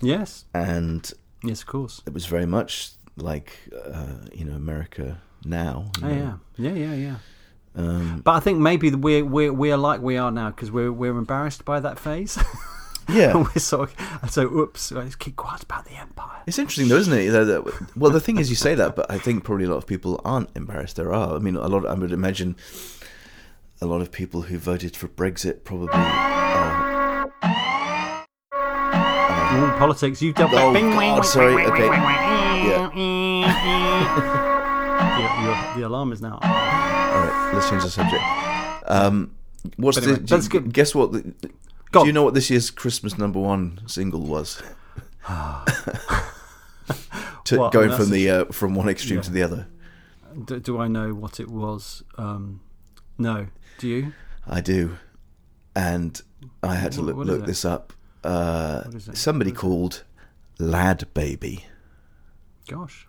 yes, 0.00 0.44
and 0.52 1.12
yes, 1.44 1.60
of 1.60 1.66
course. 1.68 2.02
it 2.04 2.12
was 2.12 2.26
very 2.26 2.46
much 2.46 2.90
like 3.16 3.52
uh, 3.86 4.06
you 4.34 4.44
know 4.44 4.54
America 4.54 5.20
now. 5.44 5.90
Oh, 6.02 6.08
yeah, 6.08 6.34
yeah, 6.56 6.72
yeah, 6.74 6.94
yeah. 6.94 7.16
Um, 7.74 8.20
But 8.24 8.32
I 8.32 8.40
think 8.40 8.58
maybe 8.58 8.90
we're 8.90 9.24
we're 9.24 9.52
we 9.52 9.70
are 9.72 9.76
like 9.78 10.00
we 10.00 10.16
are 10.16 10.30
now 10.30 10.50
because 10.50 10.70
we're 10.70 10.92
we're 10.92 11.16
embarrassed 11.16 11.64
by 11.64 11.80
that 11.80 11.98
phase. 11.98 12.38
yeah. 13.08 13.36
we're 13.36 13.60
sort 13.60 13.90
of, 14.22 14.30
so 14.30 14.42
oops, 14.42 14.92
let's 14.92 15.16
keep 15.16 15.36
quiet 15.36 15.62
about 15.62 15.84
the 15.84 15.92
empire. 15.92 16.42
It's 16.46 16.58
interesting, 16.58 16.88
though, 16.88 16.96
isn't 16.96 17.12
it? 17.12 17.64
Well, 17.96 18.10
the 18.10 18.20
thing 18.20 18.38
is, 18.38 18.50
you 18.50 18.56
say 18.56 18.74
that, 18.74 18.96
but 18.96 19.10
I 19.10 19.18
think 19.18 19.44
probably 19.44 19.66
a 19.66 19.68
lot 19.68 19.76
of 19.76 19.86
people 19.86 20.20
aren't 20.24 20.50
embarrassed. 20.56 20.96
There 20.96 21.12
are. 21.12 21.36
I 21.36 21.38
mean, 21.38 21.56
a 21.56 21.68
lot. 21.68 21.86
I 21.86 21.94
would 21.94 22.12
imagine 22.12 22.56
a 23.80 23.86
lot 23.86 24.00
of 24.00 24.10
people 24.12 24.42
who 24.42 24.58
voted 24.58 24.96
for 24.96 25.08
Brexit 25.08 25.64
probably. 25.64 25.88
Ooh, 29.52 29.72
politics. 29.78 30.22
You've 30.22 30.36
with. 30.36 30.46
Oh, 30.52 30.72
God, 30.72 30.74
wing, 30.74 31.22
sorry, 31.22 31.66
okay. 31.66 31.86
Yeah. 31.86 32.90
the, 35.40 35.46
your- 35.46 35.74
the 35.76 35.82
alarm 35.86 36.12
is 36.12 36.20
now. 36.20 36.34
all 36.34 36.40
right, 36.40 37.50
let's 37.54 37.68
change 37.70 37.82
the 37.82 37.90
subject. 37.90 38.22
Um, 38.86 39.34
what's 39.76 39.98
anyway, 39.98 40.14
the? 40.14 40.20
that's 40.26 40.48
good. 40.48 40.72
Guess 40.72 40.94
what? 40.94 41.12
The, 41.12 41.22
do 41.92 42.06
you 42.06 42.12
know 42.12 42.22
what 42.22 42.34
this 42.34 42.50
year's 42.50 42.70
Christmas 42.70 43.18
number 43.18 43.40
one 43.40 43.80
single 43.86 44.20
was? 44.20 44.62
to, 47.44 47.58
What, 47.58 47.72
going 47.72 47.90
from 47.92 48.10
the 48.10 48.30
uh, 48.30 48.44
from 48.46 48.74
one 48.74 48.88
extreme 48.88 49.18
Yeah. 49.18 49.22
to 49.22 49.30
the 49.30 49.42
other. 49.42 49.66
Do, 50.44 50.60
do 50.60 50.78
I 50.78 50.88
know 50.88 51.12
what 51.14 51.40
it 51.40 51.50
was? 51.50 52.02
Um, 52.16 52.60
no. 53.18 53.48
Do 53.78 53.88
you? 53.88 54.12
I 54.46 54.60
do, 54.60 54.96
and 55.74 56.20
I 56.62 56.74
had 56.76 56.92
to 56.92 57.02
look, 57.02 57.16
look 57.16 57.46
this 57.46 57.64
up. 57.64 57.92
Uh, 58.24 58.82
What 58.84 58.94
is 58.94 59.08
it? 59.08 59.16
somebody 59.16 59.50
What 59.50 59.56
is 59.56 59.58
it? 59.58 59.60
called 59.60 60.04
Lad 60.58 61.06
Baby, 61.14 61.66
Gosh. 62.68 63.06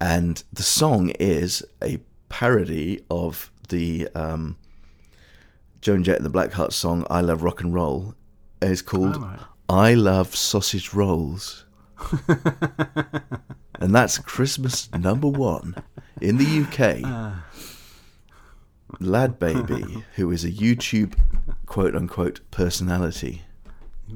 And 0.00 0.42
the 0.52 0.62
song 0.62 1.10
is 1.20 1.64
a 1.82 1.98
parody 2.28 3.00
of 3.10 3.50
the 3.68 4.08
um, 4.14 4.56
Joan 5.80 6.04
Jett 6.04 6.16
and 6.16 6.26
the 6.26 6.30
Blackhearts 6.30 6.74
song 6.74 7.06
"I 7.10 7.20
Love 7.20 7.42
Rock 7.42 7.60
and 7.60 7.72
Roll." 7.72 8.14
It's 8.60 8.82
called 8.82 9.16
right. 9.16 9.38
"I 9.68 9.94
Love 9.94 10.34
Sausage 10.34 10.92
Rolls," 10.92 11.64
and 13.80 13.94
that's 13.94 14.18
Christmas 14.18 14.92
number 14.92 15.28
one 15.28 15.76
in 16.20 16.38
the 16.38 16.62
UK. 16.62 17.00
Ah. 17.04 17.44
Lad 19.00 19.38
Baby, 19.38 20.04
who 20.14 20.30
is 20.30 20.44
a 20.44 20.50
YouTube 20.50 21.14
quote 21.66 21.94
unquote 21.94 22.40
personality. 22.50 23.42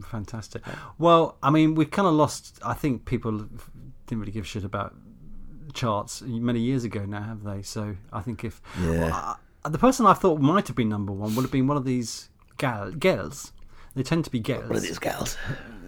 Fantastic. 0.09 0.63
Well, 0.99 1.37
I 1.43 1.51
mean, 1.51 1.75
we've 1.75 1.91
kind 1.91 2.07
of 2.07 2.15
lost. 2.15 2.61
I 2.65 2.75
think 2.75 3.05
people 3.05 3.49
didn't 4.07 4.21
really 4.21 4.33
give 4.33 4.45
a 4.45 4.47
shit 4.47 4.65
about 4.65 4.95
charts 5.71 6.23
many 6.23 6.61
years 6.61 6.85
ago 6.85 7.05
now, 7.05 7.23
have 7.23 7.43
they? 7.45 7.63
So 7.63 7.97
I 8.13 8.21
think 8.21 8.45
if 8.45 8.61
Yeah. 8.81 9.35
Uh, 9.65 9.69
the 9.69 9.79
person 9.79 10.07
I 10.07 10.15
thought 10.15 10.41
might 10.41 10.67
have 10.69 10.77
been 10.77 10.89
number 10.89 11.13
one 11.13 11.35
would 11.37 11.43
have 11.43 11.53
been 11.53 11.67
one 11.67 11.77
of 11.77 11.85
these 11.85 12.29
gal- 12.57 12.93
girls. 12.93 13.53
They 13.95 14.03
tend 14.03 14.25
to 14.25 14.31
be 14.31 14.41
girls 14.41 14.69
One 14.69 14.77
of 14.77 14.83
these 14.83 14.99
gals. 14.99 15.37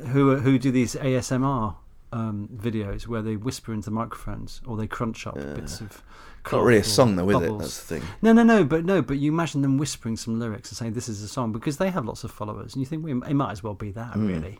who 0.08 0.36
who 0.36 0.58
do 0.58 0.70
these 0.70 0.94
ASMR 0.96 1.76
um, 2.12 2.48
videos 2.54 3.06
where 3.06 3.22
they 3.22 3.36
whisper 3.36 3.72
into 3.72 3.90
microphones 3.90 4.60
or 4.66 4.76
they 4.76 4.86
crunch 4.86 5.26
up 5.26 5.34
bits 5.36 5.80
of. 5.80 6.02
Not 6.50 6.64
really 6.64 6.80
a 6.80 6.84
song 6.84 7.14
though, 7.16 7.30
is 7.30 7.36
it? 7.40 7.58
That's 7.58 7.78
the 7.84 8.00
thing. 8.00 8.08
No, 8.20 8.32
no, 8.32 8.42
no, 8.42 8.64
but 8.64 8.84
no, 8.84 9.00
but 9.00 9.18
you 9.18 9.30
imagine 9.32 9.62
them 9.62 9.78
whispering 9.78 10.16
some 10.16 10.40
lyrics 10.40 10.70
and 10.70 10.76
saying 10.76 10.92
this 10.94 11.08
is 11.08 11.22
a 11.22 11.28
song 11.28 11.52
because 11.52 11.76
they 11.76 11.88
have 11.90 12.04
lots 12.04 12.24
of 12.24 12.32
followers, 12.32 12.74
and 12.74 12.80
you 12.82 12.86
think 12.86 13.04
well, 13.04 13.22
it 13.22 13.34
might 13.34 13.52
as 13.52 13.62
well 13.62 13.74
be 13.74 13.92
that 13.92 14.14
Hmm. 14.14 14.26
really, 14.26 14.58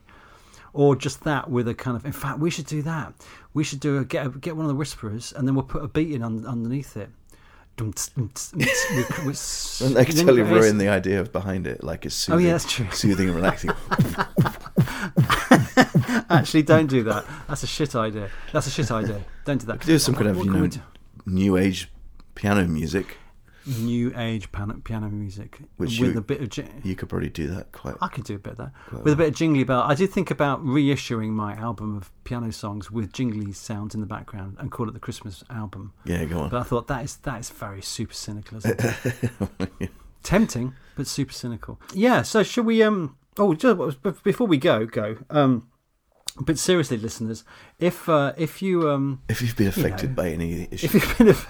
or 0.72 0.96
just 0.96 1.24
that 1.24 1.50
with 1.50 1.68
a 1.68 1.74
kind 1.74 1.96
of. 1.96 2.06
In 2.06 2.12
fact, 2.12 2.38
we 2.38 2.50
should 2.50 2.66
do 2.66 2.82
that. 2.82 3.12
We 3.54 3.64
should 3.64 3.80
do 3.80 3.98
a, 3.98 4.04
get 4.04 4.26
a, 4.26 4.30
get 4.30 4.56
one 4.56 4.64
of 4.64 4.68
the 4.68 4.74
whisperers, 4.74 5.32
and 5.32 5.46
then 5.46 5.54
we'll 5.54 5.64
put 5.64 5.84
a 5.84 5.88
beat 5.88 6.12
in 6.12 6.22
un, 6.22 6.46
underneath 6.46 6.96
it. 6.96 7.10
And 7.78 7.94
they 9.96 10.04
can 10.04 10.14
totally 10.14 10.42
ruin 10.42 10.78
the 10.78 10.88
idea 10.88 11.20
of 11.20 11.32
behind 11.32 11.66
it, 11.66 11.82
like 11.82 12.04
it's 12.04 12.28
Oh, 12.28 12.32
soothing, 12.32 12.46
yeah, 12.46 12.52
that's 12.52 12.70
true. 12.70 12.86
soothing 12.92 13.28
and 13.28 13.36
relaxing. 13.36 13.70
Actually, 16.30 16.62
don't 16.62 16.86
do 16.86 17.02
that. 17.04 17.24
That's 17.48 17.62
a 17.62 17.66
shit 17.66 17.94
idea. 17.96 18.30
That's 18.52 18.66
a 18.66 18.70
shit 18.70 18.90
idea. 18.90 19.20
Don't 19.44 19.58
do 19.58 19.66
that. 19.66 19.80
do 19.80 19.98
some 19.98 20.14
kind 20.14 20.28
of 20.28 20.38
you 20.38 20.50
know 20.50 20.68
new 21.26 21.56
age 21.56 21.90
piano 22.34 22.66
music. 22.66 23.16
New 23.66 24.12
age 24.16 24.50
piano, 24.52 24.74
piano 24.82 25.08
music 25.08 25.60
Which 25.76 25.98
with 26.00 26.12
you- 26.14 26.18
a 26.18 26.22
bit 26.22 26.40
of. 26.58 26.84
You 26.84 26.94
could 26.96 27.08
probably 27.08 27.28
do 27.30 27.46
that 27.48 27.72
quite. 27.72 27.94
I 28.00 28.08
could 28.08 28.24
do 28.24 28.34
a 28.34 28.38
bit 28.38 28.52
of 28.52 28.56
that 28.58 28.72
Well- 28.90 29.02
with 29.02 29.12
a 29.12 29.16
bit 29.16 29.28
of 29.28 29.34
jingly 29.34 29.64
bell. 29.64 29.82
I 29.82 29.94
did 29.94 30.10
think 30.10 30.30
about 30.30 30.64
reissuing 30.64 31.30
my 31.30 31.54
album 31.54 31.96
of 31.96 32.10
piano 32.24 32.52
songs 32.52 32.90
with 32.90 33.12
jingly 33.12 33.52
sounds 33.52 33.94
in 33.94 34.00
the 34.00 34.06
background 34.06 34.56
and 34.58 34.70
call 34.70 34.88
it 34.88 34.92
the 34.92 35.00
Christmas 35.00 35.44
album. 35.50 35.92
Yeah, 36.04 36.24
go 36.24 36.40
on. 36.40 36.48
But 36.50 36.60
I 36.60 36.64
thought 36.64 36.86
that 36.88 37.04
is 37.04 37.16
that 37.18 37.40
is 37.40 37.50
very 37.50 37.82
super 37.82 38.14
cynical, 38.14 38.58
isn't 38.58 38.80
it? 38.84 39.90
Tempting, 40.22 40.74
but 40.96 41.06
super 41.06 41.32
cynical. 41.32 41.80
Yeah. 41.92 42.22
So 42.22 42.42
should 42.42 42.66
we? 42.66 42.82
Um. 42.82 43.16
Oh, 43.38 43.54
just, 43.54 43.76
before 44.22 44.46
we 44.46 44.58
go, 44.58 44.86
go. 44.86 45.16
Um. 45.30 45.68
But 46.40 46.58
seriously, 46.58 46.96
listeners, 46.96 47.44
if 47.78 48.08
uh, 48.08 48.32
if 48.38 48.62
you 48.62 48.88
um 48.90 49.20
if 49.28 49.42
you've 49.42 49.56
been 49.56 49.66
affected 49.68 50.10
know, 50.10 50.16
by 50.16 50.30
any 50.30 50.66
issue, 50.70 50.86
if 50.86 50.94
you've 50.94 51.48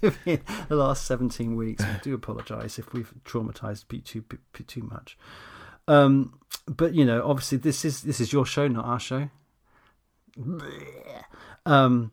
been 0.00 0.16
in 0.26 0.40
the 0.68 0.76
last 0.76 1.04
17 1.06 1.56
weeks, 1.56 1.84
I 1.84 1.98
do 2.02 2.14
apologise 2.14 2.78
if 2.78 2.92
we've 2.94 3.12
traumatised 3.24 3.84
you 3.92 4.00
too, 4.00 4.24
too 4.66 4.82
much. 4.82 5.18
Um, 5.86 6.38
but 6.66 6.94
you 6.94 7.04
know, 7.04 7.22
obviously, 7.22 7.58
this 7.58 7.84
is 7.84 8.02
this 8.02 8.18
is 8.18 8.32
your 8.32 8.46
show, 8.46 8.66
not 8.66 8.86
our 8.86 9.00
show. 9.00 9.28
Um, 11.66 12.12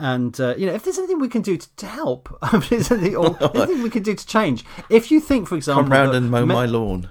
And 0.00 0.40
uh, 0.40 0.54
you 0.58 0.66
know, 0.66 0.72
if 0.74 0.82
there's 0.82 0.98
anything 0.98 1.20
we 1.20 1.28
can 1.28 1.42
do 1.42 1.56
to, 1.56 1.76
to 1.76 1.86
help, 1.86 2.36
if 2.52 2.68
there's 2.70 2.90
anything, 2.90 3.14
or 3.14 3.36
anything 3.54 3.82
we 3.84 3.90
can 3.90 4.02
do 4.02 4.14
to 4.16 4.26
change. 4.26 4.64
If 4.90 5.12
you 5.12 5.20
think, 5.20 5.46
for 5.46 5.54
example, 5.54 5.84
Come 5.84 5.92
round 5.92 6.14
and 6.16 6.28
mow 6.28 6.44
me- 6.44 6.54
my 6.54 6.66
lawn. 6.66 7.08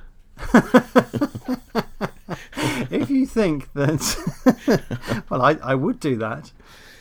if 2.92 3.10
you 3.10 3.26
think 3.26 3.72
that, 3.74 5.24
well, 5.30 5.42
I, 5.42 5.54
I 5.64 5.76
would 5.76 6.00
do 6.00 6.16
that. 6.18 6.52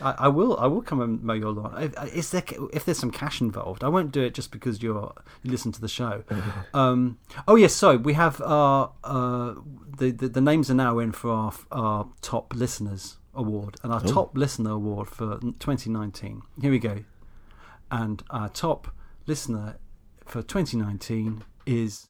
I, 0.00 0.14
I 0.18 0.28
will. 0.28 0.56
I 0.58 0.66
will 0.66 0.82
come 0.82 1.00
and 1.00 1.22
mow 1.22 1.34
your 1.34 1.52
lawn. 1.52 1.74
If, 1.82 2.14
is 2.14 2.30
there 2.30 2.42
if 2.72 2.84
there's 2.84 2.98
some 2.98 3.10
cash 3.10 3.40
involved? 3.40 3.84
I 3.84 3.88
won't 3.88 4.12
do 4.12 4.22
it 4.22 4.34
just 4.34 4.50
because 4.50 4.82
you're 4.82 5.12
you 5.42 5.50
listen 5.50 5.72
to 5.72 5.80
the 5.80 5.88
show. 5.88 6.24
Um, 6.72 7.18
oh 7.48 7.56
yes, 7.56 7.74
so 7.74 7.96
we 7.96 8.14
have 8.14 8.40
our 8.42 8.92
uh, 9.02 9.54
the, 9.98 10.10
the 10.10 10.28
the 10.28 10.40
names 10.40 10.70
are 10.70 10.74
now 10.74 10.98
in 10.98 11.12
for 11.12 11.30
our 11.30 11.52
our 11.72 12.08
top 12.22 12.54
listeners 12.54 13.18
award 13.34 13.76
and 13.82 13.92
our 13.92 14.00
top 14.00 14.36
listener 14.36 14.70
award 14.70 15.08
for 15.08 15.38
2019. 15.40 16.42
Here 16.60 16.70
we 16.70 16.78
go, 16.78 17.04
and 17.90 18.22
our 18.30 18.48
top 18.48 18.94
listener 19.26 19.78
for 20.24 20.42
2019 20.42 21.44
is. 21.66 22.06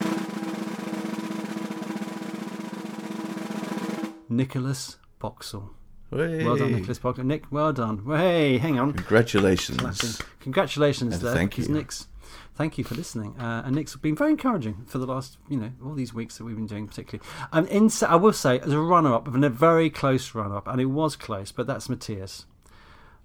Nicholas 4.30 4.96
Boxall. 5.18 5.70
Well 6.10 6.56
done, 6.56 6.72
Nicholas 6.72 6.98
Boxall. 6.98 7.24
Nick, 7.24 7.52
well 7.52 7.72
done. 7.72 8.04
Hey, 8.06 8.58
hang 8.58 8.78
on. 8.78 8.94
Congratulations. 8.94 10.20
Congratulations 10.40 11.14
And 11.14 11.22
there. 11.22 11.34
thank 11.34 11.58
you. 11.58 11.68
Nick's, 11.68 12.08
thank 12.54 12.78
you 12.78 12.84
for 12.84 12.94
listening. 12.94 13.38
Uh, 13.38 13.62
and 13.64 13.76
Nick's 13.76 13.94
been 13.96 14.16
very 14.16 14.30
encouraging 14.30 14.84
for 14.86 14.98
the 14.98 15.06
last, 15.06 15.38
you 15.48 15.56
know, 15.56 15.72
all 15.84 15.94
these 15.94 16.14
weeks 16.14 16.38
that 16.38 16.44
we've 16.44 16.56
been 16.56 16.66
doing, 16.66 16.88
particularly. 16.88 17.28
And 17.52 17.68
in, 17.68 17.90
I 18.06 18.16
will 18.16 18.32
say, 18.32 18.58
as 18.60 18.72
a 18.72 18.80
runner-up, 18.80 19.28
and 19.32 19.44
a 19.44 19.50
very 19.50 19.90
close 19.90 20.34
runner-up, 20.34 20.66
and 20.66 20.80
it 20.80 20.86
was 20.86 21.16
close, 21.16 21.52
but 21.52 21.66
that's 21.66 21.88
Matthias. 21.88 22.46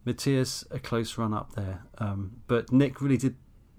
Matthias, 0.03 0.63
a 0.69 0.77
close 0.79 1.17
run-up 1.17 1.53
there. 1.53 1.83
Um, 1.97 2.37
but 2.47 2.71
Nick 2.71 3.01
really 3.01 3.17
did. 3.17 3.35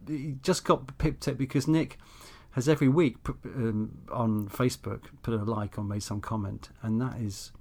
He 0.09 0.37
just 0.43 0.65
got 0.65 0.99
picked 0.99 1.27
up 1.29 1.37
because 1.39 1.67
Nick 1.69 1.99
has 2.57 2.69
every 2.69 2.89
week 2.89 3.23
put, 3.23 3.37
um, 3.45 3.99
on 4.11 4.49
Facebook 4.49 5.03
put 5.23 5.33
a 5.35 5.45
like 5.45 5.79
or 5.79 5.85
made 5.85 6.03
some 6.03 6.21
comment, 6.21 6.71
and 6.83 7.01
that 7.01 7.17
is, 7.21 7.53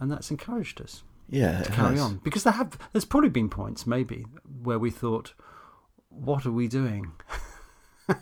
and 0.00 0.10
that's 0.10 0.30
encouraged 0.30 0.80
us 0.80 1.02
Yeah, 1.28 1.62
to 1.62 1.70
carry 1.70 1.90
has. 1.96 2.00
on. 2.00 2.16
Because 2.24 2.42
there 2.42 2.54
have 2.54 2.76
there's 2.92 3.04
probably 3.04 3.30
been 3.30 3.48
points 3.48 3.86
maybe 3.86 4.26
where 4.62 4.78
we 4.80 4.90
thought 4.90 5.34
what 6.08 6.44
are 6.44 6.50
we 6.52 6.66
doing? 6.68 7.12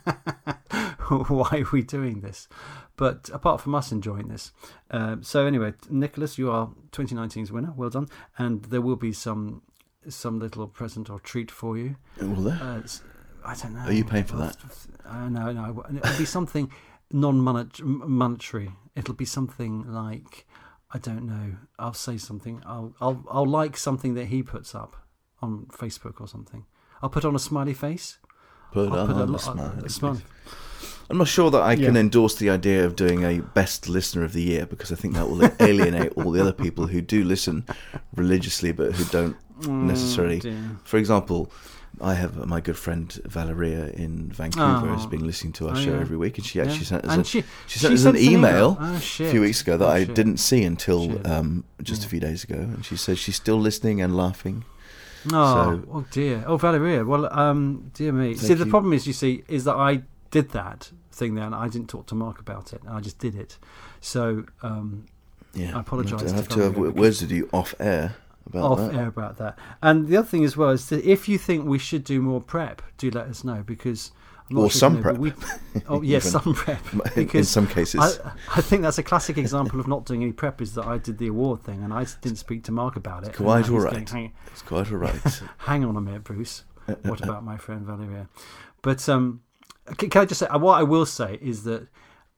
Why 1.09 1.61
are 1.61 1.70
we 1.72 1.82
doing 1.82 2.20
this? 2.20 2.49
But 2.97 3.30
apart 3.32 3.61
from 3.61 3.74
us 3.74 3.93
enjoying 3.93 4.28
this 4.28 4.53
um, 4.91 5.22
so 5.22 5.47
anyway 5.47 5.74
nicholas 5.91 6.37
you 6.39 6.51
are 6.51 6.70
2019's 6.93 7.53
winner. 7.53 7.72
Well 7.76 7.91
done. 7.91 8.09
And 8.39 8.64
there 8.66 8.80
will 8.80 8.97
be 8.97 9.12
some 9.12 9.62
some 10.09 10.39
little 10.39 10.66
present 10.68 11.11
or 11.11 11.18
treat 11.20 11.51
for 11.51 11.76
you. 11.78 11.97
Well, 12.20 12.43
there. 12.43 12.59
uh, 12.62 12.82
i 13.47 13.55
don't 13.55 13.74
know 13.74 13.80
Are 13.86 13.92
you 13.92 14.05
paying 14.05 14.24
for 14.24 14.36
that? 14.36 14.57
uh, 15.07 15.28
no 15.28 15.53
no 15.53 15.84
it'll 15.97 16.18
be 16.18 16.24
something 16.24 16.70
non-monetary 17.12 18.72
it'll 18.94 19.14
be 19.14 19.24
something 19.24 19.90
like 19.92 20.47
I 20.92 20.99
don't 20.99 21.26
know. 21.26 21.57
I'll 21.80 21.94
say 21.94 22.16
something. 22.16 22.62
I'll 22.64 22.94
I'll 23.01 23.24
I'll 23.28 23.44
like 23.61 23.76
something 23.76 24.14
that 24.14 24.26
he 24.26 24.42
puts 24.44 24.72
up 24.72 24.97
on 25.42 25.66
Facebook 25.66 26.20
or 26.20 26.28
something. 26.28 26.64
I'll 27.03 27.11
put 27.11 27.24
on 27.24 27.34
a 27.34 27.40
smiley 27.40 27.74
face. 27.74 28.18
Put 28.72 28.92
I'll 28.92 29.01
on 29.01 29.07
put 29.09 29.16
a, 29.16 29.24
a 29.24 29.26
lo- 29.26 29.36
smiley 29.38 29.82
a 29.84 29.88
smiley. 29.90 30.20
I'm 31.11 31.18
not 31.18 31.26
sure 31.26 31.51
that 31.51 31.61
I 31.62 31.74
can 31.74 31.94
Yeah. 31.94 32.01
endorse 32.01 32.36
the 32.36 32.51
idea 32.51 32.86
of 32.86 32.94
doing 32.94 33.24
a 33.24 33.40
best 33.40 33.88
listener 33.88 34.22
of 34.24 34.32
the 34.32 34.42
year 34.42 34.64
because 34.64 34.92
I 34.92 34.94
think 34.94 35.14
that 35.14 35.28
will 35.28 35.42
alienate 35.61 36.12
all 36.16 36.30
the 36.30 36.40
other 36.40 36.53
people 36.53 36.86
who 36.86 37.01
do 37.01 37.24
listen 37.24 37.64
religiously 38.14 38.70
but 38.72 38.92
who 38.92 39.05
don't 39.07 39.36
necessarily. 39.66 40.40
Oh. 40.47 40.78
For 40.84 40.99
example, 40.99 41.51
I 42.01 42.14
have 42.14 42.47
my 42.47 42.61
good 42.61 42.76
friend 42.76 43.11
Valeria 43.24 43.88
in 43.88 44.30
Vancouver 44.30 44.88
has 44.88 45.07
Oh. 45.07 45.09
been 45.09 45.26
listening 45.26 45.53
to 45.55 45.68
our 45.68 45.76
Oh, 45.76 45.80
show 45.80 45.94
yeah. 45.94 46.01
every 46.01 46.16
week, 46.16 46.36
and 46.36 46.47
she 46.47 46.61
actually 46.61 46.78
Yeah. 46.80 46.84
sent 46.84 47.05
us 47.07 47.16
a, 47.18 47.24
she- 47.24 47.44
she 47.66 47.78
sent 47.78 47.90
she 47.90 47.94
us 47.94 48.03
sent 48.03 48.16
an 48.16 48.22
an 48.22 48.28
email. 48.32 48.76
email 48.78 48.78
Oh, 48.80 48.97
a 48.97 49.01
few 49.01 49.40
weeks 49.40 49.62
ago 49.62 49.76
that 49.78 49.86
Oh, 49.88 49.90
I 49.92 50.05
didn't 50.05 50.36
see 50.38 50.62
until 50.64 51.26
um, 51.26 51.64
just 51.82 52.05
a 52.05 52.09
few 52.09 52.20
days 52.20 52.44
ago, 52.44 52.57
and 52.57 52.84
she 52.84 52.97
says 52.97 53.18
she's 53.18 53.36
still 53.36 53.59
listening 53.59 54.03
and 54.03 54.14
laughing. 54.16 54.64
Oh, 55.26 55.30
So- 55.30 55.82
oh 55.92 56.05
dear. 56.11 56.44
Oh, 56.47 56.57
Valeria. 56.59 57.05
Well, 57.05 57.32
um, 57.32 57.90
dear 57.94 58.12
me. 58.12 58.34
see, 58.36 58.55
the 58.55 58.64
you. 58.64 58.70
problem 58.70 58.92
is, 58.92 59.07
you 59.07 59.12
see, 59.12 59.42
is 59.49 59.64
that 59.64 59.74
I 59.76 60.03
did 60.30 60.51
that 60.51 60.92
thing 61.11 61.34
there, 61.34 61.47
and 61.47 61.55
I 61.55 61.68
didn't 61.68 61.88
talk 61.88 62.07
to 62.09 62.14
Mark 62.14 62.38
about 62.40 62.72
it, 62.74 62.82
and 62.86 62.94
I 62.94 63.01
just 63.01 63.18
did 63.18 63.34
it. 63.34 63.59
So 64.03 64.44
um, 64.62 65.07
Yeah, 65.55 65.74
I 65.76 65.80
apologise 65.80 66.30
I 66.32 66.36
have 66.36 66.49
to 66.49 66.61
have 66.61 66.76
words 66.76 67.22
with 67.22 67.30
you 67.32 67.49
off 67.55 67.74
air 67.80 68.16
about 68.47 68.62
off 68.72 68.78
that. 68.78 68.94
air 68.94 69.07
about 69.09 69.36
that. 69.38 69.59
And 69.82 70.09
the 70.09 70.16
other 70.18 70.26
thing 70.28 70.44
as 70.44 70.57
well 70.57 70.70
is 70.70 70.88
that 70.88 71.05
if 71.05 71.28
you 71.28 71.38
think 71.38 71.66
we 71.66 71.78
should 71.78 72.05
do 72.05 72.20
more 72.20 72.40
prep, 72.40 72.82
do 72.99 73.11
let 73.11 73.26
us 73.26 73.44
know 73.44 73.62
because. 73.66 74.12
I'm 74.49 74.59
Or 74.59 74.70
sure 74.70 74.78
some 74.78 74.97
you 74.99 75.03
know, 75.03 75.11
but 75.11 75.18
We, 75.18 75.32
oh 75.88 76.03
yes, 76.03 76.30
some 76.30 76.55
prep. 76.55 76.80
In 77.34 77.42
some 77.42 77.66
cases. 77.66 78.01
I, 78.01 78.30
I 78.55 78.61
think 78.61 78.82
that's 78.82 78.97
a 78.99 79.03
classic 79.03 79.38
example 79.38 79.80
of 79.80 79.88
not 79.88 80.07
doing 80.07 80.22
any 80.22 80.30
prep. 80.30 80.61
Is 80.61 80.74
that 80.76 80.84
I 80.86 80.99
did 80.99 81.18
the 81.18 81.26
award 81.26 81.64
thing 81.64 81.82
and 81.82 81.92
I 81.92 82.07
didn't 82.20 82.38
speak 82.38 82.62
to 82.64 82.72
Mark 82.72 82.94
about 82.94 83.24
it. 83.24 83.30
and 83.30 83.36
Quite 83.36 83.68
all 83.68 83.80
right. 83.80 84.07
going, 84.09 84.32
It's 84.53 84.62
quite 84.62 84.92
all 84.92 84.99
right. 84.99 85.42
hang 85.59 85.84
on 85.84 85.97
a 85.97 86.01
minute, 86.01 86.22
Bruce. 86.22 86.62
What 87.03 87.20
about 87.24 87.42
my 87.42 87.57
friend 87.57 87.84
Valeria? 87.84 88.28
But 88.82 89.09
um, 89.09 89.40
can, 89.97 90.11
can 90.11 90.22
I 90.22 90.24
just 90.26 90.38
say 90.38 90.47
what 90.53 90.78
I 90.78 90.84
will 90.84 91.07
say 91.07 91.40
is 91.42 91.64
that 91.64 91.88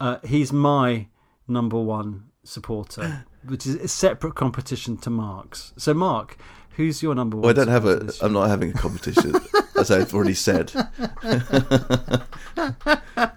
uh, 0.01 0.17
he's 0.25 0.51
my 0.51 1.09
number 1.47 1.79
one 1.79 2.31
supporter, 2.43 3.27
which 3.47 3.67
is 3.67 3.75
a 3.77 3.89
separate 3.89 4.35
competition 4.35 4.97
to 4.99 5.11
Mark's. 5.11 5.73
So, 5.77 5.95
Mark, 5.95 6.37
who's 6.77 7.03
your 7.03 7.15
number 7.15 7.37
one? 7.37 7.43
Well, 7.43 7.51
I 7.51 7.55
don't 7.55 7.69
have 7.69 7.87
a. 7.87 8.13
I'm 8.23 8.33
not 8.33 8.49
having 8.49 8.71
a 8.71 8.75
competition, 8.75 9.35
as 9.79 9.91
I've 9.91 10.15
already 10.15 10.35
said. 10.35 10.73
I 10.75 12.23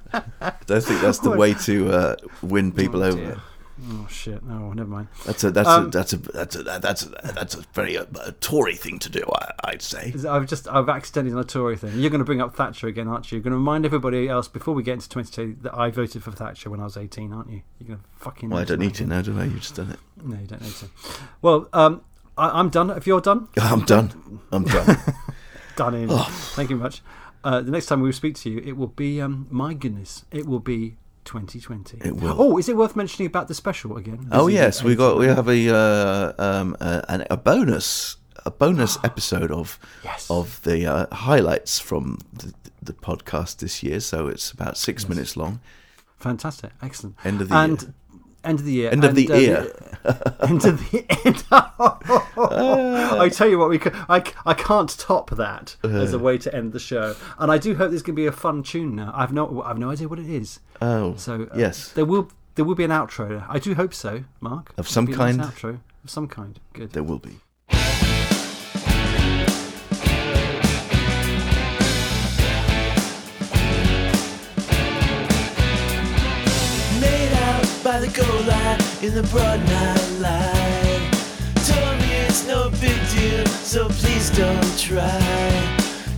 don't 0.66 0.84
think 0.84 1.02
that's 1.02 1.20
the 1.20 1.32
way 1.32 1.54
to 1.54 1.91
uh, 1.91 2.16
win 2.41 2.72
people 2.72 3.04
Oh, 3.04 3.08
over. 3.08 3.41
Oh 3.89 4.07
shit! 4.09 4.43
No, 4.43 4.73
never 4.73 4.89
mind. 4.89 5.07
That's 5.25 5.43
a 5.43 5.49
that's 5.51 5.67
Um, 5.67 5.88
a 5.88 5.89
that's 5.89 6.13
a 6.13 6.17
that's 6.17 6.55
a 6.55 6.63
that's 6.63 7.03
a, 7.03 7.09
that's 7.34 7.55
a 7.55 7.61
very 7.73 7.97
uh, 7.97 8.05
a 8.23 8.32
Tory 8.34 8.75
thing 8.75 8.99
to 8.99 9.09
do. 9.09 9.23
I, 9.34 9.51
I'd 9.63 9.82
say. 9.82 10.13
I've 10.29 10.45
just 10.45 10.67
I've 10.67 10.88
accidentally 10.88 11.32
done 11.32 11.39
a 11.41 11.43
Tory 11.43 11.77
thing. 11.77 11.97
You're 11.99 12.11
going 12.11 12.19
to 12.19 12.25
bring 12.25 12.41
up 12.41 12.55
Thatcher 12.55 12.88
again, 12.88 13.07
aren't 13.07 13.32
you? 13.32 13.38
You're 13.38 13.43
going 13.43 13.51
to 13.51 13.57
remind 13.57 13.86
everybody 13.86 14.27
else 14.29 14.47
before 14.47 14.75
we 14.75 14.84
get 14.84 14.93
into 14.93 15.09
2020 15.09 15.61
that 15.63 15.75
I 15.75 15.89
voted 15.89 16.21
for 16.23 16.32
Thatcher 16.32 16.69
when 16.69 16.79
I 16.79 16.84
was 16.84 16.95
18, 16.97 17.34
aren't 17.34 17.49
you? 17.49 17.61
You're 17.79 17.88
going 17.88 17.99
to 17.99 18.05
fucking. 18.23 18.49
Well, 18.49 18.59
I 18.59 18.65
don't 18.65 18.79
need 18.79 18.93
to 18.95 19.05
now, 19.07 19.21
do 19.21 19.39
I? 19.39 19.45
You've 19.45 19.61
just 19.61 19.75
done 19.75 19.91
it. 19.91 19.99
No, 20.23 20.38
you 20.38 20.45
don't 20.47 20.61
need 20.61 20.73
to. 20.75 20.86
Well, 21.41 21.67
um, 21.73 22.01
I, 22.38 22.59
I'm 22.59 22.69
done. 22.69 22.91
If 22.91 23.07
you're 23.07 23.21
done, 23.21 23.47
I'm 23.57 23.84
done. 23.86 24.41
I'm 24.51 24.63
done. 24.65 24.97
done 25.75 25.95
in. 25.95 26.07
Oh. 26.11 26.27
Thank 26.55 26.69
you 26.69 26.77
very 26.77 26.84
much. 26.84 27.01
Uh, 27.43 27.61
the 27.61 27.71
next 27.71 27.88
time 27.88 28.01
we 28.01 28.11
speak 28.11 28.36
to 28.36 28.49
you, 28.51 28.59
it 28.59 28.77
will 28.77 28.86
be 28.88 29.19
um, 29.19 29.47
my 29.49 29.73
goodness, 29.73 30.25
it 30.29 30.45
will 30.45 30.59
be 30.59 30.97
2020. 31.26 31.99
It 32.03 32.15
will. 32.15 32.36
Oh, 32.38 32.57
is 32.57 32.67
it 32.69 32.76
worth 32.78 32.95
mentioning 32.95 33.28
about 33.28 33.47
the 33.47 33.53
special 33.53 33.97
again? 33.97 34.28
oh 34.32 34.47
is 34.47 34.53
yes, 34.55 34.84
we 34.84 34.95
got 34.95 35.17
we 35.17 35.28
have 35.28 35.47
a 35.47 35.74
uh, 35.76 36.34
um 36.38 36.76
a, 36.80 37.26
a 37.32 37.38
bonus 37.38 38.17
a 38.45 38.51
bonus 38.51 38.97
episode 39.03 39.51
of 39.51 39.80
Yes. 40.03 40.30
of 40.30 40.61
the 40.63 40.86
uh, 40.86 41.15
highlights 41.15 41.80
from 41.80 42.17
the, 42.34 42.53
the 42.82 42.93
podcast 42.93 43.57
this 43.57 43.84
year. 43.84 43.99
So 43.99 44.28
it's 44.28 44.51
about 44.51 44.78
six 44.78 45.07
minutes 45.07 45.38
long. 45.38 45.59
fantastic, 46.17 46.72
excellent. 46.82 47.15
End 47.24 47.41
of 47.41 47.49
the 47.49 47.55
and 47.55 47.82
year. 47.82 47.93
End 48.43 48.59
of 48.59 48.65
the 48.65 48.73
year. 48.73 48.91
End 48.91 49.03
of 49.03 49.15
the 49.15 49.29
uh, 49.31 49.35
ear. 49.35 49.57
end 50.41 50.65
of 50.65 50.91
the 50.91 51.05
end. 51.25 51.43
I 51.51 53.29
tell 53.29 53.47
you 53.47 53.59
what, 53.59 53.69
we 53.69 53.77
could, 53.77 53.93
I, 54.09 54.23
I 54.45 54.53
can't 54.53 54.89
top 54.97 55.29
that 55.31 55.75
as 55.83 56.13
a 56.13 56.19
way 56.19 56.37
to 56.39 56.53
end 56.55 56.73
the 56.73 56.79
show. 56.79 57.15
And 57.37 57.51
I 57.51 57.57
do 57.57 57.75
hope 57.75 57.89
there's 57.91 58.01
going 58.01 58.15
to 58.15 58.21
be 58.21 58.25
a 58.27 58.31
fun 58.31 58.63
tune 58.63 58.95
now. 58.95 59.11
I've 59.15 59.33
no 59.33 59.61
I've 59.63 59.77
no 59.77 59.89
idea 59.91 60.07
what 60.07 60.19
it 60.19 60.29
is. 60.29 60.59
Oh, 60.81 61.15
So 61.15 61.43
uh, 61.51 61.57
yes. 61.57 61.89
there 61.89 62.05
will 62.05 62.31
there 62.55 62.65
will 62.65 62.75
be 62.75 62.83
an 62.83 62.91
outro. 62.91 63.45
I 63.47 63.59
do 63.59 63.75
hope 63.75 63.93
so, 63.93 64.23
Mark. 64.39 64.73
Of 64.77 64.87
some 64.87 65.05
There'll 65.05 65.19
nice 65.19 65.37
kind? 65.37 65.51
outro 65.53 65.79
of 66.03 66.09
some 66.09 66.27
kind. 66.27 66.59
Good. 66.73 66.91
There 66.93 67.03
will 67.03 67.19
be. 67.19 67.39
By 77.91 77.99
the 77.99 78.23
goal 78.23 78.41
line 78.47 78.79
in 79.03 79.13
the 79.13 79.23
broad 79.33 79.59
night 79.67 80.09
light. 80.25 81.11
Told 81.67 81.95
me 81.99 82.09
it's 82.25 82.47
no 82.47 82.69
big 82.79 82.99
deal, 83.15 83.45
so 83.71 83.89
please 83.89 84.29
don't 84.29 84.71
try 84.79 85.19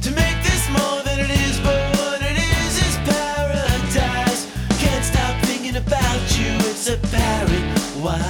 to 0.06 0.10
make 0.12 0.38
this 0.48 0.64
more 0.78 1.00
than 1.02 1.18
it 1.26 1.32
is. 1.46 1.56
But 1.66 1.82
what 1.98 2.22
it 2.22 2.38
is 2.38 2.74
is 2.88 2.96
paradise. 3.10 4.42
Can't 4.84 5.04
stop 5.04 5.34
thinking 5.50 5.78
about 5.78 6.22
you. 6.38 6.52
It's 6.70 6.88
apparent 6.96 7.66
why 8.04 8.22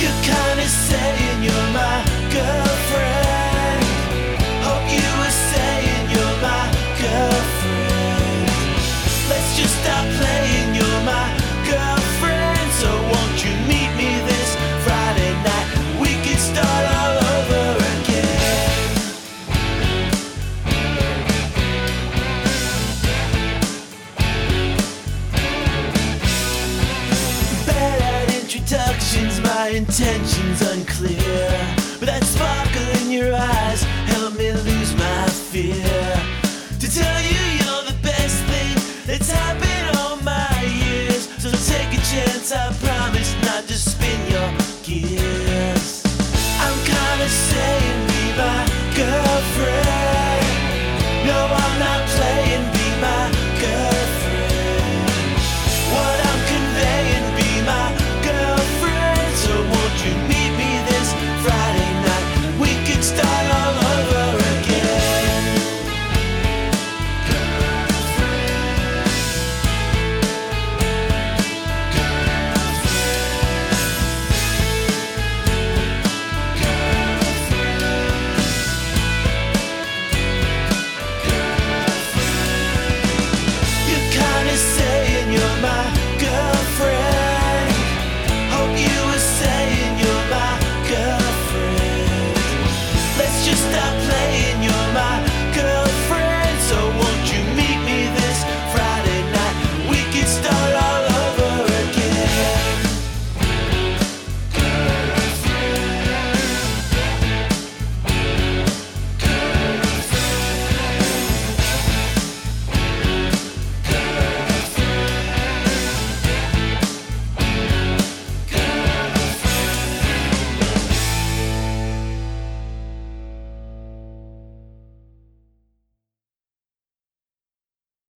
you're 0.00 0.20
kinda 0.32 0.68
saying 0.68 1.44
you're 1.44 1.70
my 1.80 2.05